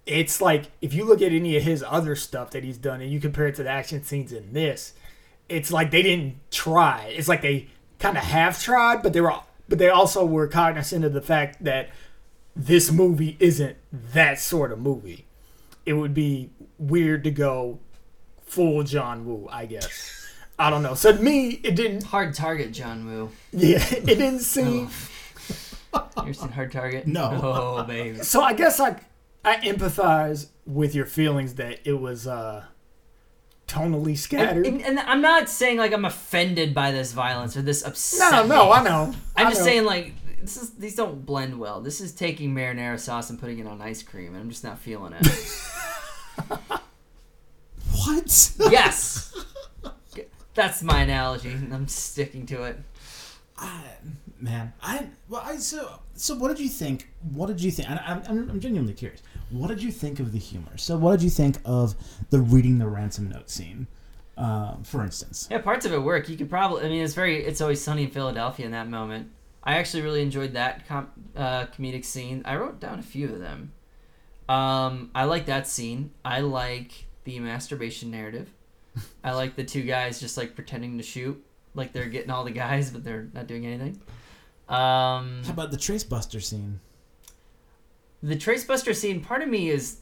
it's 0.05 0.41
like 0.41 0.64
if 0.83 0.93
you 0.93 1.05
look 1.05 1.22
at 1.22 1.33
any 1.33 1.57
of 1.57 1.62
his 1.62 1.85
other 1.87 2.16
stuff 2.16 2.51
that 2.51 2.64
he's 2.64 2.79
done 2.79 3.01
and 3.01 3.11
you 3.11 3.20
compare 3.20 3.47
it 3.47 3.55
to 3.57 3.62
the 3.62 3.70
action 3.70 4.03
scenes 4.03 4.33
in 4.33 4.53
this, 4.53 4.95
it's 5.49 5.70
like 5.70 5.93
they 5.93 6.03
didn't 6.03 6.37
try. 6.51 7.12
It's 7.16 7.29
like 7.29 7.43
they 7.43 7.68
kind 8.01 8.16
of 8.16 8.24
half 8.24 8.61
tried, 8.61 9.03
but 9.03 9.12
they 9.12 9.20
were 9.20 9.35
but 9.68 9.79
they 9.79 9.89
also 9.89 10.24
were 10.24 10.49
cognizant 10.49 11.05
of 11.05 11.12
the 11.12 11.22
fact 11.22 11.62
that 11.62 11.91
this 12.57 12.91
movie 12.91 13.37
isn't 13.39 13.76
that 13.93 14.41
sort 14.41 14.72
of 14.72 14.81
movie. 14.81 15.26
It 15.87 15.93
would 15.93 16.14
be 16.14 16.51
weird 16.79 17.22
to 17.24 17.31
go 17.31 17.79
full 18.43 18.83
John 18.83 19.24
Woo, 19.24 19.47
I 19.51 19.66
guess. 19.66 20.17
I 20.59 20.70
don't 20.70 20.82
know. 20.82 20.94
So 20.94 21.16
to 21.16 21.22
me, 21.22 21.50
it 21.62 21.76
didn't. 21.76 22.02
Hard 22.04 22.34
target, 22.34 22.72
John 22.72 23.06
Woo. 23.06 23.30
Yeah, 23.52 23.78
it 23.90 24.04
didn't 24.06 24.40
seem. 24.40 24.90
You're 26.24 26.34
seen 26.34 26.48
Hard 26.50 26.70
Target? 26.72 27.06
No. 27.06 27.40
Oh, 27.42 27.82
baby. 27.84 28.18
So 28.22 28.42
I 28.42 28.52
guess 28.52 28.78
I 28.80 29.00
I 29.44 29.56
empathize 29.59 30.48
with 30.66 30.94
your 30.94 31.06
feelings 31.06 31.54
that 31.54 31.80
it 31.84 31.94
was 31.94 32.26
uh 32.26 32.64
tonally 33.66 34.09
And, 34.09 34.18
scattered. 34.18 34.66
and- 34.66 34.82
and 34.82 34.98
I'm 35.00 35.22
not 35.22 35.48
saying 35.48 35.78
like 35.78 35.92
I'm 35.92 36.04
offended 36.04 36.74
by 36.74 36.90
this 36.90 37.12
violence 37.12 37.56
or 37.56 37.62
this 37.62 37.84
upset. 37.84 38.32
no, 38.32 38.46
no, 38.46 38.72
I 38.72 38.82
know. 38.82 39.14
I'm 39.36 39.46
I 39.46 39.50
just 39.50 39.61
know. 39.61 39.66
saying 39.66 39.84
like 39.84 40.12
this 40.42 40.56
is 40.56 40.70
these 40.70 40.94
don't 40.96 41.24
blend 41.24 41.59
well. 41.59 41.80
This 41.80 42.00
is 42.00 42.12
taking 42.12 42.54
marinara 42.54 42.98
sauce 42.98 43.30
and 43.30 43.38
putting 43.40 43.59
it 43.61 43.66
on 43.66 43.80
ice 43.80 44.02
cream, 44.02 44.34
and 44.34 44.42
I'm 44.42 44.50
just 44.50 44.64
not 44.64 44.78
feeling 44.78 45.14
it. 45.14 45.26
What? 48.04 48.52
yes, 48.70 49.34
that's 50.59 50.82
my 50.82 51.02
analogy. 51.02 51.52
and 51.52 51.72
I'm 51.72 51.86
sticking 51.86 52.44
to 52.46 52.64
it. 52.64 52.78
I, 53.56 53.82
man, 54.40 54.72
I 54.82 55.06
well, 55.28 55.42
I 55.44 55.56
so 55.56 56.00
so. 56.14 56.34
What 56.34 56.48
did 56.48 56.61
you 56.61 56.68
think? 56.68 57.09
What 57.32 57.46
did 57.46 57.62
you 57.62 57.70
think? 57.70 57.90
And 57.90 58.00
I'm, 58.00 58.22
I'm, 58.28 58.50
I'm 58.50 58.61
genuinely 58.61 58.92
curious. 58.92 59.22
What 59.50 59.68
did 59.68 59.82
you 59.82 59.90
think 59.90 60.20
of 60.20 60.32
the 60.32 60.38
humor? 60.38 60.76
So, 60.76 60.96
what 60.96 61.12
did 61.12 61.22
you 61.22 61.30
think 61.30 61.59
of 61.64 61.94
the 62.30 62.40
reading 62.40 62.78
the 62.78 62.86
ransom 62.86 63.28
note 63.28 63.50
scene, 63.50 63.86
uh, 64.36 64.76
for 64.84 65.02
instance? 65.02 65.48
Yeah, 65.50 65.59
parts 65.59 65.86
of 65.86 65.92
it 65.92 66.00
work. 66.00 66.28
You 66.28 66.36
could 66.36 66.50
probably. 66.50 66.84
I 66.84 66.88
mean, 66.88 67.02
it's 67.02 67.14
very. 67.14 67.44
It's 67.44 67.61
always 67.61 67.80
sunny 67.80 68.04
in 68.04 68.11
Philadelphia 68.11 68.66
in 68.66 68.72
that 68.72 68.88
moment. 68.88 69.30
I 69.64 69.74
actually 69.74 70.02
really 70.02 70.22
enjoyed 70.22 70.52
that 70.52 70.86
com- 70.86 71.11
uh, 71.36 71.66
comedic 71.66 72.04
scene. 72.04 72.42
I 72.44 72.56
wrote 72.56 72.78
down 72.80 72.98
a 72.98 73.02
few 73.02 73.32
of 73.32 73.40
them. 73.40 73.72
Um, 74.48 75.11
I 75.14 75.24
like 75.24 75.46
that 75.46 75.66
scene. 75.66 76.12
I 76.24 76.40
like 76.40 77.06
the 77.24 77.40
masturbation 77.40 78.11
narrative. 78.11 78.52
I 79.24 79.32
like 79.32 79.57
the 79.57 79.64
two 79.64 79.82
guys 79.82 80.20
just 80.20 80.36
like 80.36 80.55
pretending 80.55 80.96
to 80.99 81.05
shoot, 81.05 81.42
like 81.74 81.92
they're 81.92 82.07
getting 82.07 82.30
all 82.30 82.44
the 82.44 82.51
guys, 82.51 82.90
but 82.90 83.05
they're 83.05 83.28
not 83.32 83.46
doing 83.46 83.66
anything. 83.66 84.01
Um, 84.68 85.42
How 85.44 85.51
about 85.53 85.70
the 85.70 85.76
Trace 85.78 86.05
Buster 86.05 86.40
scene? 86.40 86.80
the 88.22 88.34
Tracebuster 88.36 88.94
scene, 88.94 89.20
part 89.20 89.42
of 89.42 89.49
me 89.49 89.70
is, 89.70 89.99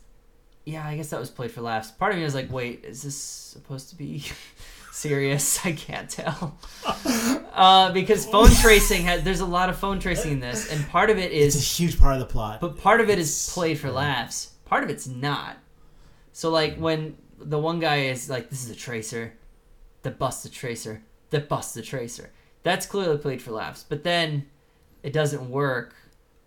yeah, 0.64 0.86
I 0.86 0.97
guess 0.97 1.11
that 1.11 1.20
was 1.20 1.28
played 1.30 1.51
for 1.51 1.61
laughs. 1.61 1.90
Part 1.90 2.12
of 2.12 2.18
me 2.18 2.24
is 2.24 2.34
like, 2.34 2.51
wait, 2.51 2.82
is 2.84 3.03
this 3.03 3.14
supposed 3.16 3.90
to 3.90 3.94
be 3.97 4.24
serious? 4.92 5.64
I 5.66 5.72
can't 5.72 6.09
tell. 6.11 6.59
Uh, 7.57 7.90
because 7.92 8.26
phone 8.26 8.51
tracing, 8.51 9.05
has, 9.05 9.22
there's 9.22 9.40
a 9.40 9.47
lot 9.47 9.70
of 9.70 9.78
phone 9.78 9.99
tracing 9.99 10.32
in 10.32 10.40
this, 10.40 10.70
and 10.70 10.86
part 10.90 11.09
of 11.09 11.16
it 11.16 11.32
It's 11.32 11.57
a 11.57 11.59
huge 11.59 11.99
part 11.99 12.12
of 12.12 12.18
the 12.20 12.26
plot. 12.26 12.61
but 12.61 12.76
part 12.76 13.01
of 13.01 13.09
it 13.09 13.18
is 13.18 13.49
played 13.51 13.78
for 13.78 13.90
laughs. 13.90 14.51
Part 14.66 14.84
of 14.84 14.90
it's 14.90 15.07
not. 15.07 15.57
So 16.34 16.51
like 16.51 16.76
when 16.76 17.16
the 17.39 17.59
one 17.59 17.80
guy 17.80 18.05
is 18.05 18.30
like, 18.30 18.51
this 18.51 18.64
is 18.64 18.70
a 18.70 18.76
tracer, 18.76 19.34
that 20.03 20.18
busts 20.18 20.43
the 20.43 20.49
tracer, 20.49 21.03
that 21.30 21.49
busts 21.49 21.74
the 21.74 21.82
tracer. 21.82 22.30
That's 22.62 22.87
clearly 22.87 23.18
played 23.18 23.41
for 23.41 23.53
laughs. 23.53 23.84
But 23.89 24.03
then 24.03 24.47
it 25.03 25.12
doesn't 25.12 25.49
work. 25.49 25.95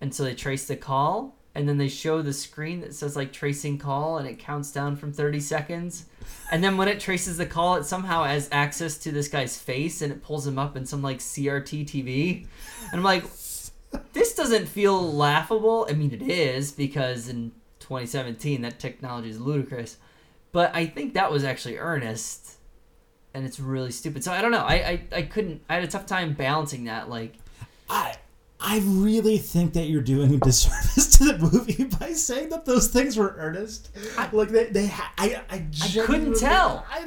Until 0.01 0.25
they 0.25 0.33
trace 0.35 0.65
the 0.65 0.75
call. 0.75 1.35
And 1.55 1.67
then 1.67 1.77
they 1.77 1.89
show 1.89 2.21
the 2.21 2.33
screen 2.33 2.81
that 2.81 2.93
says 2.93 3.15
like 3.15 3.33
tracing 3.33 3.77
call. 3.77 4.17
And 4.17 4.27
it 4.27 4.37
counts 4.39 4.71
down 4.71 4.95
from 4.95 5.11
30 5.13 5.39
seconds. 5.39 6.05
And 6.51 6.63
then 6.63 6.75
when 6.75 6.87
it 6.87 6.99
traces 6.99 7.37
the 7.37 7.45
call 7.45 7.75
it 7.75 7.85
somehow 7.85 8.23
has 8.23 8.49
access 8.51 8.97
to 8.99 9.11
this 9.11 9.27
guy's 9.27 9.57
face. 9.57 10.01
And 10.01 10.11
it 10.11 10.23
pulls 10.23 10.45
him 10.45 10.59
up 10.59 10.75
in 10.75 10.85
some 10.85 11.01
like 11.01 11.19
crt 11.19 11.85
tv 11.85 12.47
and 12.91 12.99
i'm 12.99 13.03
like 13.03 13.23
this 14.13 14.35
doesn't 14.35 14.67
feel 14.67 15.13
laughable. 15.13 15.87
I 15.89 15.93
mean 15.93 16.11
it 16.11 16.21
is 16.21 16.71
because 16.71 17.27
in 17.27 17.51
2017 17.79 18.61
that 18.61 18.79
technology 18.79 19.29
is 19.29 19.39
ludicrous 19.39 19.97
but 20.51 20.73
i 20.75 20.85
think 20.85 21.13
that 21.13 21.31
was 21.31 21.43
actually 21.43 21.77
earnest 21.77 22.55
and 23.33 23.45
it's 23.45 23.59
really 23.59 23.91
stupid 23.91 24.23
so 24.23 24.31
i 24.31 24.41
don't 24.41 24.51
know 24.51 24.65
i 24.65 24.73
i, 24.73 25.01
I 25.17 25.21
couldn't 25.23 25.61
i 25.69 25.75
had 25.75 25.83
a 25.83 25.87
tough 25.87 26.05
time 26.05 26.33
balancing 26.33 26.85
that 26.85 27.09
like 27.09 27.35
I 27.89 28.15
I 28.61 28.81
really 28.83 29.37
think 29.37 29.73
that 29.73 29.85
you're 29.85 30.01
doing 30.01 30.33
a 30.33 30.37
disservice 30.37 31.07
to 31.17 31.25
the 31.25 31.37
movie 31.37 31.85
by 31.85 32.11
saying 32.11 32.49
that 32.49 32.65
those 32.65 32.89
things 32.89 33.15
were 33.15 33.33
earnest. 33.37 33.89
like 34.33 34.49
they, 34.49 34.65
they 34.65 34.87
ha- 34.87 35.13
I, 35.17 35.41
I, 35.49 35.65
couldn't 36.01 36.37
tell. 36.37 36.85
I, 36.91 37.05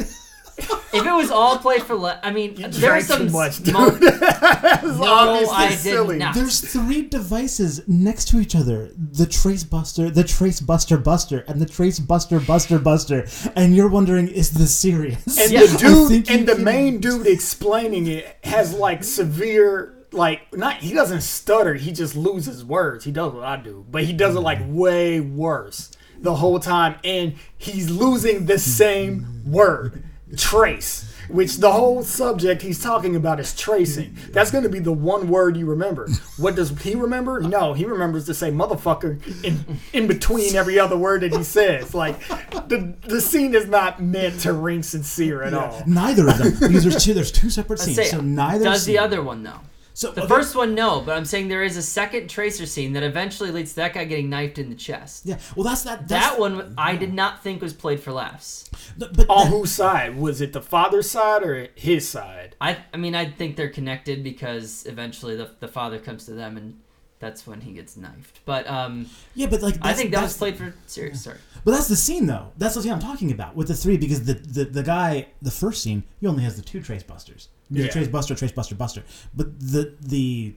if 0.92 1.06
it 1.06 1.12
was 1.12 1.30
all 1.30 1.58
played 1.58 1.82
for 1.82 1.94
la- 1.94 2.18
i 2.22 2.30
mean 2.30 2.50
You 2.56 2.68
there 2.68 2.68
was 2.68 2.78
drank 2.78 3.04
some 3.04 3.26
too 3.26 3.32
much, 3.32 3.62
dude. 3.62 3.74
mo- 3.74 3.88
no 4.00 5.04
obviously 5.04 5.56
i 5.56 5.68
did 5.70 5.78
silly. 5.78 6.18
not 6.18 6.34
There's 6.34 6.60
three 6.60 7.02
devices 7.02 7.82
next 7.88 8.28
to 8.28 8.40
each 8.40 8.54
other: 8.54 8.90
the 8.96 9.26
Trace 9.26 9.64
Buster, 9.64 10.10
the 10.10 10.24
Trace 10.24 10.60
Buster 10.60 10.96
Buster, 10.98 11.38
and 11.48 11.60
the 11.60 11.66
Trace 11.66 11.98
Buster 11.98 12.38
Buster 12.40 12.78
Buster. 12.78 13.26
And 13.56 13.74
you're 13.74 13.88
wondering, 13.88 14.28
is 14.28 14.50
this 14.50 14.74
serious? 14.76 15.38
And 15.38 15.50
Yeah. 15.52 15.66
the 15.66 15.78
dude 15.78 16.30
and 16.30 16.46
the 16.46 16.54
can- 16.54 16.64
main 16.64 17.00
dude 17.00 17.26
explaining 17.26 18.06
it 18.06 18.36
has 18.44 18.74
like 18.74 19.02
severe 19.04 19.94
like 20.12 20.54
not 20.54 20.76
he 20.76 20.92
doesn't 20.94 21.22
stutter, 21.22 21.74
he 21.74 21.92
just 21.92 22.14
loses 22.16 22.64
words. 22.64 23.04
He 23.04 23.12
does 23.12 23.32
what 23.32 23.44
I 23.44 23.56
do, 23.56 23.84
but 23.90 24.04
he 24.04 24.12
does 24.12 24.36
it 24.36 24.40
like 24.40 24.58
mm. 24.60 24.72
way 24.74 25.20
worse 25.20 25.90
the 26.20 26.34
whole 26.36 26.60
time 26.60 26.96
and 27.02 27.34
he's 27.58 27.90
losing 27.90 28.46
the 28.46 28.58
same 28.58 29.42
word. 29.44 30.04
Trace. 30.36 31.08
Which 31.28 31.58
the 31.58 31.70
whole 31.70 32.02
subject 32.02 32.62
he's 32.62 32.82
talking 32.82 33.16
about 33.16 33.38
is 33.40 33.54
tracing. 33.54 34.16
That's 34.32 34.50
going 34.50 34.64
to 34.64 34.68
be 34.70 34.80
the 34.80 34.92
one 34.92 35.28
word 35.28 35.56
you 35.56 35.66
remember. 35.66 36.08
What 36.36 36.56
does 36.56 36.76
he 36.80 36.94
remember? 36.94 37.40
No, 37.40 37.72
he 37.74 37.84
remembers 37.84 38.26
to 38.26 38.34
say 38.34 38.50
motherfucker 38.50 39.22
in, 39.44 39.78
in 39.92 40.08
between 40.08 40.56
every 40.56 40.78
other 40.78 40.96
word 40.96 41.22
that 41.22 41.32
he 41.32 41.44
says. 41.44 41.94
Like 41.94 42.26
the 42.68 42.94
the 43.06 43.20
scene 43.20 43.54
is 43.54 43.66
not 43.66 44.02
meant 44.02 44.40
to 44.40 44.52
ring 44.52 44.82
sincere 44.82 45.42
at 45.42 45.54
all. 45.54 45.82
Neither 45.86 46.28
of 46.28 46.38
them, 46.38 46.52
because 46.60 46.82
there's 46.82 47.02
two. 47.02 47.14
There's 47.14 47.32
two 47.32 47.50
separate 47.50 47.78
scenes. 47.78 47.96
say, 47.96 48.04
so 48.06 48.20
neither 48.20 48.64
does 48.64 48.84
the 48.84 48.98
other 48.98 49.22
one 49.22 49.42
though 49.44 49.60
So 49.94 50.10
the 50.10 50.22
okay, 50.22 50.28
first 50.28 50.54
one 50.56 50.74
no 50.74 51.00
but 51.00 51.16
i'm 51.16 51.24
saying 51.24 51.48
there 51.48 51.62
is 51.62 51.76
a 51.76 51.82
second 51.82 52.28
tracer 52.30 52.66
scene 52.66 52.92
that 52.94 53.02
eventually 53.02 53.50
leads 53.50 53.70
to 53.70 53.76
that 53.76 53.92
guy 53.94 54.04
getting 54.04 54.30
knifed 54.30 54.58
in 54.58 54.68
the 54.70 54.74
chest 54.74 55.26
Yeah. 55.26 55.38
Well, 55.54 55.64
that's 55.64 55.82
that. 55.82 56.08
That's, 56.08 56.30
that 56.30 56.38
one 56.40 56.74
i 56.78 56.96
did 56.96 57.12
not 57.12 57.42
think 57.42 57.60
was 57.62 57.72
played 57.72 58.00
for 58.00 58.12
laughs 58.12 58.70
But, 58.96 59.14
but 59.16 59.28
On 59.28 59.44
that- 59.46 59.50
whose 59.52 59.72
side? 59.72 60.16
Was 60.16 60.40
it 60.40 60.52
the 60.52 60.62
father's 60.62 61.10
side 61.10 61.42
or 61.42 61.68
his 61.74 62.08
side? 62.08 62.56
i 62.60 62.78
i 62.92 62.96
mean 62.96 63.14
i 63.14 63.26
think 63.30 63.56
they're 63.56 63.68
connected 63.68 64.22
because 64.24 64.86
eventually 64.86 65.36
the, 65.36 65.50
the 65.60 65.68
father 65.68 65.98
comes 65.98 66.24
to 66.26 66.32
them 66.32 66.56
and 66.56 66.78
that's 67.22 67.46
when 67.46 67.60
he 67.60 67.72
gets 67.72 67.96
knifed 67.96 68.40
but 68.44 68.68
um 68.68 69.06
yeah, 69.34 69.46
but 69.46 69.62
like 69.62 69.76
i 69.80 69.92
think 69.94 70.10
that 70.10 70.22
was 70.22 70.36
played 70.36 70.56
for 70.58 70.74
serious 70.86 71.22
sorry 71.22 71.38
But 71.64 71.70
that's 71.76 71.86
the 71.88 71.96
scene, 72.06 72.26
though. 72.26 72.46
That's 72.58 72.74
the 72.74 72.82
scene 72.82 72.90
I'm 72.92 72.98
talking 73.10 73.30
about 73.30 73.54
with 73.54 73.68
the 73.68 73.74
three, 73.82 73.96
because 73.96 74.24
the 74.30 74.34
the, 74.34 74.64
the 74.78 74.82
guy, 74.82 75.28
the 75.48 75.52
first 75.62 75.78
scene, 75.84 76.02
he 76.20 76.26
only 76.26 76.42
has 76.42 76.56
the 76.56 76.62
two 76.70 76.80
trace 76.82 77.04
busters. 77.04 77.42
There's 77.70 77.84
Yeah. 77.84 77.90
a 77.90 77.94
trace 77.94 78.08
buster, 78.08 78.34
trace 78.34 78.50
buster, 78.58 78.74
buster. 78.74 79.02
But 79.38 79.46
the 79.60 79.82
the 80.14 80.56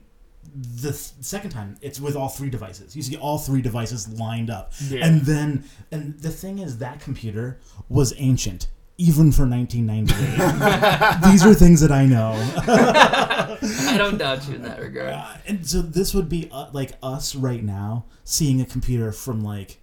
the 0.82 0.90
th- 0.90 1.12
second 1.34 1.50
time, 1.50 1.76
it's 1.80 2.00
with 2.00 2.16
all 2.16 2.28
three 2.38 2.50
devices. 2.50 2.96
You 2.96 3.02
see 3.08 3.16
all 3.16 3.38
three 3.38 3.62
devices 3.62 4.08
lined 4.24 4.50
up, 4.50 4.72
Yeah. 4.90 5.06
and 5.06 5.20
then 5.32 5.48
and 5.92 6.18
the 6.26 6.30
thing 6.42 6.58
is 6.58 6.78
that 6.78 6.98
computer 7.08 7.46
was 7.88 8.12
ancient. 8.30 8.66
Even 8.98 9.30
for 9.30 9.46
1998, 9.48 11.30
these 11.30 11.44
are 11.44 11.52
things 11.54 11.80
that 11.80 11.92
I 11.92 12.06
know. 12.06 12.32
i 13.88 13.96
don't 13.96 14.18
doubt 14.18 14.46
you 14.48 14.54
in 14.54 14.62
that 14.62 14.80
regard 14.80 15.12
Uh, 15.14 15.36
and 15.46 15.66
so 15.66 15.80
this 15.82 16.12
would 16.14 16.28
be 16.28 16.48
uh, 16.52 16.66
like 16.72 16.92
us 17.02 17.34
right 17.34 17.62
now 17.62 18.04
seeing 18.24 18.60
a 18.60 18.64
computer 18.66 19.12
from 19.12 19.42
like 19.42 19.78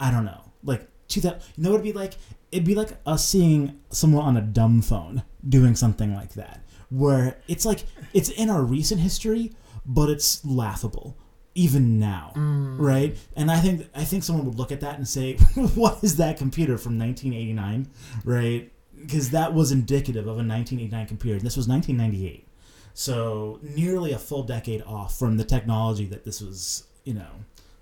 I 0.00 0.10
don't 0.10 0.24
know, 0.24 0.52
like 0.62 0.88
2000. 1.08 1.40
you 1.56 1.62
know 1.62 1.70
what 1.70 1.76
it'd 1.80 1.92
be 1.94 1.98
like? 1.98 2.14
It'd 2.52 2.64
be 2.66 2.74
like 2.74 2.90
us 3.06 3.26
seeing 3.26 3.80
someone 3.90 4.24
on 4.24 4.36
a 4.36 4.40
dumb 4.42 4.82
phone 4.82 5.22
doing 5.48 5.74
something 5.76 6.14
like 6.14 6.34
that, 6.34 6.60
where 6.90 7.38
it's 7.48 7.64
like 7.64 7.84
it's 8.12 8.28
in 8.30 8.50
our 8.50 8.62
recent 8.62 9.00
history, 9.00 9.52
but 9.86 10.10
it's 10.10 10.44
laughable 10.44 11.16
even 11.54 11.98
now, 11.98 12.32
right? 12.36 13.16
And 13.36 13.50
I 13.50 13.60
think 13.60 13.88
I 13.94 14.04
think 14.04 14.24
someone 14.24 14.44
would 14.46 14.56
look 14.56 14.72
at 14.72 14.80
that 14.80 14.96
and 14.96 15.06
say, 15.06 15.34
"What 15.74 16.02
is 16.02 16.16
that 16.16 16.36
computer 16.36 16.76
from 16.78 16.98
1989?" 16.98 17.88
Right? 18.24 18.72
Because 19.00 19.30
that 19.30 19.54
was 19.54 19.70
indicative 19.70 20.24
of 20.24 20.36
a 20.36 20.42
1989 20.44 21.06
computer. 21.06 21.38
This 21.40 21.56
was 21.56 21.68
1998, 21.68 22.48
so 22.94 23.58
nearly 23.62 24.12
a 24.12 24.18
full 24.18 24.42
decade 24.42 24.82
off 24.82 25.18
from 25.18 25.36
the 25.36 25.44
technology 25.44 26.06
that 26.06 26.24
this 26.24 26.40
was, 26.40 26.84
you 27.04 27.14
know, 27.14 27.30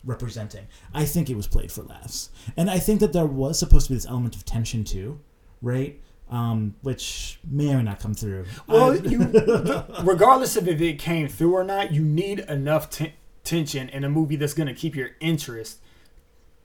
representing. 0.05 0.66
I 0.93 1.05
think 1.05 1.31
it 1.31 1.37
was 1.37 1.47
played 1.47 1.70
for 1.73 1.83
laughs, 1.83 2.31
and 2.57 2.70
I 2.70 2.79
think 2.79 3.01
that 3.01 3.12
there 3.12 3.27
was 3.27 3.59
supposed 3.59 3.87
to 3.87 3.93
be 3.93 3.97
this 3.97 4.07
element 4.07 4.37
of 4.37 4.45
tension 4.45 4.85
too, 4.85 5.20
right? 5.62 6.01
Um, 6.31 6.77
which 6.81 7.39
may 7.47 7.75
or 7.75 7.77
may 7.77 7.83
not 7.83 8.01
come 8.01 8.14
through. 8.14 8.47
Well, 8.66 8.97
you, 8.97 9.18
regardless 10.03 10.57
of 10.57 10.66
if 10.66 10.81
it 10.81 10.99
came 10.99 11.29
through 11.29 11.53
or 11.55 11.62
not, 11.62 11.93
you 11.93 12.03
need 12.03 12.39
enough 12.41 12.89
ten- 12.89 13.12
tension 13.45 13.88
in 13.88 14.05
a 14.05 14.09
movie 14.09 14.36
that's 14.36 14.55
going 14.55 14.68
to 14.68 14.74
keep 14.74 14.95
your 14.95 15.11
interest. 15.20 15.78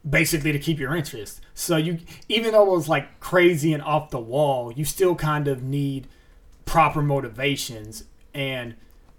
Basically, 0.08 0.52
to 0.52 0.60
keep 0.60 0.80
your 0.80 0.96
interest. 0.96 1.42
So 1.54 1.76
you, 1.76 2.00
even 2.30 2.54
though 2.54 2.68
it 2.68 2.78
was 2.78 2.88
like 2.88 3.20
crazy 3.20 3.74
and 3.74 3.84
off 3.84 4.10
the 4.10 4.20
wall, 4.20 4.72
you 4.72 4.86
still 4.86 5.16
kind 5.16 5.48
of 5.48 5.64
need 5.64 6.08
proper 6.66 7.02
motivations 7.02 8.04
and 8.34 8.76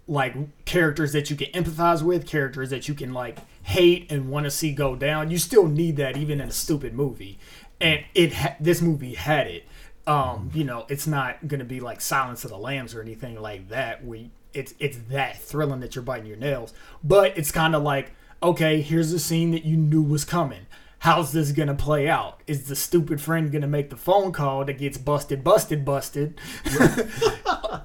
like 0.07 0.33
characters 0.65 1.13
that 1.13 1.29
you 1.29 1.35
can 1.35 1.47
empathize 1.51 2.01
with, 2.01 2.25
characters 2.25 2.71
that 2.71 2.87
you 2.87 2.95
can 2.95 3.13
like 3.13 3.37
hate 3.63 4.11
and 4.11 4.29
want 4.29 4.45
to 4.45 4.51
see 4.51 4.71
go 4.73 4.95
down. 4.95 5.29
You 5.29 5.37
still 5.37 5.67
need 5.67 5.97
that 5.97 6.17
even 6.17 6.41
in 6.41 6.47
a 6.47 6.51
stupid 6.51 6.93
movie, 6.93 7.37
and 7.79 8.03
it 8.15 8.33
ha- 8.33 8.55
this 8.59 8.81
movie 8.81 9.13
had 9.13 9.47
it. 9.47 9.65
Um, 10.07 10.49
you 10.55 10.63
know, 10.63 10.87
it's 10.89 11.05
not 11.05 11.47
gonna 11.47 11.65
be 11.65 11.79
like 11.79 12.01
Silence 12.01 12.43
of 12.43 12.49
the 12.49 12.57
Lambs 12.57 12.95
or 12.95 13.01
anything 13.01 13.39
like 13.39 13.69
that. 13.69 14.03
Where 14.03 14.25
it's 14.59 14.73
it's 14.79 14.97
that 15.09 15.41
thrilling 15.41 15.79
that 15.79 15.95
you're 15.95 16.03
biting 16.03 16.27
your 16.27 16.37
nails, 16.37 16.73
but 17.03 17.35
it's 17.37 17.51
kind 17.51 17.73
of 17.75 17.81
like 17.81 18.11
okay, 18.41 18.81
here's 18.81 19.11
a 19.11 19.19
scene 19.19 19.51
that 19.51 19.65
you 19.65 19.75
knew 19.75 20.01
was 20.01 20.23
coming. 20.23 20.65
How's 20.99 21.31
this 21.31 21.51
gonna 21.51 21.75
play 21.75 22.07
out? 22.07 22.41
Is 22.45 22.67
the 22.67 22.75
stupid 22.75 23.21
friend 23.21 23.51
gonna 23.51 23.67
make 23.67 23.89
the 23.89 23.97
phone 23.97 24.31
call 24.31 24.65
that 24.65 24.77
gets 24.77 24.97
busted, 24.97 25.43
busted, 25.43 25.85
busted? 25.85 26.39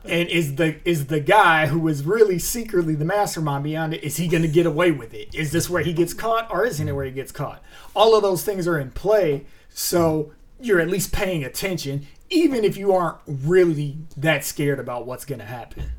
and 0.05 0.29
is 0.29 0.57
the 0.57 0.77
is 0.85 1.07
the 1.07 1.21
guy 1.21 1.67
who 1.67 1.87
is 1.89 2.05
really 2.05 2.39
secretly 2.39 2.95
the 2.95 3.05
mastermind 3.05 3.65
behind 3.65 3.95
it 3.95 4.03
is 4.03 4.17
he 4.17 4.29
to 4.29 4.49
get 4.49 4.67
away 4.67 4.91
with 4.91 5.15
it 5.15 5.35
is 5.35 5.53
this 5.53 5.71
where 5.71 5.83
he 5.83 5.93
gets 5.93 6.13
caught 6.13 6.51
or 6.51 6.65
isn't 6.67 6.89
it 6.89 6.93
where 6.93 7.05
he 7.05 7.11
gets 7.11 7.33
caught 7.33 7.63
all 7.95 8.15
of 8.17 8.23
those 8.23 8.43
things 8.43 8.67
are 8.67 8.79
in 8.79 8.91
play 8.91 9.47
so 9.71 10.33
you're 10.61 10.81
at 10.81 10.89
least 10.89 11.13
paying 11.13 11.45
attention 11.45 12.07
even 12.31 12.65
if 12.65 12.77
you 12.77 12.93
aren't 12.93 13.19
really 13.27 13.99
that 14.17 14.45
scared 14.45 14.79
about 14.79 15.07
what's 15.07 15.25
going 15.25 15.39
to 15.39 15.45
happen 15.45 15.93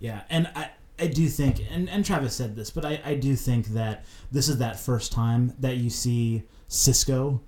Yeah, 0.00 0.22
and 0.28 0.50
I, 0.56 0.70
I 0.98 1.06
do 1.06 1.28
think, 1.28 1.62
and, 1.70 1.88
and 1.88 2.04
Travis 2.04 2.34
said 2.34 2.56
this, 2.56 2.70
but 2.70 2.84
I, 2.84 3.00
I 3.04 3.14
do 3.14 3.36
think 3.36 3.68
that 3.68 4.04
this 4.32 4.48
is 4.48 4.58
that 4.58 4.80
first 4.80 5.12
time 5.12 5.54
that 5.60 5.76
you 5.76 5.90
see 5.90 6.42
Cisco 6.68 7.40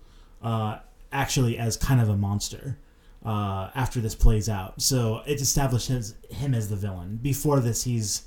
uh, 0.43 0.79
actually 1.11 1.59
as 1.59 1.77
kind 1.77 2.01
of 2.01 2.09
a 2.09 2.17
monster 2.17 2.79
uh, 3.25 3.71
after 3.75 4.01
this 4.01 4.15
plays 4.15 4.49
out. 4.49 4.81
So 4.81 5.23
it 5.27 5.41
establishes 5.41 6.15
him 6.31 6.55
as 6.55 6.69
the 6.69 6.77
villain. 6.77 7.19
Before 7.23 7.61
this, 7.61 7.85
he's 7.85 8.23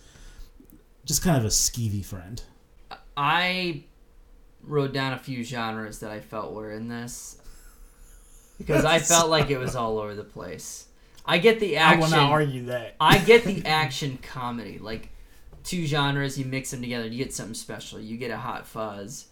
just 1.05 1.23
kind 1.23 1.37
of 1.37 1.45
a 1.45 1.49
skeevy 1.49 2.03
friend. 2.03 2.41
I 3.17 3.83
wrote 4.63 4.93
down 4.93 5.13
a 5.13 5.19
few 5.19 5.43
genres 5.43 5.99
that 5.99 6.11
I 6.11 6.19
felt 6.19 6.53
were 6.53 6.71
in 6.71 6.87
this 6.87 7.39
because 8.57 8.85
I 8.85 8.99
felt 8.99 9.29
like 9.29 9.49
it 9.49 9.57
was 9.57 9.75
all 9.75 9.99
over 9.99 10.15
the 10.15 10.23
place. 10.23 10.87
I 11.27 11.37
get 11.39 11.59
the 11.59 11.77
action. 11.77 12.03
i 12.03 12.05
will 12.05 12.11
not 12.11 12.31
argue 12.31 12.65
that 12.65 12.95
I 12.99 13.17
get 13.17 13.43
the 13.43 13.65
action 13.65 14.19
comedy. 14.21 14.77
Like 14.79 15.09
two 15.63 15.85
genres, 15.85 16.37
you 16.37 16.45
mix 16.45 16.71
them 16.71 16.81
together, 16.81 17.07
you 17.07 17.17
get 17.23 17.33
something 17.33 17.55
special. 17.55 17.99
You 17.99 18.17
get 18.17 18.31
a 18.31 18.37
Hot 18.37 18.67
Fuzz 18.67 19.25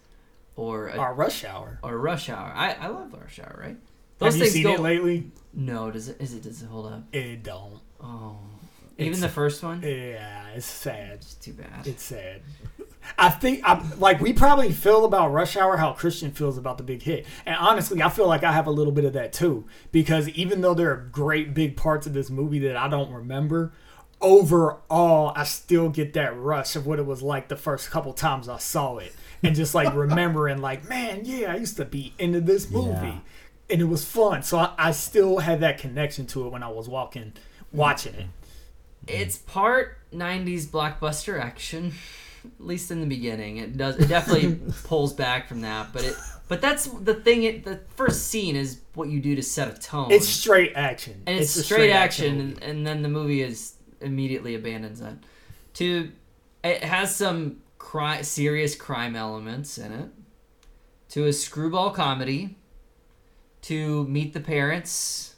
or 0.56 0.88
a, 0.90 0.98
our 0.98 1.14
rush 1.14 1.44
hour 1.44 1.80
or 1.84 1.98
Rush 1.98 2.30
Hour. 2.30 2.52
I, 2.56 2.74
I 2.74 2.88
love 2.88 3.14
Rush 3.14 3.40
Hour, 3.40 3.60
right? 3.60 3.78
have 4.22 4.36
you 4.38 4.46
seen 4.46 4.68
it 4.68 4.80
lately 4.80 5.32
No, 5.54 5.92
does 5.92 6.08
it? 6.10 6.22
Is 6.22 6.34
it? 6.34 6.44
Does 6.44 6.62
it 6.62 6.68
hold 6.68 6.92
up? 6.92 7.04
it 7.14 7.44
don't 7.44 7.80
Oh, 8.02 8.38
even 8.98 9.14
It's- 9.14 9.22
the 9.22 9.30
first 9.30 9.64
one. 9.64 9.82
yeah 9.82 10.48
it's 10.56 10.66
sad 10.66 11.14
It's 11.14 11.34
too 11.36 11.54
bad. 11.54 11.86
It's 11.88 12.04
sad. 12.04 12.42
I 13.18 13.30
think 13.30 13.62
I 13.64 13.84
like 13.98 14.20
we 14.20 14.34
probably 14.34 14.72
feel 14.72 15.06
about 15.06 15.32
Rush 15.32 15.56
Hour 15.56 15.78
how 15.78 15.94
Christian 15.94 16.32
feels 16.32 16.58
about 16.58 16.78
the 16.78 16.84
big 16.84 17.04
hit. 17.04 17.26
And 17.46 17.56
honestly, 17.56 18.02
I 18.02 18.10
feel 18.10 18.28
like 18.28 18.44
I 18.44 18.52
have 18.52 18.68
a 18.68 18.72
little 18.72 18.94
bit 18.94 19.06
of 19.06 19.14
that 19.14 19.34
too 19.34 19.66
because 19.92 20.30
even 20.30 20.62
though 20.62 20.74
there 20.74 20.92
are 20.92 21.10
great 21.12 21.54
big 21.54 21.78
parts 21.78 22.08
of 22.08 22.14
this 22.14 22.30
movie 22.30 22.60
that 22.60 22.76
I 22.76 22.88
don't 22.88 23.12
remember, 23.12 23.74
overall 24.22 25.34
I 25.36 25.44
still 25.44 25.90
get 25.90 26.14
that 26.14 26.36
rush 26.38 26.76
of 26.76 26.86
what 26.86 27.00
it 27.00 27.06
was 27.06 27.22
like 27.22 27.50
the 27.50 27.58
first 27.58 27.92
couple 27.92 28.14
times 28.14 28.48
I 28.50 28.58
saw 28.58 28.98
it 28.98 29.14
and 29.44 29.56
just 29.56 29.76
like 29.76 29.94
remembering 29.96 30.60
like, 30.62 30.88
man, 30.88 31.22
yeah, 31.24 31.52
I 31.52 31.58
used 31.58 31.78
to 31.78 31.86
be 31.86 32.14
into 32.18 32.42
this 32.42 32.70
movie. 32.72 33.08
Yeah. 33.08 33.20
And 33.70 33.82
it 33.82 33.86
was 33.86 34.06
fun. 34.06 34.44
So 34.44 34.58
I, 34.60 34.74
I 34.78 34.92
still 34.92 35.40
had 35.40 35.62
that 35.62 35.78
connection 35.78 36.26
to 36.28 36.46
it 36.46 36.50
when 36.52 36.64
I 36.64 36.70
was 36.70 36.88
walking 36.88 37.34
watching 37.72 38.14
it. 38.14 38.26
it's 39.08 39.38
part 39.38 39.98
90s 40.14 40.68
blockbuster 40.68 41.42
action 41.42 41.94
at 42.46 42.66
least 42.66 42.92
in 42.92 43.00
the 43.02 43.08
beginning. 43.08 43.58
It 43.58 43.78
does 43.78 43.98
it 43.98 44.08
definitely 44.08 44.60
pulls 44.84 45.14
back 45.14 45.48
from 45.48 45.62
that 45.62 45.94
but 45.94 46.04
it 46.04 46.16
but 46.48 46.62
that's 46.62 46.86
the 46.86 47.16
thing 47.16 47.44
it 47.44 47.64
the 47.64 47.80
first 47.96 48.28
scene 48.28 48.56
is 48.56 48.82
what 48.94 49.10
you 49.10 49.20
do 49.20 49.36
to 49.36 49.42
set 49.42 49.76
a 49.76 49.80
tone. 49.80 50.12
It's 50.12 50.28
straight 50.28 50.74
action. 50.76 51.24
and 51.26 51.40
it's, 51.40 51.56
a 51.56 51.64
straight, 51.64 51.92
action, 51.92 52.38
movie. 52.38 52.54
and, 52.54 52.64
and 52.64 52.88
then 52.88 53.02
the 53.02 53.10
movie 53.10 53.42
is 53.42 53.74
immediately 54.02 54.56
abandons 54.56 55.00
that. 55.00 55.16
To 55.76 56.12
it 56.64 56.84
has 56.84 57.16
some 57.16 57.62
cri- 57.78 58.24
serious 58.24 58.76
crime 58.76 59.16
elements 59.16 59.78
in 59.78 59.92
it. 59.92 60.10
To 61.10 61.26
a 61.26 61.34
screwball 61.34 61.92
comedy. 61.92 62.58
To 63.64 64.06
meet 64.06 64.34
the 64.34 64.40
parents. 64.40 65.36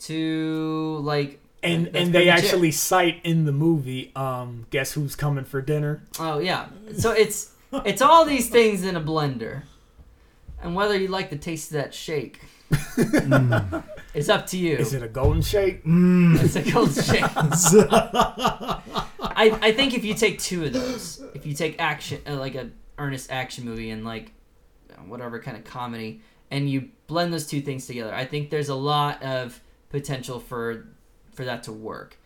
To 0.00 1.00
like 1.02 1.37
and 1.62 1.86
that's 1.86 1.96
and 1.96 2.14
they 2.14 2.28
it. 2.28 2.30
actually 2.30 2.70
cite 2.70 3.20
in 3.24 3.44
the 3.44 3.52
movie 3.52 4.12
um 4.14 4.66
guess 4.70 4.92
who's 4.92 5.16
coming 5.16 5.44
for 5.44 5.60
dinner 5.60 6.02
Oh 6.18 6.38
yeah. 6.38 6.68
So 6.96 7.12
it's 7.12 7.52
it's 7.84 8.00
all 8.00 8.24
these 8.24 8.48
things 8.48 8.84
in 8.84 8.96
a 8.96 9.00
blender. 9.00 9.62
And 10.62 10.74
whether 10.74 10.96
you 10.96 11.08
like 11.08 11.30
the 11.30 11.36
taste 11.36 11.70
of 11.70 11.74
that 11.78 11.94
shake 11.94 12.40
it's 14.14 14.28
up 14.28 14.46
to 14.48 14.58
you. 14.58 14.76
is 14.76 14.92
it 14.94 15.02
a 15.02 15.08
golden 15.08 15.40
shake 15.42 15.80
It's 15.84 16.56
a 16.56 16.70
golden 16.70 16.92
shake. 17.02 17.24
I, 19.20 19.56
I 19.62 19.72
think 19.72 19.94
if 19.94 20.04
you 20.04 20.14
take 20.14 20.38
two 20.38 20.64
of 20.64 20.72
those, 20.72 21.22
if 21.34 21.46
you 21.46 21.54
take 21.54 21.80
action 21.80 22.20
uh, 22.26 22.36
like 22.36 22.54
a 22.54 22.70
earnest 22.98 23.30
action 23.30 23.64
movie 23.64 23.90
and 23.90 24.04
like 24.04 24.32
whatever 25.06 25.38
kind 25.38 25.56
of 25.56 25.64
comedy 25.64 26.20
and 26.50 26.68
you 26.68 26.88
blend 27.06 27.32
those 27.32 27.46
two 27.46 27.60
things 27.60 27.86
together, 27.86 28.12
I 28.14 28.24
think 28.24 28.50
there's 28.50 28.68
a 28.68 28.74
lot 28.74 29.22
of 29.22 29.60
potential 29.90 30.40
for 30.40 30.86
for 31.38 31.44
that 31.44 31.62
to 31.62 31.72
work. 31.72 32.18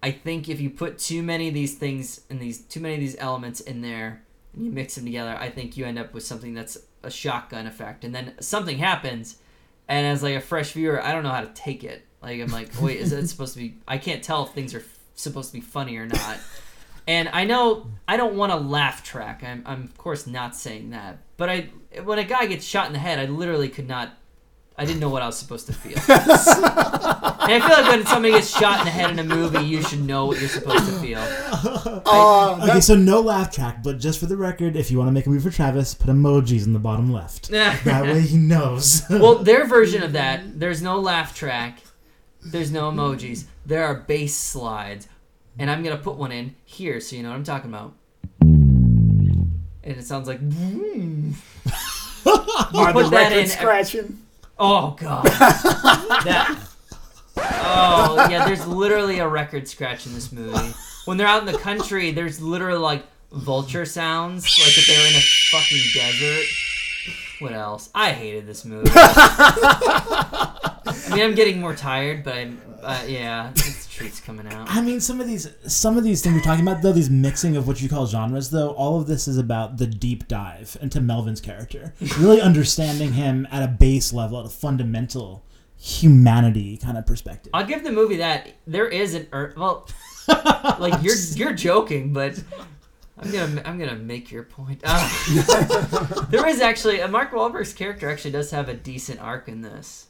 I 0.00 0.12
think 0.12 0.48
if 0.48 0.60
you 0.60 0.70
put 0.70 0.96
too 0.96 1.24
many 1.24 1.48
of 1.48 1.54
these 1.54 1.74
things 1.74 2.20
and 2.30 2.38
these 2.38 2.60
too 2.60 2.78
many 2.78 2.94
of 2.94 3.00
these 3.00 3.16
elements 3.18 3.58
in 3.58 3.80
there 3.80 4.22
and 4.54 4.64
you 4.64 4.70
mix 4.70 4.94
them 4.94 5.04
together, 5.04 5.36
I 5.36 5.50
think 5.50 5.76
you 5.76 5.84
end 5.84 5.98
up 5.98 6.14
with 6.14 6.24
something 6.24 6.54
that's 6.54 6.78
a 7.02 7.10
shotgun 7.10 7.66
effect. 7.66 8.04
And 8.04 8.14
then 8.14 8.34
something 8.38 8.78
happens, 8.78 9.38
and 9.88 10.06
as 10.06 10.22
like 10.22 10.36
a 10.36 10.40
fresh 10.40 10.70
viewer, 10.70 11.02
I 11.02 11.10
don't 11.10 11.24
know 11.24 11.32
how 11.32 11.40
to 11.40 11.52
take 11.52 11.82
it. 11.82 12.06
Like 12.22 12.40
I'm 12.40 12.52
like, 12.52 12.70
wait, 12.80 13.00
is 13.00 13.10
it 13.10 13.26
supposed 13.26 13.54
to 13.54 13.58
be? 13.58 13.74
I 13.88 13.98
can't 13.98 14.22
tell 14.22 14.44
if 14.44 14.50
things 14.50 14.72
are 14.72 14.78
f- 14.78 14.98
supposed 15.16 15.50
to 15.50 15.54
be 15.54 15.60
funny 15.60 15.96
or 15.96 16.06
not. 16.06 16.38
And 17.08 17.28
I 17.30 17.44
know 17.44 17.88
I 18.06 18.16
don't 18.16 18.36
want 18.36 18.52
a 18.52 18.56
laugh 18.56 19.02
track. 19.02 19.42
I'm, 19.42 19.64
I'm 19.66 19.82
of 19.82 19.98
course 19.98 20.28
not 20.28 20.54
saying 20.54 20.90
that. 20.90 21.18
But 21.36 21.48
I, 21.48 21.70
when 22.04 22.20
a 22.20 22.24
guy 22.24 22.46
gets 22.46 22.64
shot 22.64 22.86
in 22.86 22.92
the 22.92 23.00
head, 23.00 23.18
I 23.18 23.24
literally 23.24 23.68
could 23.68 23.88
not. 23.88 24.16
I 24.76 24.84
didn't 24.84 24.98
know 24.98 25.08
what 25.08 25.22
I 25.22 25.26
was 25.26 25.38
supposed 25.38 25.68
to 25.68 25.72
feel. 25.72 25.96
and 26.08 26.08
I 26.08 27.60
feel 27.60 27.80
like 27.80 27.92
when 27.92 28.04
somebody 28.06 28.34
gets 28.34 28.50
shot 28.50 28.80
in 28.80 28.86
the 28.86 28.90
head 28.90 29.08
in 29.10 29.20
a 29.20 29.24
movie, 29.24 29.64
you 29.64 29.80
should 29.82 30.02
know 30.02 30.26
what 30.26 30.40
you're 30.40 30.48
supposed 30.48 30.86
to 30.86 30.92
feel. 30.94 31.20
uh 32.06 32.58
Okay, 32.68 32.80
so 32.80 32.96
no 32.96 33.20
laugh 33.20 33.54
track, 33.54 33.84
but 33.84 34.00
just 34.00 34.18
for 34.18 34.26
the 34.26 34.36
record, 34.36 34.74
if 34.74 34.90
you 34.90 34.98
want 34.98 35.06
to 35.06 35.12
make 35.12 35.26
a 35.26 35.30
movie 35.30 35.48
for 35.48 35.54
Travis, 35.54 35.94
put 35.94 36.10
emojis 36.10 36.66
in 36.66 36.72
the 36.72 36.80
bottom 36.80 37.12
left. 37.12 37.50
That 37.84 38.02
way 38.04 38.22
he 38.22 38.36
knows. 38.36 39.02
well, 39.08 39.36
their 39.36 39.64
version 39.66 40.02
of 40.02 40.12
that, 40.14 40.58
there's 40.58 40.82
no 40.82 40.98
laugh 40.98 41.36
track, 41.36 41.78
there's 42.44 42.72
no 42.72 42.90
emojis. 42.90 43.44
There 43.66 43.84
are 43.84 43.94
bass 43.94 44.34
slides, 44.34 45.06
and 45.58 45.70
I'm 45.70 45.84
gonna 45.84 45.98
put 45.98 46.16
one 46.16 46.32
in 46.32 46.56
here 46.64 47.00
so 47.00 47.14
you 47.14 47.22
know 47.22 47.28
what 47.30 47.36
I'm 47.36 47.44
talking 47.44 47.70
about. 47.70 47.94
And 48.40 49.12
it 49.84 50.04
sounds 50.04 50.26
like. 50.26 50.40
are 52.74 52.92
put 52.92 53.10
that 53.12 53.32
in- 53.32 53.46
scratching 53.46 54.23
Oh 54.58 54.96
god. 54.98 55.24
that. 55.24 56.58
Oh 57.36 58.28
yeah, 58.30 58.44
there's 58.44 58.66
literally 58.66 59.18
a 59.18 59.28
record 59.28 59.66
scratch 59.68 60.06
in 60.06 60.14
this 60.14 60.32
movie. 60.32 60.72
When 61.04 61.16
they're 61.16 61.26
out 61.26 61.46
in 61.46 61.52
the 61.52 61.58
country, 61.58 62.12
there's 62.12 62.40
literally 62.40 62.78
like 62.78 63.04
vulture 63.32 63.84
sounds, 63.84 64.44
like 64.58 64.78
if 64.78 64.86
they 64.86 64.96
were 64.96 65.08
in 65.08 65.16
a 65.16 65.20
fucking 65.50 65.82
desert. 65.94 66.46
What 67.40 67.52
else? 67.52 67.90
I 67.94 68.12
hated 68.12 68.46
this 68.46 68.64
movie. 68.64 68.88
I 68.94 71.08
mean, 71.10 71.20
I'm 71.20 71.34
getting 71.34 71.60
more 71.60 71.74
tired, 71.74 72.22
but 72.22 72.34
I'm, 72.34 72.60
uh, 72.80 73.02
yeah, 73.06 73.50
it's 73.50 73.83
treats 73.94 74.20
coming 74.20 74.46
out. 74.48 74.66
I 74.68 74.80
mean, 74.80 75.00
some 75.00 75.20
of 75.20 75.26
these, 75.26 75.48
some 75.66 75.96
of 75.96 76.04
these 76.04 76.22
things 76.22 76.34
we're 76.34 76.42
talking 76.42 76.66
about, 76.66 76.82
though, 76.82 76.92
these 76.92 77.10
mixing 77.10 77.56
of 77.56 77.68
what 77.68 77.80
you 77.80 77.88
call 77.88 78.06
genres, 78.06 78.50
though, 78.50 78.70
all 78.72 79.00
of 79.00 79.06
this 79.06 79.28
is 79.28 79.38
about 79.38 79.78
the 79.78 79.86
deep 79.86 80.26
dive 80.26 80.76
into 80.80 81.00
Melvin's 81.00 81.40
character, 81.40 81.94
really 82.18 82.40
understanding 82.40 83.12
him 83.12 83.46
at 83.50 83.62
a 83.62 83.68
base 83.68 84.12
level, 84.12 84.40
at 84.40 84.46
a 84.46 84.50
fundamental 84.50 85.44
humanity 85.78 86.76
kind 86.76 86.98
of 86.98 87.06
perspective. 87.06 87.50
I'll 87.54 87.66
give 87.66 87.84
the 87.84 87.92
movie 87.92 88.16
that 88.16 88.54
there 88.66 88.88
is 88.88 89.14
an 89.14 89.28
er, 89.32 89.54
well, 89.56 89.88
like 90.78 91.02
you're 91.02 91.16
you're 91.34 91.52
joking, 91.52 92.12
but 92.12 92.42
I'm 93.18 93.30
gonna 93.30 93.62
I'm 93.64 93.78
gonna 93.78 93.96
make 93.96 94.30
your 94.30 94.44
point. 94.44 94.80
Uh, 94.82 96.26
there 96.30 96.46
is 96.48 96.60
actually 96.60 97.00
uh, 97.00 97.08
Mark 97.08 97.32
Wahlberg's 97.32 97.72
character 97.74 98.10
actually 98.10 98.32
does 98.32 98.50
have 98.50 98.68
a 98.68 98.74
decent 98.74 99.20
arc 99.20 99.48
in 99.48 99.60
this, 99.60 100.06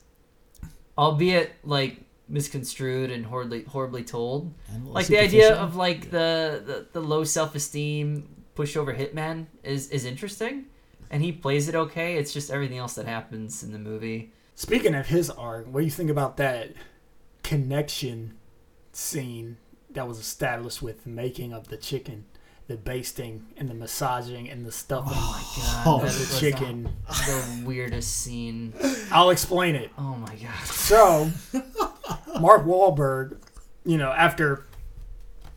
albeit 0.96 1.52
like 1.64 2.03
misconstrued 2.28 3.10
and 3.10 3.26
horribly 3.26 3.64
horribly 3.64 4.02
told. 4.04 4.54
And 4.68 4.76
a 4.76 4.78
little 4.80 4.92
Like 4.94 5.06
the 5.06 5.18
idea 5.18 5.54
of 5.54 5.76
like 5.76 6.10
the 6.10 6.62
the, 6.66 6.86
the 6.92 7.00
low 7.00 7.24
self 7.24 7.54
esteem 7.54 8.28
pushover 8.56 8.96
hitman 8.96 9.46
is 9.62 9.88
is 9.90 10.04
interesting, 10.04 10.66
and 11.10 11.22
he 11.22 11.32
plays 11.32 11.68
it 11.68 11.74
okay. 11.74 12.16
It's 12.16 12.32
just 12.32 12.50
everything 12.50 12.78
else 12.78 12.94
that 12.94 13.06
happens 13.06 13.62
in 13.62 13.72
the 13.72 13.78
movie. 13.78 14.32
Speaking 14.54 14.94
of 14.94 15.06
his 15.06 15.30
arc, 15.30 15.66
what 15.66 15.80
do 15.80 15.84
you 15.84 15.90
think 15.90 16.10
about 16.10 16.36
that 16.36 16.72
connection 17.42 18.34
scene 18.92 19.56
that 19.90 20.06
was 20.08 20.18
established 20.18 20.82
with 20.82 21.04
the 21.04 21.10
making 21.10 21.52
of 21.52 21.68
the 21.68 21.76
chicken, 21.76 22.24
the 22.68 22.76
basting 22.76 23.46
and 23.56 23.68
the 23.68 23.74
massaging 23.74 24.48
and 24.48 24.64
the 24.64 24.72
stuffing 24.72 25.12
Oh, 25.14 25.84
my 25.84 25.92
of 25.92 26.02
was 26.04 26.34
the 26.34 26.40
chicken? 26.40 26.88
the 27.08 27.62
weirdest 27.64 28.16
scene. 28.16 28.72
I'll 29.10 29.30
explain 29.30 29.74
it. 29.74 29.90
Oh 29.98 30.14
my 30.16 30.34
god. 30.36 30.64
So, 30.66 31.30
Mark 32.40 32.64
Wahlberg, 32.64 33.36
you 33.84 33.96
know, 33.98 34.10
after 34.10 34.64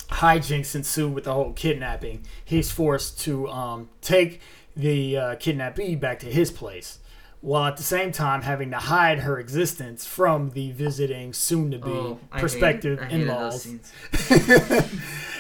hijinks 0.10 0.76
ensue 0.76 1.10
with 1.10 1.26
the 1.26 1.34
whole 1.34 1.54
kidnapping, 1.54 2.24
he's 2.44 2.72
forced 2.72 3.20
to 3.22 3.48
um, 3.50 3.90
take 4.02 4.42
the 4.76 5.18
uh, 5.18 5.36
kidnappee 5.36 5.96
back 5.96 6.20
to 6.20 6.28
his 6.28 6.52
place, 6.52 7.00
while 7.42 7.66
at 7.66 7.78
the 7.78 7.84
same 7.84 8.12
time 8.12 8.44
having 8.44 8.70
to 8.72 8.78
hide 8.78 9.20
her 9.20 9.40
existence 9.40 10.06
from 10.06 10.52
the 10.52 10.72
visiting, 10.72 11.34
soon-to-be 11.34 11.90
Oh, 11.90 12.20
hate- 12.32 12.40
prospective 12.40 13.00
I 13.00 13.06
hated 13.06 13.28
those 13.30 13.66
in-laws 13.66 13.92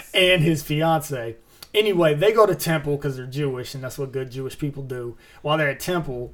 and 0.14 0.42
his 0.42 0.64
fiance. 0.64 1.36
Anyway, 1.74 2.16
they 2.16 2.32
go 2.32 2.46
to 2.46 2.56
temple 2.56 2.96
because 2.98 3.18
they're 3.18 3.26
Jewish, 3.28 3.76
and 3.76 3.84
that's 3.84 4.00
what 4.00 4.12
good 4.12 4.32
Jewish 4.32 4.58
people 4.58 4.84
do. 4.84 5.16
While 5.44 5.58
they're 5.58 5.70
at 5.70 5.80
temple, 5.80 6.34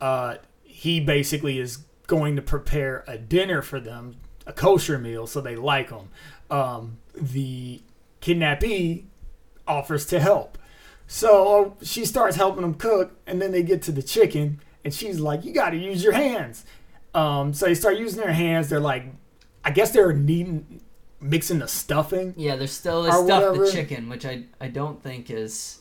uh, 0.00 0.36
he 0.64 0.98
basically 1.00 1.58
is 1.60 1.78
going 2.06 2.34
to 2.36 2.42
prepare 2.42 3.04
a 3.06 3.16
dinner 3.16 3.62
for 3.62 3.78
them, 3.78 4.16
a 4.46 4.52
kosher 4.52 4.98
meal, 4.98 5.26
so 5.26 5.40
they 5.40 5.56
like 5.56 5.90
him. 5.90 6.08
Um, 6.50 6.98
the 7.14 7.80
kidnappee 8.20 9.04
offers 9.66 10.06
to 10.06 10.20
help, 10.20 10.58
so 11.06 11.76
she 11.82 12.04
starts 12.04 12.36
helping 12.36 12.62
him 12.64 12.74
cook, 12.74 13.12
and 13.26 13.42
then 13.42 13.52
they 13.52 13.62
get 13.62 13.82
to 13.82 13.92
the 13.92 14.02
chicken, 14.02 14.60
and 14.84 14.94
she's 14.94 15.20
like, 15.20 15.44
"You 15.44 15.52
got 15.52 15.70
to 15.70 15.76
use 15.76 16.02
your 16.02 16.12
hands." 16.12 16.64
Um, 17.14 17.52
so 17.52 17.66
they 17.66 17.74
start 17.74 17.98
using 17.98 18.20
their 18.20 18.32
hands. 18.32 18.68
They're 18.68 18.80
like, 18.80 19.04
I 19.64 19.70
guess 19.70 19.90
they're 19.90 20.12
kneading, 20.12 20.80
mixing 21.20 21.58
the 21.58 21.68
stuffing. 21.68 22.34
Yeah, 22.36 22.56
there's 22.56 22.72
still 22.72 23.02
they 23.02 23.10
stuff 23.10 23.56
the 23.56 23.70
chicken, 23.70 24.08
which 24.08 24.24
I 24.24 24.44
I 24.60 24.68
don't 24.68 25.02
think 25.02 25.30
is. 25.30 25.78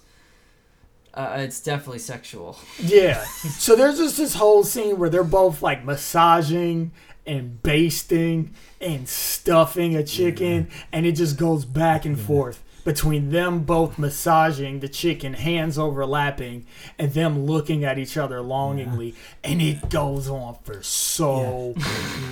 Uh, 1.14 1.38
it's 1.40 1.60
definitely 1.60 2.00
sexual. 2.00 2.58
Yeah. 2.80 3.24
so 3.24 3.76
there's 3.76 3.98
just 3.98 4.18
this 4.18 4.36
whole 4.36 4.64
scene 4.64 4.98
where 5.00 5.10
they're 5.10 5.24
both 5.24 5.62
like 5.62 5.84
massaging 5.84 6.92
and 7.30 7.62
basting 7.62 8.54
and 8.82 9.08
stuffing 9.08 9.96
a 9.96 10.04
chicken, 10.04 10.70
and 10.92 11.06
it 11.06 11.14
just 11.14 11.38
goes 11.38 11.64
back 11.64 12.06
and 12.06 12.20
forth 12.20 12.64
between 12.84 13.30
them 13.30 13.60
both 13.60 14.00
massaging 14.00 14.80
the 14.80 14.88
chicken, 14.88 15.34
hands 15.34 15.78
overlapping, 15.78 16.66
and 16.98 17.14
them 17.14 17.46
looking 17.46 17.84
at 17.84 18.00
each 18.00 18.18
other 18.18 18.42
longingly, 18.42 19.14
and 19.44 19.62
it 19.62 19.90
goes 19.90 20.28
on 20.28 20.56
for 20.64 20.82
so 20.82 21.76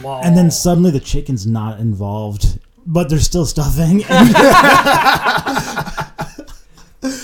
long. 0.02 0.24
and 0.24 0.36
then 0.36 0.50
suddenly 0.50 0.90
the 0.90 1.00
chicken's 1.00 1.46
not 1.46 1.80
involved, 1.80 2.60
but 2.86 3.10
they're 3.10 3.20
still 3.20 3.46
stuffing. 3.46 4.04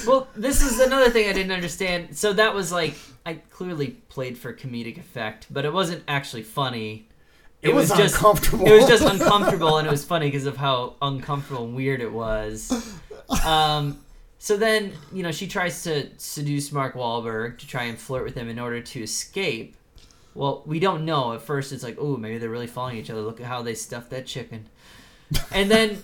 Well, 0.06 0.28
this 0.36 0.62
is 0.62 0.80
another 0.80 1.10
thing 1.10 1.30
I 1.30 1.34
didn't 1.34 1.52
understand. 1.52 2.16
So 2.18 2.34
that 2.34 2.54
was 2.54 2.72
like 2.72 2.96
I 3.26 3.36
clearly 3.50 3.98
played 4.10 4.38
for 4.38 4.54
comedic 4.54 4.98
effect, 4.98 5.48
but 5.50 5.66
it 5.66 5.74
wasn't 5.74 6.04
actually 6.08 6.44
funny. 6.44 7.08
It, 7.64 7.74
was, 7.74 7.90
just 7.90 8.16
uncomfortable. 8.16 8.68
It 8.68 8.76
was 8.76 8.88
just 8.88 9.04
uncomfortable, 9.14 9.78
and 9.78 9.88
it 9.88 9.92
was 9.92 10.04
funny 10.04 10.28
because 10.28 10.46
of 10.46 10.58
how 10.58 10.96
uncomfortable 11.02 11.66
and 11.66 11.76
weird 11.76 12.02
it 12.02 12.12
was. 12.12 12.94
Um, 13.46 14.00
so 14.40 14.58
then, 14.58 14.92
you 15.14 15.24
know, 15.24 15.32
she 15.32 15.48
tries 15.48 15.84
to 15.84 16.10
seduce 16.18 16.72
Mark 16.72 16.96
Wahlberg 16.96 17.60
to 17.60 17.68
try 17.68 17.84
and 17.84 17.98
flirt 17.98 18.26
with 18.26 18.36
him 18.36 18.50
in 18.50 18.60
order 18.60 18.82
to 18.82 19.02
escape. 19.02 19.76
Well, 20.36 20.64
we 20.66 20.80
don't 20.80 21.06
know. 21.06 21.34
At 21.34 21.42
first, 21.42 21.72
it's 21.72 21.84
like, 21.84 21.98
oh, 22.00 22.18
maybe 22.18 22.40
they're 22.40 22.50
really 22.50 22.68
following 22.68 22.98
each 22.98 23.10
other. 23.10 23.22
Look 23.22 23.40
at 23.40 23.46
how 23.46 23.62
they 23.62 23.76
stuffed 23.76 24.10
that 24.10 24.26
chicken. 24.26 24.68
And 25.52 25.72
then 25.72 26.04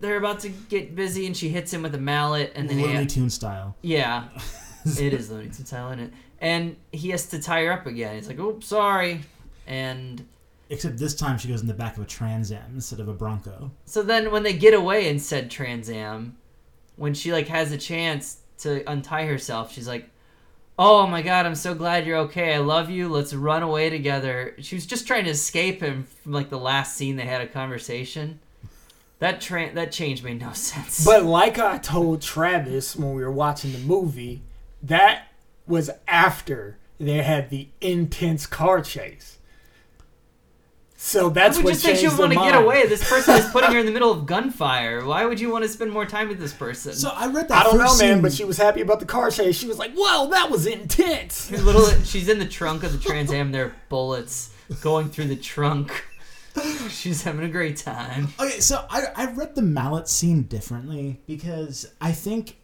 they're 0.00 0.18
about 0.18 0.40
to 0.40 0.48
get 0.48 0.94
busy, 0.94 1.26
and 1.26 1.36
she 1.36 1.48
hits 1.48 1.72
him 1.72 1.82
with 1.82 1.94
a 1.94 1.98
mallet, 1.98 2.52
and 2.54 2.68
then 2.68 2.78
he, 2.78 2.84
Looney 2.84 3.06
Tune 3.06 3.30
style. 3.30 3.74
yeah, 3.82 4.28
it 4.84 5.14
is 5.14 5.30
Looney 5.30 5.44
Tunes 5.44 5.68
style, 5.68 5.88
isn't 5.92 6.00
it? 6.00 6.12
And 6.40 6.76
he 6.90 7.10
has 7.10 7.26
to 7.26 7.40
tie 7.40 7.64
her 7.64 7.72
up 7.72 7.86
again. 7.86 8.16
He's 8.16 8.28
like, 8.28 8.38
oh, 8.38 8.58
sorry." 8.60 9.20
And 9.66 10.26
Except 10.72 10.96
this 10.96 11.14
time 11.14 11.36
she 11.36 11.48
goes 11.48 11.60
in 11.60 11.66
the 11.66 11.74
back 11.74 11.98
of 11.98 12.02
a 12.02 12.06
Trans 12.06 12.50
Am 12.50 12.72
instead 12.74 12.98
of 12.98 13.06
a 13.06 13.12
Bronco. 13.12 13.70
so 13.84 14.02
then 14.02 14.30
when 14.30 14.42
they 14.42 14.54
get 14.54 14.72
away 14.72 15.08
in 15.08 15.18
said 15.18 15.50
Trans 15.50 15.90
Am, 15.90 16.36
when 16.96 17.12
she 17.12 17.30
like 17.30 17.48
has 17.48 17.72
a 17.72 17.78
chance 17.78 18.38
to 18.58 18.82
untie 18.90 19.26
herself, 19.26 19.70
she's 19.70 19.86
like, 19.86 20.08
"Oh 20.78 21.06
my 21.06 21.20
god, 21.20 21.44
I'm 21.44 21.54
so 21.54 21.74
glad 21.74 22.06
you're 22.06 22.16
okay. 22.20 22.54
I 22.54 22.58
love 22.58 22.88
you. 22.88 23.08
Let's 23.08 23.34
run 23.34 23.62
away 23.62 23.90
together." 23.90 24.54
She 24.60 24.74
was 24.74 24.86
just 24.86 25.06
trying 25.06 25.24
to 25.24 25.30
escape 25.30 25.82
him 25.82 26.06
from 26.22 26.32
like 26.32 26.48
the 26.48 26.58
last 26.58 26.96
scene 26.96 27.16
they 27.16 27.26
had 27.26 27.42
a 27.42 27.46
conversation. 27.46 28.40
That 29.18 29.40
tra- 29.42 29.74
that 29.74 29.92
change 29.92 30.22
made 30.22 30.40
no 30.40 30.52
sense. 30.54 31.04
But 31.04 31.24
like 31.24 31.58
I 31.58 31.78
told 31.78 32.22
Travis 32.22 32.96
when 32.96 33.12
we 33.14 33.22
were 33.22 33.30
watching 33.30 33.72
the 33.72 33.78
movie, 33.78 34.42
that 34.82 35.28
was 35.66 35.90
after 36.08 36.78
they 36.98 37.22
had 37.22 37.50
the 37.50 37.68
intense 37.80 38.46
car 38.46 38.80
chase. 38.80 39.38
So 41.04 41.30
that's 41.30 41.56
I 41.56 41.58
would 41.58 41.64
what 41.64 41.72
just 41.72 41.84
think 41.84 41.98
she 41.98 42.06
would 42.06 42.16
want 42.16 42.32
their 42.32 42.44
to 42.44 42.52
get 42.52 42.62
away. 42.62 42.86
This 42.86 43.06
person 43.06 43.34
is 43.34 43.44
putting 43.46 43.72
her 43.72 43.78
in 43.78 43.86
the 43.86 43.92
middle 43.96 44.12
of 44.12 44.24
gunfire. 44.24 45.04
Why 45.04 45.26
would 45.26 45.40
you 45.40 45.50
want 45.50 45.64
to 45.64 45.68
spend 45.68 45.90
more 45.90 46.06
time 46.06 46.28
with 46.28 46.38
this 46.38 46.52
person? 46.52 46.92
So 46.94 47.10
I 47.10 47.26
read 47.26 47.48
that. 47.48 47.66
I 47.66 47.68
don't 47.68 47.76
know, 47.76 47.86
first 47.86 48.00
man, 48.00 48.22
but 48.22 48.32
she 48.32 48.44
was 48.44 48.56
happy 48.56 48.82
about 48.82 49.00
the 49.00 49.04
car 49.04 49.28
chase. 49.32 49.56
She 49.58 49.66
was 49.66 49.78
like, 49.78 49.92
"Whoa, 49.94 50.30
that 50.30 50.48
was 50.48 50.64
intense." 50.64 51.50
Her 51.50 51.58
little, 51.58 51.90
she's 52.04 52.28
in 52.28 52.38
the 52.38 52.46
trunk 52.46 52.84
of 52.84 52.92
the 52.92 52.98
Trans 52.98 53.32
Am. 53.32 53.50
There 53.50 53.66
are 53.66 53.76
bullets 53.88 54.54
going 54.80 55.10
through 55.10 55.26
the 55.26 55.36
trunk. 55.36 56.04
She's 56.90 57.22
having 57.22 57.44
a 57.44 57.48
great 57.48 57.78
time. 57.78 58.28
Okay, 58.38 58.60
so 58.60 58.84
I, 58.90 59.06
I 59.16 59.32
read 59.32 59.54
the 59.54 59.62
mallet 59.62 60.06
scene 60.06 60.42
differently 60.42 61.22
because 61.26 61.90
I 61.98 62.12
think 62.12 62.58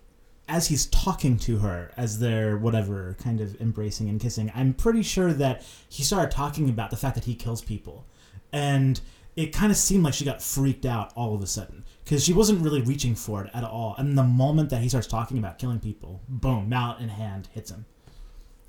as 0.49 0.69
he's 0.69 0.87
talking 0.87 1.39
to 1.39 1.59
her, 1.59 1.91
as 1.97 2.19
they're 2.19 2.57
whatever 2.57 3.17
kind 3.19 3.41
of 3.41 3.61
embracing 3.61 4.09
and 4.09 4.21
kissing, 4.21 4.53
I'm 4.55 4.75
pretty 4.75 5.03
sure 5.03 5.33
that 5.33 5.65
he 5.89 6.03
started 6.03 6.31
talking 6.31 6.69
about 6.69 6.91
the 6.91 6.97
fact 6.97 7.15
that 7.15 7.25
he 7.25 7.35
kills 7.35 7.63
people, 7.63 8.07
and 8.53 9.01
it 9.37 9.53
kind 9.53 9.71
of 9.71 9.79
seemed 9.79 10.03
like 10.05 10.15
she 10.15 10.25
got 10.25 10.43
freaked 10.43 10.85
out 10.85 11.13
all 11.15 11.35
of 11.35 11.43
a 11.43 11.47
sudden 11.47 11.85
because 12.05 12.25
she 12.25 12.33
wasn't 12.33 12.61
really 12.61 12.83
reaching 12.83 13.15
for 13.15 13.45
it 13.45 13.51
at 13.55 13.63
all. 13.63 13.95
And 13.99 14.19
the 14.19 14.25
moment 14.25 14.71
that 14.71 14.81
he 14.81 14.89
starts 14.89 15.07
talking 15.07 15.39
about 15.39 15.59
killing 15.59 15.79
people, 15.79 16.21
boom, 16.29 16.69
mallet 16.69 17.01
in 17.01 17.09
hand 17.09 17.49
hits 17.53 17.71
him. 17.71 17.87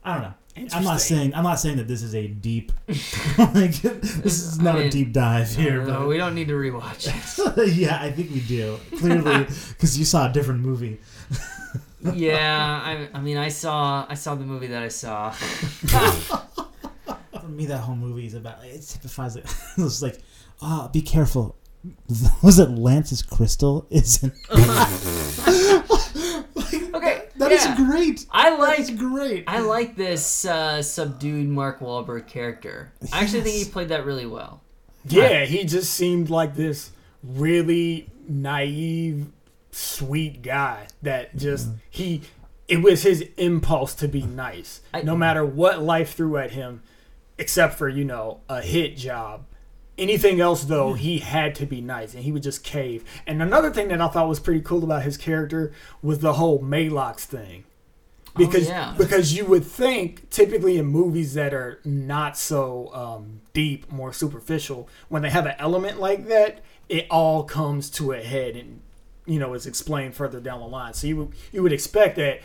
I 0.03 0.13
don't 0.13 0.21
know. 0.23 0.33
I'm 0.73 0.83
not 0.83 0.99
saying 1.01 1.33
I'm 1.35 1.43
not 1.43 1.59
saying 1.59 1.77
that 1.77 1.87
this 1.87 2.03
is 2.03 2.13
a 2.15 2.27
deep 2.27 2.71
like 2.87 3.81
this 3.81 4.43
is 4.43 4.59
not 4.59 4.75
I 4.75 4.79
a 4.79 4.81
mean, 4.83 4.91
deep 4.91 5.13
dive 5.13 5.55
here, 5.55 5.83
No, 5.85 5.99
but 5.99 6.07
we 6.07 6.17
don't 6.17 6.35
need 6.35 6.49
to 6.49 6.53
rewatch 6.53 7.07
it. 7.07 7.67
yeah, 7.75 7.99
I 8.01 8.11
think 8.11 8.31
we 8.31 8.41
do. 8.41 8.77
Clearly, 8.97 9.45
because 9.69 9.97
you 9.97 10.05
saw 10.05 10.29
a 10.29 10.33
different 10.33 10.61
movie. 10.61 10.99
Yeah, 12.13 12.81
I, 12.83 13.09
I 13.13 13.21
mean, 13.21 13.37
I 13.37 13.49
saw, 13.49 14.05
I 14.07 14.13
saw 14.13 14.35
the 14.35 14.45
movie 14.45 14.67
that 14.67 14.83
I 14.83 14.87
saw. 14.87 15.33
For 17.59 17.63
me, 17.63 17.67
that 17.67 17.79
whole 17.79 17.95
movie 17.97 18.25
is 18.25 18.35
about 18.35 18.63
it 18.63 18.81
typifies 18.83 19.35
it. 19.35 19.43
it's 19.77 20.01
like, 20.01 20.19
ah, 20.61 20.87
be 20.93 21.01
careful. 21.01 21.57
Was 22.41 22.57
it 22.57 22.69
Lance's 22.69 23.21
crystal? 23.21 23.85
Isn't 23.89 24.33
Okay, 26.93 27.27
that 27.37 27.51
is 27.51 27.65
yeah. 27.65 27.75
great. 27.75 28.25
I 28.31 28.49
That 28.57 28.79
is 28.79 28.89
like, 28.89 28.97
great. 28.99 29.43
I 29.47 29.59
like 29.59 29.95
this 29.97 30.45
uh, 30.45 30.81
subdued 30.81 31.47
Mark 31.49 31.79
Wahlberg 31.81 32.27
character. 32.27 32.91
I 33.11 33.21
actually 33.23 33.41
think 33.41 33.55
he 33.57 33.65
played 33.71 33.89
that 33.89 34.05
really 34.05 34.25
well. 34.25 34.61
Yeah, 35.05 35.43
he 35.45 35.63
just 35.65 35.93
seemed 35.93 36.29
like 36.29 36.55
this 36.55 36.91
really 37.23 38.09
naive, 38.27 39.27
sweet 39.71 40.41
guy 40.41 40.87
that 41.01 41.35
just 41.35 41.69
he 41.89 42.21
it 42.67 42.81
was 42.81 43.03
his 43.03 43.21
impulse 43.37 43.95
to 43.95 44.07
be 44.07 44.21
nice, 44.23 44.81
I- 44.93 45.01
no 45.01 45.15
matter 45.17 45.43
what 45.45 45.81
life 45.81 46.13
threw 46.15 46.37
at 46.37 46.51
him, 46.51 46.83
except 47.39 47.75
for 47.75 47.89
you 47.89 48.03
know 48.05 48.41
a 48.47 48.61
hit 48.61 48.95
job. 48.97 49.45
Anything 49.97 50.39
else 50.39 50.63
though, 50.63 50.93
he 50.93 51.17
had 51.17 51.55
to 51.55 51.65
be 51.65 51.81
nice, 51.81 52.13
and 52.13 52.23
he 52.23 52.31
would 52.31 52.43
just 52.43 52.63
cave. 52.63 53.03
And 53.25 53.41
another 53.41 53.69
thing 53.71 53.87
that 53.89 53.99
I 53.99 54.07
thought 54.07 54.29
was 54.29 54.39
pretty 54.39 54.61
cool 54.61 54.83
about 54.83 55.01
his 55.03 55.17
character 55.17 55.73
was 56.01 56.19
the 56.19 56.33
whole 56.33 56.59
Maalox 56.59 57.21
thing, 57.21 57.65
because 58.37 58.69
yeah. 58.69 58.93
because 58.97 59.35
you 59.35 59.45
would 59.45 59.65
think 59.65 60.29
typically 60.29 60.77
in 60.77 60.85
movies 60.85 61.33
that 61.33 61.53
are 61.53 61.79
not 61.83 62.37
so 62.37 62.93
um, 62.93 63.41
deep, 63.53 63.91
more 63.91 64.13
superficial, 64.13 64.87
when 65.09 65.21
they 65.21 65.29
have 65.31 65.45
an 65.45 65.55
element 65.59 65.99
like 65.99 66.27
that, 66.27 66.61
it 66.87 67.05
all 67.09 67.43
comes 67.43 67.89
to 67.89 68.13
a 68.13 68.21
head 68.21 68.55
and 68.55 68.79
you 69.25 69.37
know 69.37 69.53
is 69.53 69.65
explained 69.65 70.15
further 70.15 70.39
down 70.39 70.61
the 70.61 70.67
line. 70.67 70.93
So 70.93 71.07
you 71.07 71.17
would- 71.17 71.33
you 71.51 71.61
would 71.61 71.73
expect 71.73 72.15
that 72.15 72.39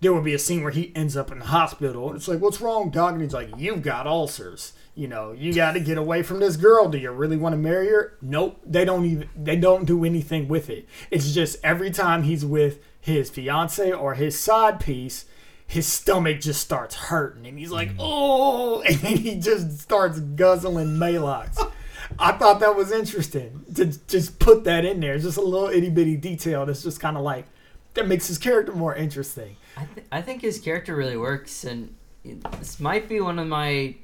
there 0.00 0.12
would 0.12 0.24
be 0.24 0.34
a 0.34 0.38
scene 0.38 0.62
where 0.62 0.72
he 0.72 0.92
ends 0.94 1.16
up 1.16 1.32
in 1.32 1.38
the 1.38 1.46
hospital 1.46 2.08
and 2.08 2.16
it's 2.16 2.28
like, 2.28 2.40
"What's 2.40 2.60
wrong, 2.60 2.90
doc?" 2.90 3.12
And 3.12 3.22
he's 3.22 3.32
like, 3.32 3.50
"You've 3.56 3.82
got 3.82 4.06
ulcers. 4.06 4.72
You 4.94 5.08
know, 5.08 5.32
you 5.32 5.52
got 5.52 5.72
to 5.72 5.80
get 5.80 5.98
away 5.98 6.22
from 6.22 6.40
this 6.40 6.56
girl. 6.56 6.88
Do 6.88 6.98
you 6.98 7.10
really 7.10 7.36
want 7.36 7.54
to 7.54 7.58
marry 7.58 7.88
her?" 7.88 8.16
Nope. 8.20 8.60
They 8.64 8.84
don't 8.84 9.04
even. 9.04 9.28
They 9.36 9.56
don't 9.56 9.84
do 9.84 10.04
anything 10.04 10.48
with 10.48 10.68
it. 10.68 10.86
It's 11.10 11.32
just 11.32 11.56
every 11.64 11.90
time 11.90 12.24
he's 12.24 12.44
with 12.44 12.78
his 13.00 13.30
fiance 13.30 13.92
or 13.92 14.14
his 14.14 14.38
side 14.38 14.80
piece, 14.80 15.26
his 15.66 15.86
stomach 15.86 16.40
just 16.40 16.60
starts 16.60 16.94
hurting, 16.94 17.46
and 17.46 17.58
he's 17.58 17.70
like, 17.70 17.90
mm. 17.90 17.96
"Oh!" 17.98 18.82
And 18.86 18.96
he 18.96 19.36
just 19.36 19.78
starts 19.80 20.20
guzzling 20.20 20.96
Maalox. 20.96 21.72
I 22.18 22.32
thought 22.32 22.60
that 22.60 22.76
was 22.76 22.92
interesting 22.92 23.64
to 23.74 23.86
just 23.86 24.38
put 24.38 24.64
that 24.64 24.84
in 24.84 25.00
there. 25.00 25.18
Just 25.18 25.38
a 25.38 25.42
little 25.42 25.68
itty 25.68 25.90
bitty 25.90 26.16
detail 26.16 26.66
that's 26.66 26.82
just 26.82 27.00
kind 27.00 27.16
of 27.16 27.22
like 27.22 27.46
that 27.94 28.06
makes 28.06 28.26
his 28.26 28.38
character 28.38 28.72
more 28.72 28.94
interesting. 28.94 29.56
I, 29.76 29.84
th- 29.94 30.06
I 30.12 30.22
think 30.22 30.42
his 30.42 30.60
character 30.60 30.94
really 30.94 31.16
works, 31.16 31.64
and 31.64 31.94
this 32.24 32.78
might 32.80 33.08
be 33.08 33.20
one 33.20 33.38
of 33.38 33.46
my 33.48 33.96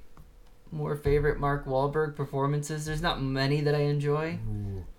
more 0.72 0.96
favorite 0.96 1.38
Mark 1.40 1.66
Wahlberg 1.66 2.16
performances. 2.16 2.84
There's 2.84 3.02
not 3.02 3.22
many 3.22 3.60
that 3.62 3.74
I 3.74 3.80
enjoy. 3.82 4.38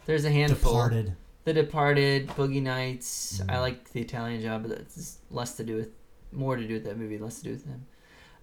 There's 0.05 0.25
a 0.25 0.31
handful. 0.31 0.73
Departed. 0.73 1.15
The 1.43 1.53
Departed, 1.53 2.27
Boogie 2.29 2.61
Nights. 2.61 3.41
I 3.49 3.53
Mm. 3.55 3.61
like 3.61 3.91
the 3.91 4.01
Italian 4.01 4.41
Job, 4.41 4.63
but 4.63 4.77
that's 4.77 5.17
less 5.31 5.55
to 5.57 5.63
do 5.63 5.75
with 5.75 5.89
more 6.31 6.55
to 6.55 6.65
do 6.67 6.75
with 6.75 6.83
that 6.85 6.97
movie, 6.97 7.17
less 7.17 7.37
to 7.39 7.43
do 7.45 7.49
with 7.51 7.65
him. 7.65 7.85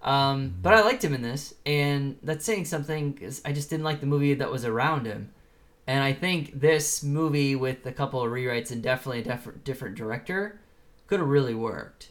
Um, 0.01 0.55
but 0.61 0.73
I 0.73 0.81
liked 0.81 1.03
him 1.03 1.13
in 1.13 1.21
this, 1.21 1.53
and 1.65 2.17
that's 2.23 2.45
saying 2.45 2.65
something. 2.65 3.13
'cause 3.13 3.41
I 3.45 3.51
just 3.53 3.69
didn't 3.69 3.83
like 3.85 3.99
the 3.99 4.05
movie 4.05 4.33
that 4.33 4.51
was 4.51 4.63
around 4.65 5.05
him, 5.05 5.31
and 5.87 6.03
I 6.03 6.13
think 6.13 6.59
this 6.59 7.01
movie 7.03 7.55
with 7.55 7.85
a 7.85 7.91
couple 7.91 8.21
of 8.21 8.31
rewrites 8.31 8.71
and 8.71 8.81
definitely 8.83 9.19
a 9.21 9.23
def- 9.23 9.63
different 9.63 9.95
director 9.95 10.59
could 11.07 11.19
have 11.19 11.27
really 11.29 11.53
worked. 11.55 12.09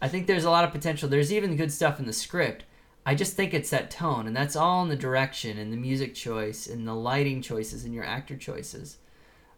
I 0.00 0.08
think 0.08 0.26
there's 0.26 0.44
a 0.44 0.50
lot 0.50 0.64
of 0.64 0.72
potential. 0.72 1.08
There's 1.08 1.32
even 1.32 1.56
good 1.56 1.72
stuff 1.72 1.98
in 1.98 2.06
the 2.06 2.12
script. 2.12 2.64
I 3.04 3.14
just 3.14 3.34
think 3.34 3.54
it's 3.54 3.70
that 3.70 3.90
tone, 3.90 4.26
and 4.26 4.36
that's 4.36 4.56
all 4.56 4.82
in 4.82 4.88
the 4.88 4.96
direction 4.96 5.58
and 5.58 5.72
the 5.72 5.76
music 5.76 6.14
choice 6.14 6.66
and 6.66 6.86
the 6.86 6.94
lighting 6.94 7.40
choices 7.40 7.84
and 7.84 7.94
your 7.94 8.04
actor 8.04 8.36
choices. 8.36 8.98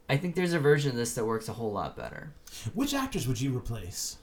I 0.08 0.16
think 0.16 0.34
there's 0.34 0.52
a 0.52 0.58
version 0.58 0.90
of 0.90 0.96
this 0.96 1.14
that 1.14 1.24
works 1.24 1.48
a 1.48 1.52
whole 1.52 1.72
lot 1.72 1.96
better. 1.96 2.32
Which 2.74 2.94
actors 2.94 3.26
would 3.26 3.40
you 3.40 3.56
replace? 3.56 4.18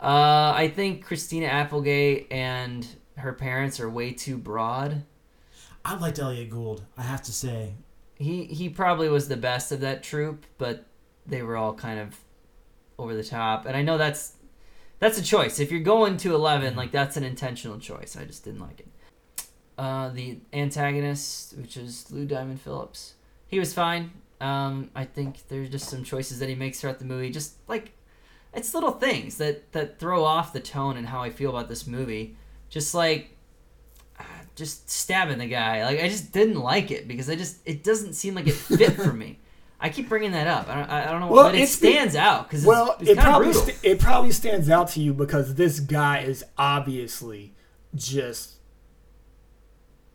Uh, 0.00 0.52
I 0.54 0.72
think 0.74 1.04
Christina 1.04 1.46
Applegate 1.46 2.28
and 2.30 2.86
her 3.16 3.32
parents 3.32 3.80
are 3.80 3.90
way 3.90 4.12
too 4.12 4.38
broad. 4.38 5.02
I 5.84 5.96
liked 5.96 6.18
Elliott 6.18 6.50
Gould. 6.50 6.84
I 6.96 7.02
have 7.02 7.22
to 7.22 7.32
say, 7.32 7.74
He 8.16 8.44
he 8.44 8.68
probably 8.68 9.08
was 9.08 9.28
the 9.28 9.36
best 9.36 9.72
of 9.72 9.80
that 9.80 10.02
troupe, 10.02 10.46
but 10.58 10.86
they 11.26 11.42
were 11.42 11.56
all 11.56 11.74
kind 11.74 11.98
of 11.98 12.16
over 12.98 13.14
the 13.14 13.24
top. 13.24 13.66
And 13.66 13.76
I 13.76 13.82
know 13.82 13.98
that's 13.98 14.34
that's 14.98 15.18
a 15.18 15.22
choice. 15.22 15.60
If 15.60 15.70
you're 15.70 15.80
going 15.80 16.16
to 16.18 16.34
eleven, 16.34 16.76
like 16.76 16.90
that's 16.90 17.16
an 17.16 17.24
intentional 17.24 17.78
choice. 17.78 18.16
I 18.16 18.24
just 18.24 18.44
didn't 18.44 18.60
like 18.60 18.80
it. 18.80 18.88
Uh, 19.76 20.08
the 20.08 20.38
antagonist, 20.52 21.56
which 21.56 21.76
is 21.76 22.10
Lou 22.10 22.26
Diamond 22.26 22.60
Phillips, 22.60 23.14
he 23.46 23.58
was 23.58 23.72
fine. 23.72 24.10
Um, 24.40 24.90
I 24.94 25.04
think 25.04 25.46
there's 25.48 25.68
just 25.68 25.88
some 25.88 26.04
choices 26.04 26.38
that 26.40 26.48
he 26.48 26.54
makes 26.54 26.80
throughout 26.80 26.98
the 26.98 27.04
movie, 27.04 27.30
just 27.30 27.54
like 27.68 27.92
it's 28.54 28.74
little 28.74 28.92
things 28.92 29.36
that 29.38 29.72
that 29.72 29.98
throw 29.98 30.24
off 30.24 30.52
the 30.52 30.60
tone 30.60 30.96
and 30.96 31.06
how 31.06 31.22
I 31.22 31.30
feel 31.30 31.50
about 31.50 31.68
this 31.68 31.86
movie. 31.86 32.36
Just 32.68 32.94
like 32.94 33.36
ah, 34.18 34.24
just 34.56 34.90
stabbing 34.90 35.38
the 35.38 35.46
guy. 35.46 35.84
Like 35.84 36.00
I 36.00 36.08
just 36.08 36.32
didn't 36.32 36.60
like 36.60 36.90
it 36.90 37.06
because 37.06 37.30
I 37.30 37.36
just 37.36 37.58
it 37.64 37.84
doesn't 37.84 38.14
seem 38.14 38.34
like 38.34 38.46
it 38.46 38.54
fit 38.54 38.94
for 38.94 39.12
me. 39.12 39.38
I 39.80 39.90
keep 39.90 40.08
bringing 40.08 40.32
that 40.32 40.46
up. 40.48 40.68
I 40.68 40.74
don't, 40.74 40.90
I 40.90 41.10
don't 41.10 41.20
know, 41.20 41.28
Well, 41.28 41.44
but 41.44 41.54
it 41.54 41.68
stands 41.68 42.16
out 42.16 42.48
because 42.48 42.64
Well, 42.64 42.96
it's, 43.00 43.10
it 43.10 43.12
it's 43.12 43.20
kind 43.22 43.28
of 43.28 43.34
probably 43.34 43.52
st- 43.52 43.78
it 43.84 44.00
probably 44.00 44.32
stands 44.32 44.68
out 44.70 44.88
to 44.90 45.00
you 45.00 45.14
because 45.14 45.54
this 45.54 45.78
guy 45.80 46.20
is 46.20 46.44
obviously 46.56 47.54
just 47.94 48.56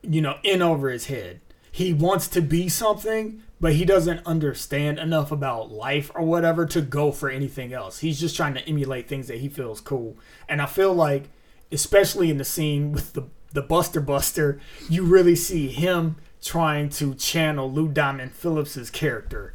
you 0.02 0.22
know 0.22 0.38
in 0.44 0.62
over 0.62 0.90
his 0.90 1.06
head. 1.06 1.40
He 1.72 1.92
wants 1.94 2.28
to 2.30 2.42
be 2.42 2.70
something, 2.70 3.42
but 3.60 3.74
he 3.74 3.84
doesn't 3.86 4.26
understand 4.28 5.00
enough 5.00 5.32
about 5.32 5.72
life 5.72 6.12
or 6.14 6.24
whatever 6.24 6.66
to 6.68 6.82
go 6.82 7.12
for 7.12 7.30
anything 7.30 7.74
else. 7.74 8.00
He's 8.00 8.20
just 8.20 8.36
trying 8.36 8.54
to 8.54 8.70
emulate 8.70 9.08
things 9.08 9.28
that 9.28 9.40
he 9.40 9.50
feels 9.50 9.82
cool. 9.82 10.18
And 10.48 10.62
I 10.62 10.68
feel 10.68 10.94
like, 10.94 11.30
especially 11.72 12.30
in 12.30 12.38
the 12.38 12.44
scene 12.44 12.92
with 12.92 13.14
the 13.14 13.24
the 13.54 13.62
Buster 13.62 14.02
Buster, 14.02 14.60
you 14.90 15.04
really 15.04 15.36
see 15.36 15.70
him 15.70 16.18
trying 16.44 16.90
to 16.90 17.16
channel 17.16 17.72
Lou 17.72 17.88
Diamond 17.88 18.34
Phillips's 18.34 18.90
character 18.90 19.54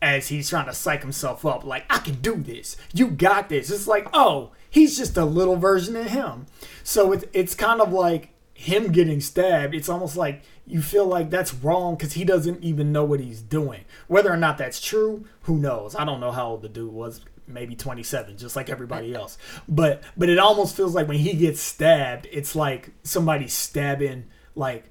as 0.00 0.28
he's 0.28 0.48
trying 0.48 0.66
to 0.66 0.74
psych 0.74 1.02
himself 1.02 1.44
up, 1.44 1.64
like, 1.64 1.84
I 1.90 1.98
can 1.98 2.16
do 2.16 2.36
this. 2.36 2.76
You 2.94 3.08
got 3.08 3.48
this. 3.48 3.70
It's 3.70 3.88
like, 3.88 4.08
oh, 4.12 4.52
he's 4.70 4.96
just 4.96 5.16
a 5.16 5.24
little 5.24 5.56
version 5.56 5.96
of 5.96 6.06
him. 6.06 6.46
So 6.82 7.12
it's 7.12 7.24
it's 7.32 7.54
kind 7.54 7.80
of 7.80 7.92
like 7.92 8.30
him 8.54 8.92
getting 8.92 9.20
stabbed. 9.20 9.74
It's 9.74 9.88
almost 9.88 10.16
like 10.16 10.42
you 10.66 10.82
feel 10.82 11.06
like 11.06 11.30
that's 11.30 11.54
wrong 11.54 11.94
because 11.94 12.14
he 12.14 12.24
doesn't 12.24 12.62
even 12.62 12.92
know 12.92 13.04
what 13.04 13.20
he's 13.20 13.40
doing. 13.40 13.84
Whether 14.06 14.32
or 14.32 14.36
not 14.36 14.58
that's 14.58 14.80
true, 14.80 15.24
who 15.42 15.58
knows? 15.58 15.94
I 15.94 16.04
don't 16.04 16.20
know 16.20 16.32
how 16.32 16.48
old 16.48 16.62
the 16.62 16.68
dude 16.68 16.92
was. 16.92 17.20
Maybe 17.46 17.74
27, 17.74 18.36
just 18.36 18.56
like 18.56 18.68
everybody 18.68 19.14
else. 19.14 19.38
But 19.66 20.02
but 20.16 20.28
it 20.28 20.38
almost 20.38 20.76
feels 20.76 20.94
like 20.94 21.08
when 21.08 21.18
he 21.18 21.32
gets 21.34 21.60
stabbed, 21.60 22.28
it's 22.30 22.54
like 22.54 22.90
somebody 23.04 23.48
stabbing 23.48 24.24
like 24.54 24.84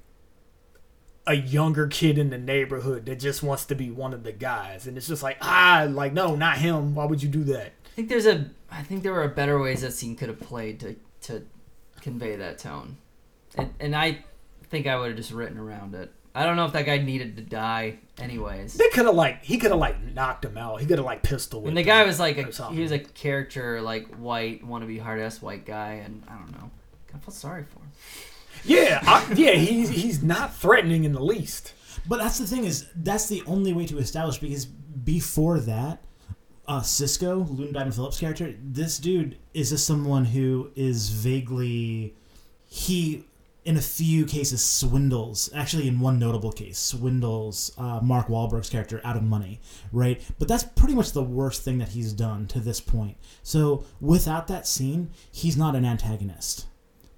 a 1.28 1.36
younger 1.36 1.88
kid 1.88 2.18
in 2.18 2.30
the 2.30 2.38
neighborhood 2.38 3.06
that 3.06 3.20
just 3.20 3.44
wants 3.44 3.66
to 3.66 3.76
be 3.76 3.92
one 3.92 4.14
of 4.14 4.24
the 4.24 4.32
guys 4.32 4.88
and 4.88 4.98
it's 4.98 5.08
just 5.08 5.22
like 5.22 5.38
ah 5.42 5.86
like 5.90 6.14
no 6.14 6.36
not 6.36 6.58
him 6.58 6.96
why 6.96 7.06
would 7.06 7.22
you 7.22 7.30
do 7.30 7.44
that 7.44 7.74
I 7.86 7.90
think 7.96 8.10
there's 8.10 8.26
a 8.26 8.50
I 8.72 8.84
think 8.84 9.04
there 9.04 9.14
were 9.14 9.28
better 9.28 9.60
ways 9.60 9.82
that 9.82 9.92
scene 9.94 10.16
could 10.16 10.30
have 10.30 10.40
played 10.40 10.80
to 10.82 10.96
to 11.22 11.46
convey 12.02 12.36
that 12.36 12.60
tone, 12.60 12.98
and, 13.58 13.74
and 13.80 13.96
I 13.96 14.24
think 14.70 14.88
I 14.88 14.98
would 14.98 15.08
have 15.08 15.18
just 15.18 15.32
written 15.32 15.58
around 15.58 15.96
it. 15.96 16.12
I 16.36 16.46
don't 16.46 16.56
know 16.56 16.66
if 16.66 16.74
that 16.74 16.86
guy 16.86 17.00
needed 17.00 17.36
to 17.38 17.42
die, 17.42 17.98
anyways. 18.20 18.76
they 18.76 18.90
could 18.90 19.06
have 19.08 19.16
like 19.16 19.44
he 19.44 19.58
could 19.58 19.72
have 19.72 19.80
like 19.80 20.00
knocked 20.14 20.46
him 20.46 20.58
out 20.58 20.80
he 20.80 20.86
could 20.86 21.00
have 21.00 21.06
like 21.06 21.24
pistol 21.24 21.68
And 21.68 21.76
the 21.76 21.82
guy 21.82 22.04
was 22.06 22.20
like 22.20 22.38
a, 22.38 22.52
he 22.72 22.82
was 22.82 22.92
a 22.92 23.00
character 23.00 23.82
like 23.82 24.14
white 24.18 24.64
wannabe 24.64 25.02
hard 25.02 25.20
ass 25.20 25.42
white 25.42 25.66
guy, 25.66 25.94
and 26.06 26.24
I 26.28 26.36
don't 26.38 26.52
know. 26.52 26.70
I 27.16 27.18
felt 27.18 27.34
sorry 27.34 27.64
for 27.64 27.80
him. 27.80 27.92
Yeah 28.68 29.00
I, 29.04 29.34
yeah 29.34 29.54
he's 29.54 29.90
he's 29.90 30.22
not 30.22 30.56
threatening 30.56 31.04
in 31.04 31.14
the 31.14 31.24
least. 31.24 31.74
But 32.08 32.20
that's 32.20 32.38
the 32.38 32.48
thing 32.48 32.66
is 32.66 32.88
that's 32.96 33.28
the 33.28 33.44
only 33.46 33.74
way 33.74 33.86
to 33.88 33.98
establish 33.98 34.38
because 34.38 34.66
before 34.66 35.60
that, 35.62 36.04
uh, 36.68 36.82
Cisco, 36.82 37.46
Lou 37.50 37.72
Diamond 37.72 37.96
Phillips 37.96 38.20
character, 38.20 38.54
this 38.62 38.98
dude 38.98 39.38
is 39.54 39.70
just 39.70 39.86
someone 39.88 40.26
who 40.26 40.72
is 40.76 41.10
vaguely 41.10 42.14
he 42.66 43.24
in 43.64 43.76
a 43.76 43.82
few 43.82 44.26
cases 44.26 44.64
swindles 44.64 45.50
actually 45.54 45.90
in 45.90 46.00
one 46.00 46.18
notable 46.18 46.54
case 46.54 46.78
swindles 46.78 47.74
uh, 47.78 48.00
mark 48.02 48.28
Wahlberg's 48.28 48.70
character 48.70 49.02
out 49.04 49.18
of 49.18 49.24
money 49.24 49.60
right? 49.92 50.22
But 50.40 50.48
that's 50.48 50.64
pretty 50.64 50.96
much 50.96 51.12
the 51.12 51.24
worst 51.24 51.64
thing 51.64 51.78
that 51.80 51.90
he's 51.90 52.14
done 52.14 52.48
to 52.48 52.60
this 52.62 52.80
point. 52.80 53.18
So 53.44 53.84
without 54.00 54.48
that 54.48 54.68
scene 54.68 55.12
he's 55.32 55.58
not 55.58 55.76
an 55.76 55.84
antagonist 55.86 56.66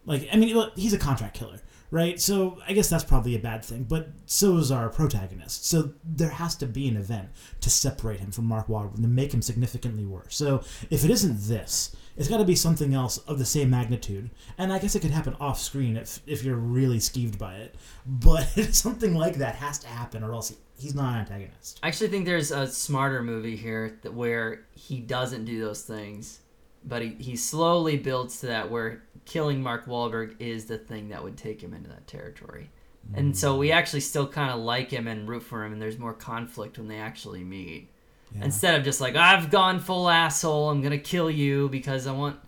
like, 0.10 0.28
I 0.34 0.38
mean, 0.38 0.56
look, 0.56 0.76
he's 0.76 0.94
a 0.94 0.98
contract 0.98 1.36
killer, 1.36 1.60
right? 1.92 2.20
So 2.20 2.58
I 2.68 2.74
guess 2.74 2.90
that's 2.90 3.04
probably 3.04 3.36
a 3.36 3.40
bad 3.40 3.64
thing. 3.64 3.84
But 3.84 4.10
so 4.26 4.58
is 4.58 4.72
our 4.72 4.90
protagonist. 4.90 5.68
So 5.68 5.94
there 6.04 6.30
has 6.30 6.56
to 6.56 6.66
be 6.66 6.88
an 6.88 6.98
event 6.98 7.30
to 7.62 7.70
separate 7.70 8.20
him 8.20 8.32
from 8.32 8.46
Mark 8.46 8.68
Wahlberg 8.68 8.96
to 8.96 9.08
make 9.08 9.32
him 9.32 9.44
significantly 9.44 10.06
worse. 10.06 10.36
So 10.36 10.64
if 10.90 11.06
it 11.06 11.12
isn't 11.12 11.42
this, 11.42 11.96
it's 12.18 12.28
got 12.28 12.38
to 12.38 12.44
be 12.44 12.56
something 12.56 12.96
else 12.96 13.20
of 13.20 13.38
the 13.38 13.46
same 13.46 13.70
magnitude. 13.70 14.32
And 14.58 14.74
I 14.74 14.80
guess 14.80 14.96
it 14.96 15.02
could 15.02 15.12
happen 15.12 15.36
off 15.40 15.60
screen 15.60 15.96
if 15.96 16.22
if 16.26 16.44
you're 16.44 16.56
really 16.56 16.98
skeeved 16.98 17.38
by 17.38 17.56
it. 17.56 17.76
But 18.06 18.46
something 18.74 19.14
like 19.14 19.36
that 19.36 19.56
has 19.56 19.78
to 19.80 19.88
happen, 19.88 20.24
or 20.24 20.34
else 20.34 20.56
he's 20.80 20.96
not 20.96 21.14
an 21.14 21.20
antagonist. 21.20 21.80
I 21.84 21.88
actually 21.88 22.10
think 22.10 22.26
there's 22.26 22.50
a 22.50 22.66
smarter 22.66 23.22
movie 23.22 23.56
here 23.56 24.00
that 24.02 24.14
where 24.14 24.66
he 24.74 25.00
doesn't 25.00 25.46
do 25.46 25.60
those 25.60 25.84
things, 25.84 26.40
but 26.84 27.04
he, 27.04 27.10
he 27.20 27.36
slowly 27.36 27.98
builds 27.98 28.40
to 28.40 28.48
that 28.48 28.72
where 28.72 29.04
killing 29.30 29.62
Mark 29.62 29.86
Wahlberg 29.86 30.36
is 30.40 30.66
the 30.66 30.78
thing 30.78 31.10
that 31.10 31.24
would 31.24 31.38
take 31.38 31.62
him 31.62 31.74
into 31.74 31.88
that 31.90 32.08
territory. 32.08 32.70
And 33.14 33.36
so 33.36 33.58
we 33.58 33.72
actually 33.72 34.02
still 34.02 34.28
kind 34.28 34.52
of 34.52 34.60
like 34.60 34.92
him 34.92 35.08
and 35.08 35.28
root 35.28 35.42
for 35.42 35.64
him, 35.66 35.74
and 35.74 35.82
there's 35.82 35.98
more 35.98 36.14
conflict 36.14 36.78
when 36.78 36.88
they 36.88 37.00
actually 37.00 37.44
meet. 37.44 37.90
Yeah. 38.36 38.46
Instead 38.46 38.76
of 38.76 38.84
just 38.84 39.02
like, 39.02 39.16
I've 39.16 39.50
gone 39.50 39.80
full 39.80 40.10
asshole, 40.10 40.70
I'm 40.70 40.82
gonna 40.82 41.00
kill 41.00 41.32
you 41.32 41.70
because 41.70 42.06
I 42.06 42.12
want 42.12 42.40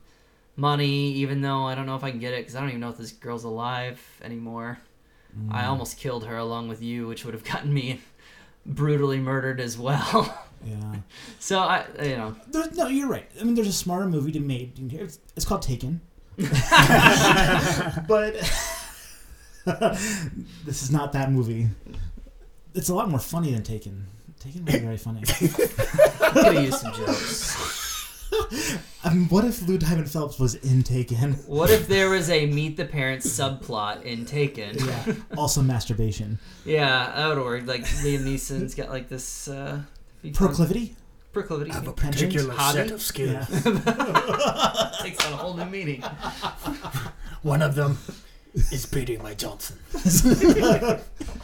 money, 0.56 1.14
even 1.14 1.42
though 1.42 1.64
I 1.64 1.74
don't 1.74 1.88
know 1.88 1.96
if 1.96 2.04
I 2.04 2.12
can 2.12 2.20
get 2.20 2.34
it 2.34 2.42
because 2.42 2.56
I 2.56 2.60
don't 2.60 2.70
even 2.70 2.82
know 2.82 2.90
if 2.90 2.98
this 2.98 3.12
girl's 3.12 3.44
alive 3.44 4.00
anymore. 4.24 4.78
Mm. 5.36 5.54
I 5.54 5.66
almost 5.66 5.98
killed 5.98 6.26
her 6.26 6.38
along 6.38 6.68
with 6.68 6.84
you, 6.84 7.08
which 7.08 7.26
would 7.26 7.34
have 7.34 7.44
gotten 7.44 7.74
me 7.74 8.02
brutally 8.66 9.18
murdered 9.18 9.60
as 9.60 9.78
well. 9.80 10.46
Yeah. 10.64 10.96
so 11.40 11.60
I, 11.60 11.86
you 12.04 12.18
know, 12.18 12.36
There's, 12.50 12.78
no, 12.78 12.88
you're 12.88 13.08
right. 13.08 13.28
I 13.40 13.44
mean, 13.44 13.56
there's 13.56 13.68
a 13.68 13.74
smarter 13.74 14.08
movie 14.08 14.32
to 14.34 14.40
made. 14.40 14.94
It's, 14.94 15.20
it's 15.36 15.46
called 15.46 15.64
Taken. 15.64 16.02
but 18.08 18.34
this 20.66 20.82
is 20.84 20.92
not 20.92 21.14
that 21.14 21.32
movie. 21.32 21.68
It's 22.74 22.90
a 22.90 22.96
lot 22.96 23.10
more 23.10 23.20
funny 23.20 23.52
than 23.52 23.64
Taken. 23.64 24.06
Taken 24.40 24.66
was 24.66 24.76
very 24.76 24.98
funny. 24.98 25.22
I'm 26.22 26.34
gonna 26.34 26.62
use 26.62 26.80
some 26.80 26.94
jokes. 26.94 27.72
I 29.04 29.10
mean, 29.14 29.28
what 29.28 29.46
if 29.46 29.68
Lou 29.68 29.78
Diamond 29.78 30.10
Phillips 30.10 30.40
was 30.40 30.56
in 30.56 30.84
Taken? 30.84 31.34
What 31.46 31.70
if 31.70 31.88
there 31.88 32.10
was 32.10 32.30
a 32.30 32.46
meet 32.48 32.78
the 32.78 32.86
parents 32.86 33.28
subplot 33.28 34.04
in 34.04 34.26
Taken? 34.26 34.78
Yeah. 34.80 35.14
Also 35.38 35.62
masturbation. 35.62 36.40
Yeah, 36.66 37.12
that 37.16 37.28
would 37.28 37.38
work. 37.38 37.68
Like 37.68 37.84
Liam 37.84 38.22
Neeson's 38.24 38.74
got 38.74 38.90
like 38.90 39.10
this 39.10 39.48
uh, 39.48 39.82
Proclivity. 40.34 40.96
Proclivity. 41.32 41.72
I 41.72 41.76
have 41.76 41.88
a 41.88 41.94
particular 41.94 42.54
Hobby? 42.54 42.78
set 42.78 42.92
of 42.92 43.02
skills. 43.02 43.48
Yeah. 43.50 44.92
takes 45.02 45.26
on 45.26 45.34
a 45.34 45.38
whole 45.38 45.56
new 45.56 45.66
meaning. 45.66 46.02
One 47.42 47.62
of 47.62 47.76
them 47.76 47.98
is 48.54 48.86
beating 48.86 49.22
my 49.24 49.34
Johnson. 49.34 49.78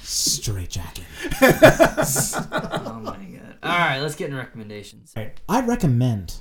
Straight 0.01 0.69
jacket. 0.69 1.05
Oh 1.41 2.99
my 3.03 3.17
god! 3.17 3.55
All 3.63 3.69
right, 3.77 3.99
let's 3.99 4.15
get 4.15 4.25
into 4.25 4.37
recommendations. 4.37 5.13
All 5.15 5.23
right. 5.23 5.39
I 5.49 5.61
recommend 5.65 6.35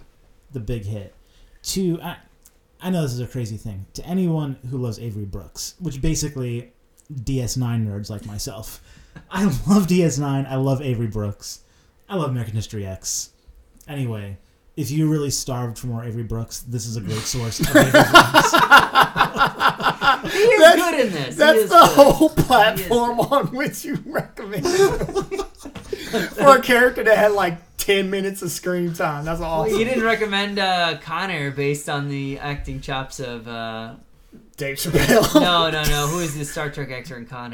the 0.53 0.61
big 0.61 0.85
hit 0.85 1.15
to. 1.65 2.01
I, 2.03 2.17
I 2.81 2.91
know 2.91 3.03
this 3.03 3.13
is 3.15 3.21
a 3.21 3.27
crazy 3.27 3.57
thing 3.57 3.87
to 3.95 4.05
anyone 4.05 4.59
who 4.71 4.77
loves 4.79 4.99
Avery 4.99 5.25
Brooks, 5.25 5.75
which 5.81 6.03
basically 6.03 6.73
DS9 7.13 7.87
nerds 7.87 8.11
like 8.11 8.27
myself. 8.27 8.83
I 9.31 9.45
love 9.45 9.87
DS9. 9.87 10.47
I 10.47 10.57
love 10.57 10.83
Avery 10.83 11.07
Brooks. 11.07 11.61
I 12.09 12.17
love 12.17 12.31
American 12.31 12.55
History 12.55 12.87
X. 12.87 13.31
Anyway, 13.89 14.37
if 14.77 14.91
you're 14.91 15.09
really 15.09 15.31
starved 15.31 15.79
for 15.79 15.87
more 15.87 16.05
Avery 16.05 16.23
Brooks, 16.25 16.61
this 16.61 16.87
is 16.87 16.97
a 16.97 17.01
great 17.01 17.19
source 17.21 17.61
of 17.61 17.69
Avery 17.75 17.91
Brooks. 17.91 18.53
He 20.27 20.39
is 20.39 20.61
That's- 20.61 20.91
good 20.91 21.07
in 21.07 21.13
this. 21.13 21.35
He 21.35 21.39
That's 21.39 21.59
is 21.59 21.69
the 21.71 21.77
good. 21.79 21.89
whole 22.15 22.29
platform 22.31 23.21
on 23.21 23.47
which 23.55 23.85
you 23.85 24.03
recommend 24.07 24.67
for 26.31 26.57
a 26.57 26.61
character 26.63 27.05
that 27.05 27.17
had 27.17 27.33
like 27.33 27.59
ten 27.77 28.11
minutes 28.11 28.43
of 28.43 28.51
screen 28.51 28.93
time. 28.93 29.25
That's 29.25 29.41
Well, 29.41 29.51
awesome. 29.51 29.79
you 29.79 29.85
didn't 29.85 30.03
recommend 30.05 30.59
uh, 30.59 30.99
Con 31.01 31.31
Air 31.31 31.53
based 31.53 31.89
on 31.89 32.09
the 32.09 32.39
acting 32.41 32.81
chops 32.81 33.21
of 33.21 33.47
uh, 33.47 33.95
Dave 34.57 34.77
Chappelle. 34.79 35.33
no, 35.41 35.71
no, 35.71 35.83
no. 35.85 36.07
Who 36.11 36.19
is 36.21 36.37
the 36.37 36.45
Star 36.45 36.71
Trek 36.71 36.91
actor 36.91 37.17
in 37.17 37.27
Con 37.27 37.53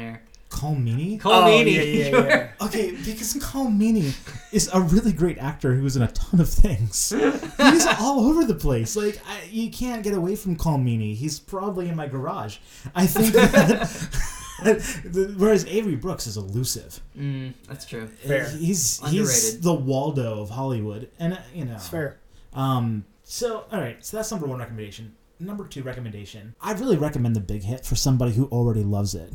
Air? 0.53 0.59
Cole 0.59 0.75
Meaney? 0.75 1.19
Cole 1.19 1.33
Oh, 1.33 1.41
Meaney. 1.43 1.73
yeah, 1.75 1.81
yeah, 1.81 2.09
yeah. 2.27 2.51
Okay, 2.65 2.91
because 2.91 3.33
Cole 3.41 3.67
Meaney 3.67 4.13
is 4.53 4.69
a 4.73 4.81
really 4.81 5.11
great 5.11 5.37
actor 5.37 5.73
who's 5.75 5.95
in 5.95 6.03
a 6.03 6.11
ton 6.11 6.39
of 6.39 6.49
things. 6.49 7.09
He's 7.09 7.85
all 7.99 8.21
over 8.27 8.45
the 8.45 8.55
place. 8.55 8.95
Like 8.95 9.19
I, 9.27 9.43
you 9.49 9.69
can't 9.71 10.03
get 10.03 10.13
away 10.13 10.35
from 10.35 10.55
Cole 10.55 10.77
Meaney. 10.77 11.15
He's 11.15 11.39
probably 11.39 11.89
in 11.89 11.95
my 11.95 12.07
garage. 12.07 12.57
I 12.95 13.07
think 13.07 13.33
that. 14.63 15.35
whereas 15.37 15.65
Avery 15.65 15.95
Brooks 15.95 16.27
is 16.27 16.37
elusive. 16.37 17.01
Mm, 17.17 17.53
that's 17.67 17.85
true. 17.85 18.07
Fair. 18.07 18.49
He's 18.49 18.99
he's 19.09 19.49
Underrated. 19.49 19.63
the 19.63 19.73
Waldo 19.73 20.41
of 20.41 20.49
Hollywood, 20.49 21.09
and 21.19 21.33
uh, 21.33 21.37
you 21.53 21.65
know. 21.65 21.75
It's 21.75 21.87
fair. 21.89 22.19
Um. 22.53 23.05
So 23.23 23.65
all 23.71 23.79
right. 23.79 24.03
So 24.05 24.17
that's 24.17 24.31
number 24.31 24.47
one 24.47 24.59
recommendation. 24.59 25.15
Number 25.39 25.67
two 25.67 25.83
recommendation. 25.83 26.55
I'd 26.61 26.79
really 26.79 26.95
recommend 26.95 27.35
the 27.35 27.41
Big 27.41 27.63
Hit 27.63 27.85
for 27.85 27.95
somebody 27.95 28.33
who 28.33 28.45
already 28.45 28.83
loves 28.83 29.15
it. 29.15 29.33